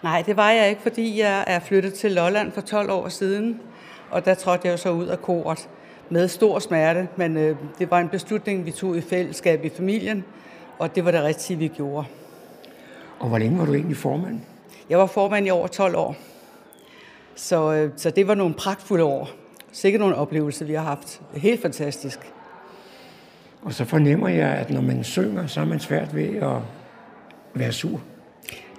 Nej, 0.03 0.23
det 0.27 0.37
var 0.37 0.51
jeg 0.51 0.69
ikke, 0.69 0.83
fordi 0.83 1.21
jeg 1.21 1.45
er 1.47 1.59
flyttet 1.59 1.95
til 1.95 2.13
Lolland 2.13 2.53
for 2.53 2.61
12 2.61 2.91
år 2.91 3.09
siden, 3.09 3.61
og 4.11 4.25
der 4.25 4.35
trådte 4.35 4.61
jeg 4.65 4.73
jo 4.73 4.77
så 4.77 4.91
ud 4.91 5.07
af 5.07 5.23
koret. 5.23 5.69
med 6.11 6.29
stor 6.29 6.59
smerte, 6.59 7.09
men 7.17 7.37
øh, 7.37 7.57
det 7.79 7.91
var 7.91 8.01
en 8.01 8.09
beslutning, 8.09 8.67
vi 8.67 8.71
tog 8.71 8.97
i 8.97 9.01
fællesskab 9.01 9.65
i 9.65 9.69
familien, 9.69 10.25
og 10.79 10.95
det 10.95 11.05
var 11.05 11.11
det 11.11 11.23
rigtige, 11.23 11.59
vi 11.59 11.69
gjorde. 11.69 12.07
Og 13.19 13.29
hvor 13.29 13.39
længe 13.39 13.59
var 13.59 13.65
du 13.65 13.75
egentlig 13.75 13.97
formand? 13.97 14.41
Jeg 14.91 14.99
var 14.99 15.07
formand 15.07 15.47
i 15.47 15.51
over 15.51 15.67
12 15.67 15.97
år. 15.97 16.17
Så, 17.37 17.73
øh, 17.73 17.91
så 17.97 18.11
det 18.11 18.29
var 18.29 18.35
nogle 18.35 18.55
pragtfulde 18.55 19.05
år. 19.05 19.29
Sikkert 19.73 20.01
nogle 20.01 20.17
oplevelser, 20.17 20.65
vi 20.65 20.75
har 20.75 20.83
haft. 20.83 21.21
Helt 21.35 21.63
fantastisk. 21.63 22.19
Og 23.63 23.73
så 23.73 23.85
fornemmer 23.85 24.29
jeg, 24.29 24.49
at 24.49 24.71
når 24.71 24.81
man 24.81 25.05
synger, 25.05 25.47
så 25.47 25.61
er 25.61 25.65
man 25.65 25.81
svært 25.81 26.15
ved 26.15 26.37
at 26.37 26.57
være 27.55 27.73
sur. 27.73 28.01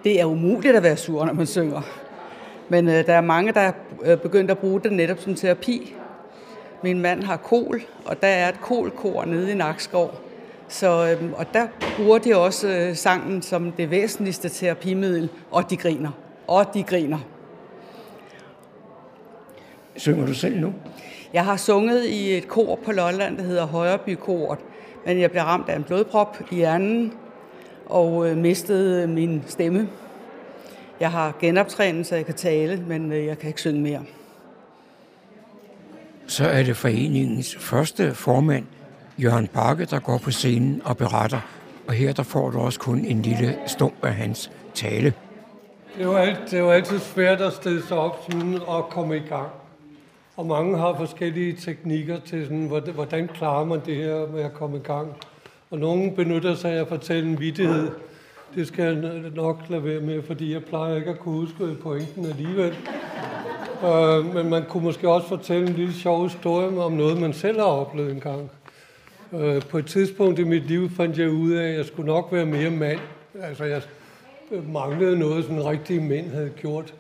Det 0.04 0.22
er 0.22 0.26
umuligt 0.26 0.76
at 0.76 0.84
være 0.84 0.98
sur, 0.98 1.26
når 1.26 1.34
man 1.34 1.46
synger. 1.46 1.82
Men 2.70 2.88
øh, 2.88 3.06
der 3.06 3.14
er 3.14 3.22
mange, 3.22 3.52
der 3.52 3.62
er 3.62 3.72
øh, 4.04 4.18
begyndt 4.18 4.52
at 4.52 4.58
bruge 4.58 4.82
det 4.82 4.94
netop 4.94 5.20
som 5.20 5.36
terapi. 5.36 5.94
Min 6.84 7.00
mand 7.00 7.24
har 7.24 7.38
kol, 7.38 7.82
og 8.06 8.22
der 8.22 8.28
er 8.28 8.50
et 8.50 8.62
kolkor 8.62 9.26
nede 9.26 9.52
i 9.52 9.56
Nakskov. 9.56 10.22
Så, 10.68 11.18
øh, 11.22 11.32
og 11.34 11.46
der 11.54 11.68
bruger 11.98 12.18
de 12.18 12.38
også 12.38 12.68
øh, 12.68 12.96
sangen 12.96 13.42
som 13.42 13.72
det 13.72 13.92
væsentligste 13.92 14.50
terapimiddel, 14.50 15.30
og 15.52 15.70
de 15.70 15.78
griner. 15.78 16.12
Og 16.48 16.66
de 16.74 16.84
griner. 16.84 17.20
Synger 19.98 20.26
du 20.26 20.34
selv 20.34 20.60
nu? 20.60 20.74
Jeg 21.34 21.46
har 21.46 21.58
sunget 21.58 22.06
i 22.06 22.38
et 22.38 22.48
kor 22.48 22.80
på 22.86 22.92
Lolland, 22.92 23.38
der 23.38 23.44
hedder 23.44 23.66
Højreby 23.66 24.16
Kort, 24.16 24.60
men 25.06 25.20
jeg 25.20 25.32
blev 25.32 25.44
ramt 25.44 25.70
af 25.70 25.76
en 25.76 25.84
blodprop 25.84 26.38
i 26.52 26.56
hjernen 26.56 27.14
og 27.86 28.30
øh, 28.30 28.38
mistede 28.38 29.08
min 29.08 29.44
stemme. 29.48 29.90
Jeg 31.00 31.12
har 31.12 31.36
genoptrænet, 31.40 32.08
så 32.08 32.16
jeg 32.16 32.26
kan 32.26 32.36
tale, 32.36 32.84
men 32.88 33.12
øh, 33.12 33.26
jeg 33.26 33.40
kan 33.40 33.48
ikke 33.48 33.62
synge 33.62 33.82
mere. 33.82 34.04
Så 36.28 36.48
er 36.48 36.64
det 36.64 36.78
foreningens 36.78 37.56
første 37.60 38.14
formand, 38.14 38.66
Jørgen 39.18 39.48
Bakke, 39.48 39.86
der 39.86 40.00
går 40.00 40.18
på 40.18 40.32
scenen 40.32 40.82
og 40.86 40.98
beretter. 40.98 41.40
Og 41.88 41.94
her 41.94 42.14
der 42.14 42.24
får 42.24 42.50
du 42.50 42.60
også 42.60 42.80
kun 42.80 43.00
en 43.00 43.22
lille 43.22 43.58
stump 43.68 44.06
af 44.06 44.14
hans 44.14 44.52
tale. 44.74 45.14
Det 45.96 46.02
er 46.02 46.06
jo, 46.06 46.16
alt, 46.16 46.40
det 46.52 46.60
jo 46.60 46.70
altid 46.70 47.00
svært 47.00 47.42
at 47.42 47.54
stille 47.54 47.84
sig 47.88 47.98
op 47.98 48.24
sådan, 48.32 48.60
og 48.68 48.90
komme 48.90 49.18
i 49.18 49.20
gang. 49.30 49.48
Og 50.38 50.46
mange 50.46 50.78
har 50.78 50.96
forskellige 50.96 51.54
teknikker 51.54 52.20
til, 52.20 52.44
sådan, 52.44 52.84
hvordan, 52.94 53.28
klarer 53.28 53.66
man 53.66 53.82
det 53.86 53.96
her 53.96 54.28
med 54.34 54.42
at 54.42 54.54
komme 54.54 54.78
i 54.78 54.80
gang. 54.80 55.08
Og 55.72 55.80
nogen 55.80 56.16
benytter 56.16 56.56
sig 56.56 56.72
af 56.72 56.82
at 56.82 56.88
fortælle 56.88 57.30
en 57.30 57.40
vittighed. 57.40 57.90
Det 58.56 58.68
skal 58.68 58.86
jeg 58.86 59.22
nok 59.36 59.64
lade 59.70 59.84
være 59.84 60.00
med, 60.00 60.24
fordi 60.24 60.54
jeg 60.54 60.64
plejer 60.64 60.96
ikke 60.96 61.10
at 61.10 61.20
kunne 61.20 61.36
huske 61.36 61.76
pointen 61.84 62.26
alligevel. 62.26 62.76
Øh, 63.86 64.36
men 64.36 64.50
man 64.50 64.64
kunne 64.70 64.84
måske 64.84 65.10
også 65.10 65.28
fortælle 65.28 65.68
en 65.68 65.74
lille 65.74 65.94
sjov 65.94 66.24
historie 66.24 66.80
om 66.80 66.92
noget, 66.92 67.22
man 67.22 67.34
selv 67.34 67.60
har 67.60 67.68
oplevet 67.68 68.12
engang. 68.12 68.52
Øh, 69.34 69.62
på 69.62 69.78
et 69.78 69.86
tidspunkt 69.86 70.40
i 70.40 70.44
mit 70.44 70.68
liv 70.68 70.90
fandt 70.90 71.18
jeg 71.18 71.30
ud 71.30 71.52
af, 71.52 71.70
at 71.70 71.78
jeg 71.78 71.86
skulle 71.86 72.08
nok 72.08 72.28
være 72.32 72.46
mere 72.46 72.70
mand. 72.70 73.00
Altså, 73.42 73.64
jeg 73.64 73.82
øh, 74.52 74.74
manglede 74.74 75.20
noget, 75.20 75.46
som 75.46 75.58
rigtige 75.58 76.02
mænd 76.02 76.32
havde 76.32 76.50
gjort. 76.50 76.94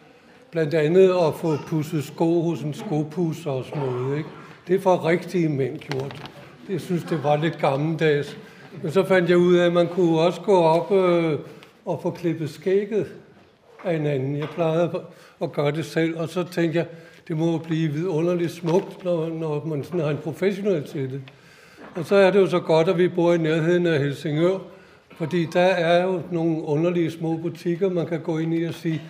Blandt 0.51 0.73
andet 0.73 1.09
at 1.09 1.33
få 1.35 1.57
pusset 1.67 2.03
sko 2.03 2.41
hos 2.41 2.61
en 2.61 2.73
skopusser 2.73 3.51
og 3.51 3.65
sådan 3.65 3.81
noget. 3.81 4.17
Ikke? 4.17 4.29
Det 4.67 4.75
er 4.75 4.79
for 4.79 5.05
rigtige 5.05 5.49
mænd 5.49 5.77
gjort. 5.77 6.29
Jeg 6.69 6.81
synes, 6.81 7.03
det 7.03 7.23
var 7.23 7.35
lidt 7.35 7.59
gammeldags. 7.59 8.37
Men 8.81 8.91
så 8.91 9.05
fandt 9.05 9.29
jeg 9.29 9.37
ud 9.37 9.55
af, 9.55 9.65
at 9.65 9.73
man 9.73 9.87
kunne 9.87 10.19
også 10.19 10.41
gå 10.41 10.57
op 10.57 10.91
øh, 10.91 11.39
og 11.85 11.99
få 12.01 12.09
klippet 12.09 12.49
skægget 12.49 13.07
af 13.83 13.95
en 13.95 14.05
anden. 14.05 14.37
Jeg 14.37 14.47
plejede 14.49 15.01
at 15.41 15.51
gøre 15.51 15.71
det 15.71 15.85
selv, 15.85 16.19
og 16.19 16.29
så 16.29 16.43
tænkte 16.43 16.79
jeg, 16.79 16.87
det 17.27 17.37
må 17.37 17.57
blive 17.57 17.91
vidunderligt 17.91 18.51
smukt, 18.51 19.03
når, 19.03 19.29
når 19.29 19.65
man 19.65 19.83
sådan 19.83 19.99
har 19.99 20.09
en 20.09 20.17
professionel 20.17 20.83
til 20.83 21.11
det. 21.11 21.21
Og 21.95 22.05
så 22.05 22.15
er 22.15 22.31
det 22.31 22.39
jo 22.39 22.47
så 22.47 22.59
godt, 22.59 22.87
at 22.87 22.97
vi 22.97 23.07
bor 23.07 23.33
i 23.33 23.37
nærheden 23.37 23.85
af 23.85 23.99
Helsingør, 23.99 24.57
fordi 25.17 25.47
der 25.53 25.61
er 25.61 26.03
jo 26.03 26.21
nogle 26.31 26.63
underlige 26.63 27.11
små 27.11 27.37
butikker, 27.37 27.89
man 27.89 28.05
kan 28.05 28.19
gå 28.19 28.37
ind 28.37 28.53
i 28.53 28.63
og 28.63 28.73
sige, 28.73 29.01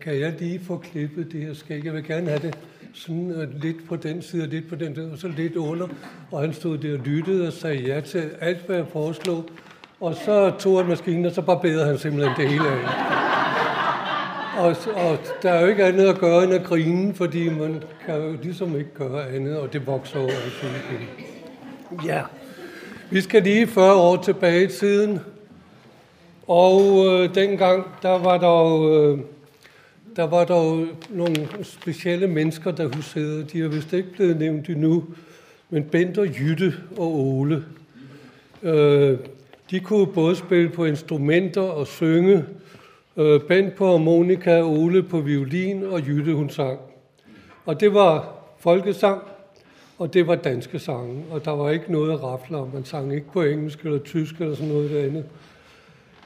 kan 0.00 0.20
jeg 0.20 0.34
lige 0.38 0.60
få 0.60 0.76
klippet 0.76 1.32
det 1.32 1.40
her 1.40 1.54
skæg? 1.54 1.84
Jeg 1.84 1.92
vil 1.92 2.04
gerne 2.04 2.28
have 2.28 2.42
det 2.42 2.58
sådan 2.94 3.30
øh, 3.30 3.62
lidt 3.62 3.88
på 3.88 3.96
den 3.96 4.22
side 4.22 4.42
og 4.42 4.48
lidt 4.48 4.68
på 4.68 4.74
den 4.74 4.94
side, 4.94 5.12
og 5.12 5.18
så 5.18 5.28
lidt 5.28 5.56
under. 5.56 5.88
Og 6.30 6.40
han 6.40 6.52
stod 6.52 6.78
der 6.78 6.92
og 6.92 6.98
lyttede 7.04 7.46
og 7.46 7.52
sagde 7.52 7.82
ja 7.82 8.00
til 8.00 8.30
alt, 8.40 8.66
hvad 8.66 8.76
jeg 8.76 8.86
foreslog. 8.92 9.44
Og 10.00 10.14
så 10.14 10.52
tog 10.58 10.78
han 10.78 10.88
maskinen, 10.88 11.26
og 11.26 11.32
så 11.32 11.42
barberede 11.42 11.86
han 11.86 11.98
simpelthen 11.98 12.32
det 12.36 12.48
hele 12.48 12.68
af. 12.68 12.78
Og, 14.58 14.76
og 14.94 15.18
der 15.42 15.50
er 15.50 15.60
jo 15.60 15.66
ikke 15.66 15.84
andet 15.84 16.06
at 16.06 16.18
gøre 16.18 16.44
end 16.44 16.52
at 16.52 16.64
grine, 16.64 17.14
fordi 17.14 17.48
man 17.48 17.82
kan 18.06 18.14
jo 18.14 18.36
ligesom 18.42 18.76
ikke 18.76 18.94
gøre 18.94 19.28
andet, 19.28 19.58
og 19.58 19.72
det 19.72 19.86
vokser 19.86 20.18
over 20.18 20.28
i 20.28 22.06
Ja, 22.06 22.22
vi 23.10 23.20
skal 23.20 23.42
lige 23.42 23.66
40 23.66 23.94
år 23.94 24.16
tilbage 24.16 24.64
i 24.64 24.68
tiden. 24.68 25.20
Og 26.46 27.06
øh, 27.06 27.34
dengang, 27.34 27.86
der 28.02 28.18
var 28.18 28.38
der 28.38 28.82
øh, 28.90 29.18
der 30.16 30.22
var 30.22 30.44
der 30.44 30.64
jo 30.64 30.86
nogle 31.10 31.48
specielle 31.62 32.26
mennesker, 32.26 32.70
der 32.70 32.96
huserede. 32.96 33.44
De 33.44 33.62
er 33.62 33.68
vist 33.68 33.92
ikke 33.92 34.12
blevet 34.12 34.36
nævnt 34.36 34.68
endnu. 34.68 35.04
Men 35.70 35.84
Bent 35.84 36.18
og 36.18 36.26
Jytte 36.26 36.74
og 36.96 37.14
Ole, 37.14 37.64
øh, 38.62 39.18
de 39.70 39.80
kunne 39.80 40.06
både 40.06 40.36
spille 40.36 40.70
på 40.70 40.84
instrumenter 40.84 41.60
og 41.60 41.86
synge. 41.86 42.44
Øh, 43.16 43.40
Bent 43.40 43.74
på 43.74 43.90
harmonika, 43.90 44.62
Ole 44.62 45.02
på 45.02 45.20
violin 45.20 45.82
og 45.82 46.06
Jytte 46.06 46.34
hun 46.34 46.50
sang. 46.50 46.78
Og 47.66 47.80
det 47.80 47.94
var 47.94 48.34
folkesang, 48.58 49.22
og 49.98 50.14
det 50.14 50.26
var 50.26 50.34
danske 50.34 50.78
sange. 50.78 51.24
Og 51.30 51.44
der 51.44 51.50
var 51.50 51.70
ikke 51.70 51.92
noget 51.92 52.12
at 52.12 52.22
rafle 52.22 52.56
om. 52.56 52.70
Man 52.74 52.84
sang 52.84 53.14
ikke 53.14 53.32
på 53.32 53.42
engelsk 53.42 53.80
eller 53.84 53.98
tysk 53.98 54.40
eller 54.40 54.54
sådan 54.54 54.72
noget 54.72 54.96
andet. 54.96 55.24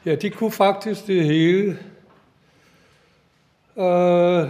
Ja, 0.06 0.14
de 0.14 0.30
kunne 0.30 0.50
faktisk 0.50 1.06
det 1.06 1.24
hele. 1.24 1.78
Øh, 3.78 4.48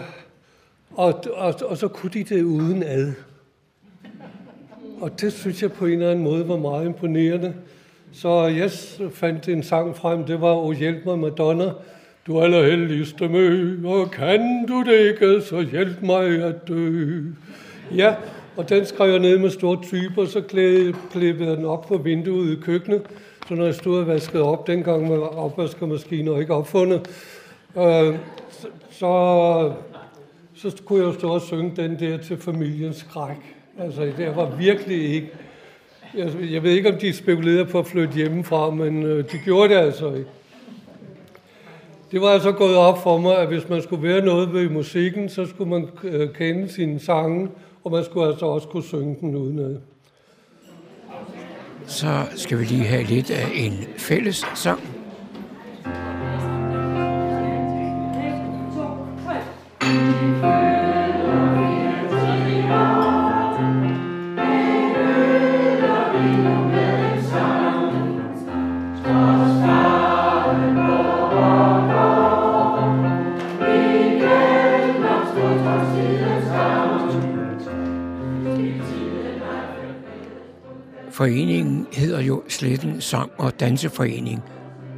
og, 0.90 1.24
og, 1.34 1.54
og 1.64 1.76
så 1.76 1.88
kunne 1.88 2.10
de 2.10 2.24
det 2.24 2.42
uden 2.42 2.82
ad. 2.82 3.12
Og 5.00 5.20
det 5.20 5.32
synes 5.32 5.62
jeg 5.62 5.72
på 5.72 5.86
en 5.86 5.92
eller 5.92 6.10
anden 6.10 6.24
måde 6.24 6.48
var 6.48 6.56
meget 6.56 6.86
imponerende. 6.86 7.54
Så 8.12 8.42
jeg 8.42 8.70
fandt 9.12 9.48
en 9.48 9.62
sang 9.62 9.96
frem, 9.96 10.24
det 10.24 10.40
var 10.40 10.54
O 10.54 10.72
hjælp 10.72 11.04
mig 11.04 11.18
Madonna. 11.18 11.70
Du 12.26 12.40
allerheldigste 12.40 13.28
mø, 13.28 13.78
og 13.84 14.10
kan 14.10 14.66
du 14.68 14.82
det 14.82 14.98
ikke, 14.98 15.40
så 15.40 15.60
hjælp 15.60 16.02
mig 16.02 16.42
at 16.42 16.68
dø. 16.68 17.22
Ja, 17.94 18.14
og 18.56 18.68
den 18.68 18.86
skrev 18.86 19.10
jeg 19.10 19.20
ned 19.20 19.38
med 19.38 19.50
store 19.50 19.82
typer, 19.82 20.24
så 20.24 20.40
klippede 21.10 21.50
jeg 21.50 21.56
den 21.56 21.64
op 21.64 21.86
på 21.86 21.96
vinduet 21.96 22.52
i 22.52 22.60
køkkenet. 22.60 23.02
Så 23.48 23.54
når 23.54 23.64
jeg 23.64 23.74
stod 23.74 24.00
og 24.00 24.06
vaskede 24.06 24.42
op, 24.42 24.66
dengang 24.66 25.08
med 25.08 25.18
opvaskemaskiner 25.18 26.38
ikke 26.38 26.54
opfundet, 26.54 27.08
øh, 27.76 28.14
så, 28.90 29.72
så 30.54 30.76
kunne 30.84 30.98
jeg 30.98 31.06
jo 31.06 31.12
stå 31.12 31.28
og 31.28 31.40
synge 31.40 31.72
den 31.76 31.98
der 31.98 32.16
til 32.16 32.36
familiens 32.36 32.96
skræk. 32.96 33.36
Altså, 33.78 34.02
det 34.02 34.36
var 34.36 34.56
virkelig 34.56 35.14
ikke... 35.14 35.30
Jeg, 36.14 36.32
jeg 36.52 36.62
ved 36.62 36.70
ikke, 36.70 36.92
om 36.92 36.98
de 36.98 37.12
spekulerede 37.12 37.64
på 37.64 37.78
at 37.78 37.86
flytte 37.86 38.14
hjemmefra, 38.14 38.70
men 38.70 39.02
øh, 39.02 39.24
de 39.32 39.38
gjorde 39.44 39.74
det 39.74 39.80
altså 39.80 40.14
ikke. 40.14 40.30
Det 42.10 42.20
var 42.20 42.28
altså 42.28 42.52
gået 42.52 42.76
op 42.76 43.02
for 43.02 43.18
mig, 43.18 43.38
at 43.38 43.48
hvis 43.48 43.68
man 43.68 43.82
skulle 43.82 44.08
være 44.08 44.24
noget 44.24 44.52
ved 44.52 44.68
musikken, 44.68 45.28
så 45.28 45.46
skulle 45.46 45.70
man 45.70 45.88
øh, 46.04 46.34
kende 46.34 46.68
sine 46.68 47.00
sange, 47.00 47.48
og 47.84 47.92
man 47.92 48.04
skulle 48.04 48.26
altså 48.26 48.46
også 48.46 48.68
kunne 48.68 48.82
synge 48.82 49.16
den 49.20 49.34
udenad. 49.34 49.76
Så 51.86 52.26
skal 52.36 52.58
vi 52.58 52.64
lige 52.64 52.86
have 52.86 53.02
lidt 53.02 53.30
af 53.30 53.50
en 53.54 53.84
fælles 53.98 54.46
sang. 54.54 54.80
Foreningen 81.16 81.86
hedder 81.92 82.20
jo 82.20 82.42
Sletten 82.48 83.00
Sang- 83.00 83.32
og 83.38 83.60
Danseforening, 83.60 84.42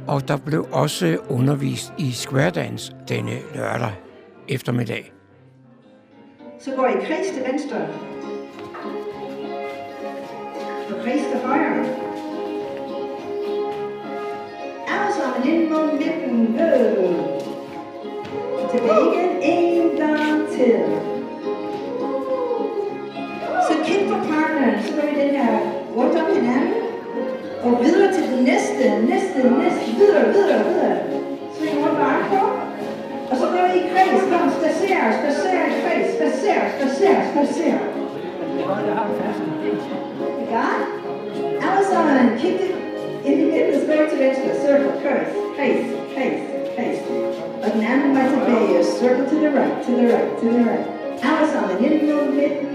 og 0.07 0.27
der 0.27 0.37
blev 0.37 0.67
også 0.71 1.17
undervist 1.29 1.93
i 1.97 2.11
square 2.11 2.49
dance 2.49 2.93
denne 3.07 3.31
lørdag 3.55 3.91
eftermiddag. 4.49 5.13
Så 6.59 6.71
går 6.75 6.87
I 6.87 7.05
kreds 7.05 7.27
til 7.27 7.43
venstre. 7.51 7.77
Og 10.89 11.03
kreds 11.03 11.21
til 11.31 11.39
højre. 11.45 11.85
Alle 14.87 15.13
sammen 15.17 15.53
ind 15.53 15.69
mod 15.69 15.91
midten. 15.93 16.55
Øh. 16.55 17.19
Tilbage 18.71 19.05
igen 19.13 19.29
en 19.43 19.97
gang 19.97 20.49
til. 20.49 21.08
listen, 28.79 29.07
listen, 29.07 29.59
listen, 29.59 29.95
videre, 29.99 30.33
videre, 30.33 30.63
videre. 30.67 30.97
Sving 31.55 31.77
rundt 31.83 31.97
med 31.99 32.05
armkort. 32.13 32.55
Og 33.31 33.37
så 33.37 33.45
går 33.53 33.61
vi 33.67 33.79
i 33.79 33.83
kreds, 33.91 34.21
kom, 34.31 34.45
spacer, 34.57 35.03
spacer, 35.19 35.61
i 35.69 35.73
kreds, 35.81 36.07
spacer, 36.15 36.59
spacer, 36.75 37.15
spacer. 37.31 37.77
Godt. 40.53 40.83
Amazon, 41.67 42.37
kick 42.41 42.59
it 42.65 42.75
ind 43.25 43.39
i 43.41 43.45
midten, 43.51 43.75
skål 43.81 44.09
til 44.09 44.19
venstre, 44.19 44.49
circle, 44.63 44.91
kreds, 45.01 45.29
kreds, 45.55 45.85
kreds, 46.13 46.39
kreds. 46.75 46.99
Og 47.63 47.73
den 47.73 47.83
anden 47.91 48.09
circle 48.99 49.25
to 49.29 49.35
the 49.43 49.49
right, 49.57 49.75
to 49.85 49.91
the 49.99 50.07
right, 50.13 50.29
to 50.39 50.45
the 50.55 50.63
right. 50.69 50.85
Amazon, 51.31 51.85
ind 51.85 51.93
i 51.93 52.13
midten, 52.39 52.68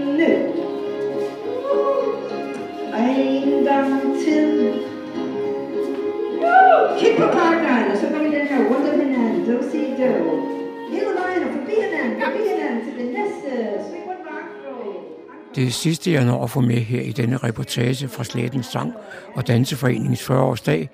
Det 15.65 15.73
sidste, 15.73 16.11
jeg 16.11 16.25
når 16.25 16.43
at 16.43 16.49
få 16.49 16.59
med 16.59 16.75
her 16.75 17.01
i 17.01 17.11
denne 17.11 17.37
reportage 17.37 18.07
fra 18.07 18.23
Slætens 18.23 18.65
Sang 18.65 18.93
og 19.35 19.47
Danseforeningens 19.47 20.29
40-årsdag, 20.29 20.87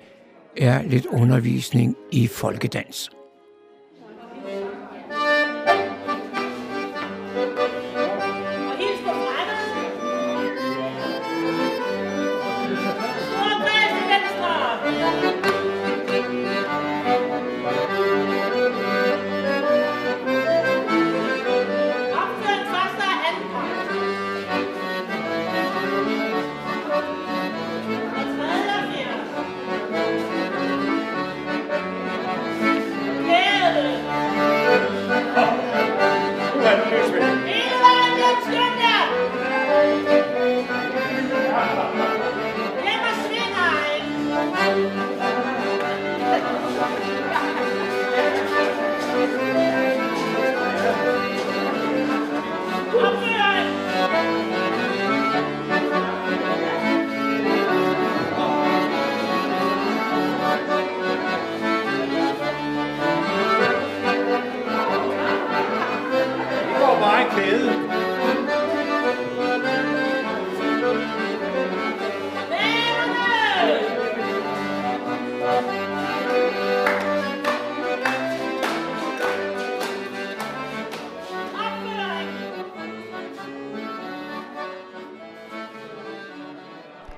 er 0.56 0.82
lidt 0.82 1.06
undervisning 1.06 1.96
i 2.12 2.26
folkedans. 2.26 3.10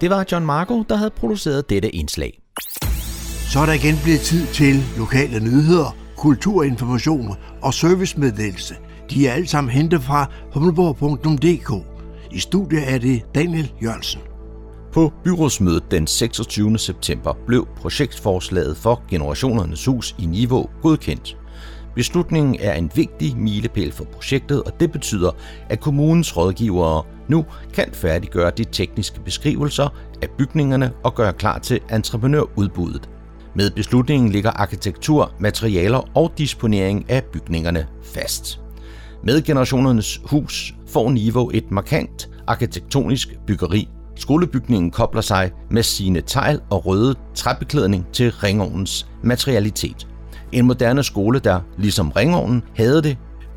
Det 0.05 0.11
var 0.11 0.24
John 0.32 0.46
Marco, 0.46 0.82
der 0.82 0.96
havde 0.96 1.11
produceret 1.11 1.70
dette 1.70 1.90
indslag. 1.90 2.40
Så 3.48 3.61
er 3.61 3.66
der 3.66 3.72
igen 3.72 3.94
blevet 4.02 4.20
tid 4.20 4.46
til 4.46 4.82
lokale 4.98 5.40
nyheder, 5.40 5.96
kulturinformation 6.16 7.36
og 7.62 7.74
servicemeddelelse. 7.74 8.74
De 9.11 9.28
er 9.28 9.32
alle 9.32 9.46
sammen 9.46 9.70
hentet 9.70 10.02
fra 10.02 10.26
humleborg.dk. 10.55 11.86
I 12.30 12.38
studiet 12.38 12.92
er 12.92 12.98
det 12.98 13.22
Daniel 13.34 13.72
Jørgensen. 13.82 14.20
På 14.92 15.12
byrådsmødet 15.24 15.90
den 15.90 16.07
26. 16.07 16.78
september 16.78 17.34
blev 17.46 17.68
projektforslaget 17.76 18.76
for 18.76 19.02
Generationernes 19.11 19.84
Hus 19.84 20.14
i 20.18 20.26
Niveau 20.26 20.68
godkendt. 20.82 21.36
Beslutningen 21.94 22.57
er 22.61 22.74
en 22.74 22.90
vigtig 22.94 23.36
milepæl 23.36 23.92
for 23.92 24.05
projektet, 24.05 24.62
og 24.62 24.80
det 24.80 24.92
betyder, 24.92 25.30
at 25.68 25.80
kommunens 25.80 26.36
rådgivere 26.36 27.02
nu 27.28 27.44
kan 27.74 27.88
færdiggøre 27.92 28.50
de 28.50 28.64
tekniske 28.64 29.20
beskrivelser 29.20 29.88
af 30.22 30.30
bygningerne 30.38 30.92
og 31.02 31.14
gøre 31.14 31.32
klar 31.32 31.58
til 31.58 31.80
entreprenørudbuddet. 31.92 33.08
Med 33.54 33.70
beslutningen 33.70 34.32
ligger 34.32 34.50
arkitektur, 34.50 35.32
materialer 35.38 36.10
og 36.14 36.32
disponering 36.38 37.10
af 37.10 37.24
bygningerne 37.24 37.86
fast. 38.02 38.60
Med 39.24 39.42
Generationernes 39.42 40.20
Hus 40.24 40.74
får 40.88 41.10
Nivo 41.10 41.50
et 41.54 41.70
markant 41.70 42.30
arkitektonisk 42.46 43.28
byggeri. 43.46 43.88
Skolebygningen 44.16 44.90
kobler 44.90 45.20
sig 45.20 45.52
med 45.70 45.82
sine 45.82 46.20
tegl 46.20 46.60
og 46.70 46.86
røde 46.86 47.14
træbeklædning 47.34 48.06
til 48.12 48.32
ringovnens 48.32 49.06
materialitet. 49.22 50.06
En 50.52 50.66
moderne 50.66 51.02
skole, 51.02 51.38
der 51.38 51.60
ligesom 51.78 52.10
ringovnen 52.10 52.62
havde 52.76 53.02
det, 53.02 53.16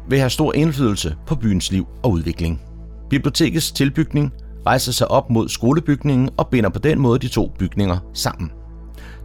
vil 0.10 0.20
have 0.20 0.30
stor 0.30 0.54
indflydelse 0.54 1.16
på 1.28 1.36
byens 1.36 1.72
liv 1.72 1.88
og 2.04 2.12
udvikling. 2.12 2.67
Bibliotekets 3.10 3.72
tilbygning 3.72 4.34
rejser 4.66 4.92
sig 4.92 5.12
op 5.12 5.30
mod 5.30 5.50
skolebygningen 5.50 6.30
og 6.38 6.48
binder 6.48 6.70
på 6.70 6.80
den 6.80 7.00
måde 7.00 7.20
de 7.20 7.28
to 7.28 7.52
bygninger 7.60 7.98
sammen. 8.14 8.52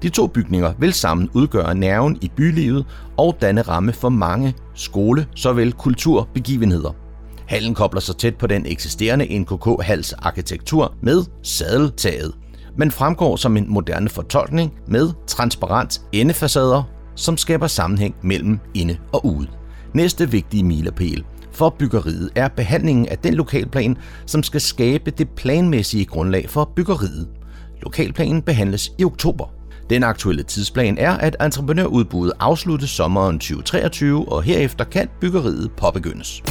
De 0.03 0.09
to 0.09 0.27
bygninger 0.27 0.73
vil 0.79 0.93
sammen 0.93 1.31
udgøre 1.35 1.75
nerven 1.75 2.19
i 2.21 2.31
bylivet 2.37 2.87
og 3.17 3.37
danne 3.41 3.63
ramme 3.63 3.93
for 3.93 4.09
mange 4.09 4.55
skole- 4.75 5.27
såvel 5.35 5.73
kulturbegivenheder. 5.73 6.97
Hallen 7.47 7.75
kobler 7.75 8.01
sig 8.01 8.17
tæt 8.17 8.37
på 8.37 8.47
den 8.47 8.67
eksisterende 8.67 9.39
NKK-hals 9.39 10.13
arkitektur 10.13 10.95
med 11.03 11.25
sadeltaget, 11.43 12.33
men 12.77 12.91
fremgår 12.91 13.37
som 13.37 13.57
en 13.57 13.67
moderne 13.69 14.09
fortolkning 14.09 14.73
med 14.89 15.11
transparent 15.27 16.01
endefacader, 16.13 16.83
som 17.17 17.37
skaber 17.37 17.67
sammenhæng 17.67 18.15
mellem 18.23 18.59
inde 18.75 18.97
og 19.13 19.27
ude. 19.27 19.49
Næste 19.95 20.31
vigtige 20.31 20.65
milepæl 20.65 21.25
for 21.53 21.71
byggeriet 21.79 22.31
er 22.35 22.49
behandlingen 22.49 23.09
af 23.09 23.19
den 23.19 23.35
lokalplan, 23.35 23.97
som 24.27 24.43
skal 24.43 24.61
skabe 24.61 25.11
det 25.11 25.29
planmæssige 25.31 26.05
grundlag 26.05 26.51
for 26.51 26.73
byggeriet. 26.77 27.29
Lokalplanen 27.83 28.43
behandles 28.43 28.93
i 28.99 29.05
oktober. 29.05 29.47
Den 29.91 30.03
aktuelle 30.03 30.43
tidsplan 30.43 30.99
er, 30.99 31.13
at 31.13 31.37
entreprenørudbuddet 31.41 32.33
afsluttes 32.41 32.91
sommeren 32.91 33.39
2023, 33.39 34.33
og 34.33 34.43
herefter 34.43 34.85
kan 34.85 35.09
byggeriet 35.21 35.71
påbegyndes. 35.77 36.43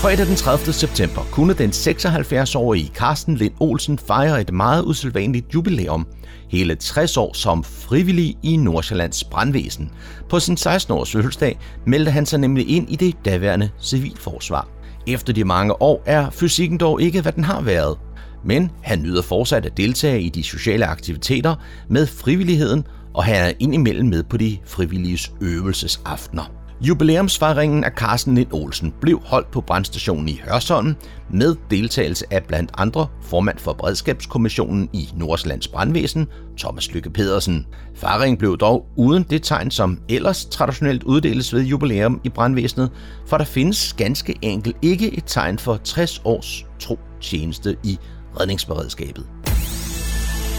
Fredag 0.00 0.26
den 0.26 0.36
30. 0.36 0.72
september 0.72 1.22
kunne 1.32 1.54
den 1.54 1.70
76-årige 1.70 2.90
Carsten 2.94 3.36
Lind 3.36 3.54
Olsen 3.60 3.98
fejre 3.98 4.40
et 4.40 4.52
meget 4.52 4.84
usædvanligt 4.84 5.54
jubilæum. 5.54 6.06
Hele 6.50 6.74
60 6.74 7.16
år 7.16 7.32
som 7.32 7.64
frivillig 7.64 8.36
i 8.42 8.56
Nordsjællands 8.56 9.24
brandvæsen. 9.24 9.90
På 10.28 10.40
sin 10.40 10.56
16-års 10.60 11.12
fødselsdag 11.12 11.58
meldte 11.86 12.10
han 12.10 12.26
sig 12.26 12.38
nemlig 12.38 12.68
ind 12.68 12.90
i 12.90 12.96
det 12.96 13.14
daværende 13.24 13.70
civilforsvar. 13.80 14.68
Efter 15.06 15.32
de 15.32 15.44
mange 15.44 15.82
år 15.82 16.02
er 16.06 16.30
fysikken 16.30 16.78
dog 16.78 17.02
ikke, 17.02 17.20
hvad 17.20 17.32
den 17.32 17.44
har 17.44 17.60
været. 17.60 17.98
Men 18.44 18.70
han 18.82 19.02
nyder 19.02 19.22
fortsat 19.22 19.66
at 19.66 19.76
deltage 19.76 20.20
i 20.20 20.28
de 20.28 20.42
sociale 20.42 20.86
aktiviteter 20.86 21.54
med 21.88 22.06
frivilligheden, 22.06 22.86
og 23.14 23.24
han 23.24 23.34
er 23.36 23.52
indimellem 23.58 24.08
med 24.08 24.22
på 24.22 24.36
de 24.36 24.58
frivilliges 24.66 25.32
øvelsesaftener. 25.40 26.59
Jubilæumsfejringen 26.82 27.84
af 27.84 27.90
Carsten 27.90 28.34
Lind 28.34 28.52
Olsen 28.52 28.94
blev 29.00 29.20
holdt 29.24 29.50
på 29.50 29.60
brandstationen 29.60 30.28
i 30.28 30.40
Hørsholm 30.44 30.94
med 31.30 31.56
deltagelse 31.70 32.24
af 32.30 32.44
blandt 32.44 32.70
andre 32.78 33.06
formand 33.22 33.58
for 33.58 33.72
Beredskabskommissionen 33.72 34.88
i 34.92 35.08
Nordslands 35.16 35.68
Brandvæsen, 35.68 36.26
Thomas 36.58 36.92
Lykke 36.92 37.10
Pedersen. 37.10 37.66
Fejringen 37.94 38.38
blev 38.38 38.58
dog 38.58 38.86
uden 38.96 39.22
det 39.22 39.42
tegn, 39.42 39.70
som 39.70 39.98
ellers 40.08 40.44
traditionelt 40.44 41.02
uddeles 41.02 41.54
ved 41.54 41.62
jubilæum 41.62 42.20
i 42.24 42.28
brandvæsenet, 42.28 42.90
for 43.26 43.38
der 43.38 43.44
findes 43.44 43.92
ganske 43.92 44.38
enkelt 44.42 44.76
ikke 44.82 45.16
et 45.16 45.24
tegn 45.26 45.58
for 45.58 45.76
60 45.76 46.20
års 46.24 46.66
tro 46.78 46.98
tjeneste 47.20 47.76
i 47.84 47.98
redningsberedskabet. 48.40 49.26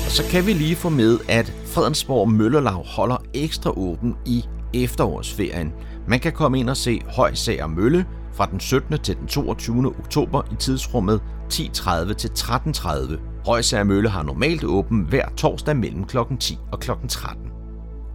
Og 0.05 0.11
så 0.11 0.23
kan 0.31 0.45
vi 0.45 0.53
lige 0.53 0.75
få 0.75 0.89
med, 0.89 1.19
at 1.29 1.53
Fredensborg 1.65 2.29
Møllerlag 2.29 2.73
holder 2.73 3.23
ekstra 3.33 3.77
åben 3.77 4.15
i 4.25 4.45
efterårsferien. 4.73 5.73
Man 6.07 6.19
kan 6.19 6.31
komme 6.33 6.59
ind 6.59 6.69
og 6.69 6.77
se 6.77 7.01
Højsager 7.07 7.67
Mølle 7.67 8.05
fra 8.33 8.45
den 8.45 8.59
17. 8.59 8.99
til 8.99 9.17
den 9.17 9.27
22. 9.27 9.87
oktober 9.87 10.41
i 10.51 10.55
tidsrummet 10.55 11.21
10.30 11.53 12.13
til 12.13 12.27
13.30. 12.27 13.19
Højsager 13.45 13.83
Mølle 13.83 14.09
har 14.09 14.23
normalt 14.23 14.63
åben 14.63 15.01
hver 15.01 15.29
torsdag 15.37 15.75
mellem 15.75 16.03
kl. 16.03 16.17
10 16.39 16.59
og 16.71 16.79
kl. 16.79 16.91
13. 17.07 17.51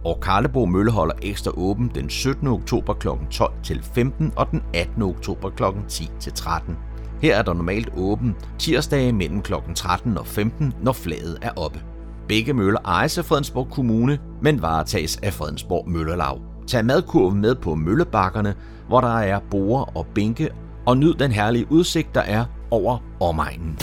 og 0.05 0.19
Karlebo 0.21 0.65
Mølle 0.65 0.91
holder 0.91 1.15
ekstra 1.21 1.51
åben 1.57 1.91
den 1.95 2.09
17. 2.09 2.47
oktober 2.47 2.93
kl. 2.93 3.07
12 3.31 3.53
til 3.63 3.83
15 3.95 4.33
og 4.35 4.51
den 4.51 4.63
18. 4.73 5.03
oktober 5.03 5.49
kl. 5.49 5.63
10 5.87 6.09
til 6.19 6.33
13. 6.33 6.77
Her 7.21 7.35
er 7.35 7.41
der 7.41 7.53
normalt 7.53 7.89
åben 7.97 8.35
tirsdage 8.59 9.13
mellem 9.13 9.41
kl. 9.41 9.53
13 9.75 10.17
og 10.17 10.27
15, 10.27 10.73
når 10.83 10.93
flaget 10.93 11.37
er 11.41 11.51
oppe. 11.55 11.81
Begge 12.27 12.53
møller 12.53 12.79
ejes 12.85 13.17
af 13.17 13.25
Fredensborg 13.25 13.69
Kommune, 13.71 14.19
men 14.41 14.61
varetages 14.61 15.17
af 15.17 15.33
Fredensborg 15.33 15.89
Møllerlag. 15.89 16.56
Tag 16.67 16.85
madkurven 16.85 17.41
med 17.41 17.55
på 17.55 17.75
møllebakkerne, 17.75 18.55
hvor 18.87 19.01
der 19.01 19.17
er 19.17 19.39
borer 19.51 19.97
og 19.97 20.05
bænke, 20.15 20.49
og 20.85 20.97
nyd 20.97 21.13
den 21.13 21.31
herlige 21.31 21.71
udsigt, 21.71 22.15
der 22.15 22.21
er 22.21 22.45
over 22.71 22.97
omegnen. 23.19 23.77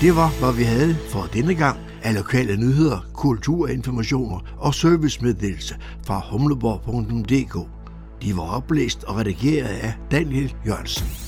Det 0.00 0.16
var, 0.16 0.40
hvad 0.40 0.56
vi 0.56 0.62
havde 0.62 0.94
for 0.94 1.28
denne 1.32 1.54
gang 1.54 1.78
af 2.02 2.14
lokale 2.14 2.56
nyheder, 2.56 3.06
kulturinformationer 3.14 4.38
og 4.58 4.74
servicemeddelelse 4.74 5.76
fra 6.06 6.22
humleborg.dk. 6.30 7.68
De 8.22 8.36
var 8.36 8.56
oplæst 8.56 9.04
og 9.04 9.16
redigeret 9.16 9.68
af 9.68 9.94
Daniel 10.10 10.54
Jørgensen. 10.66 11.27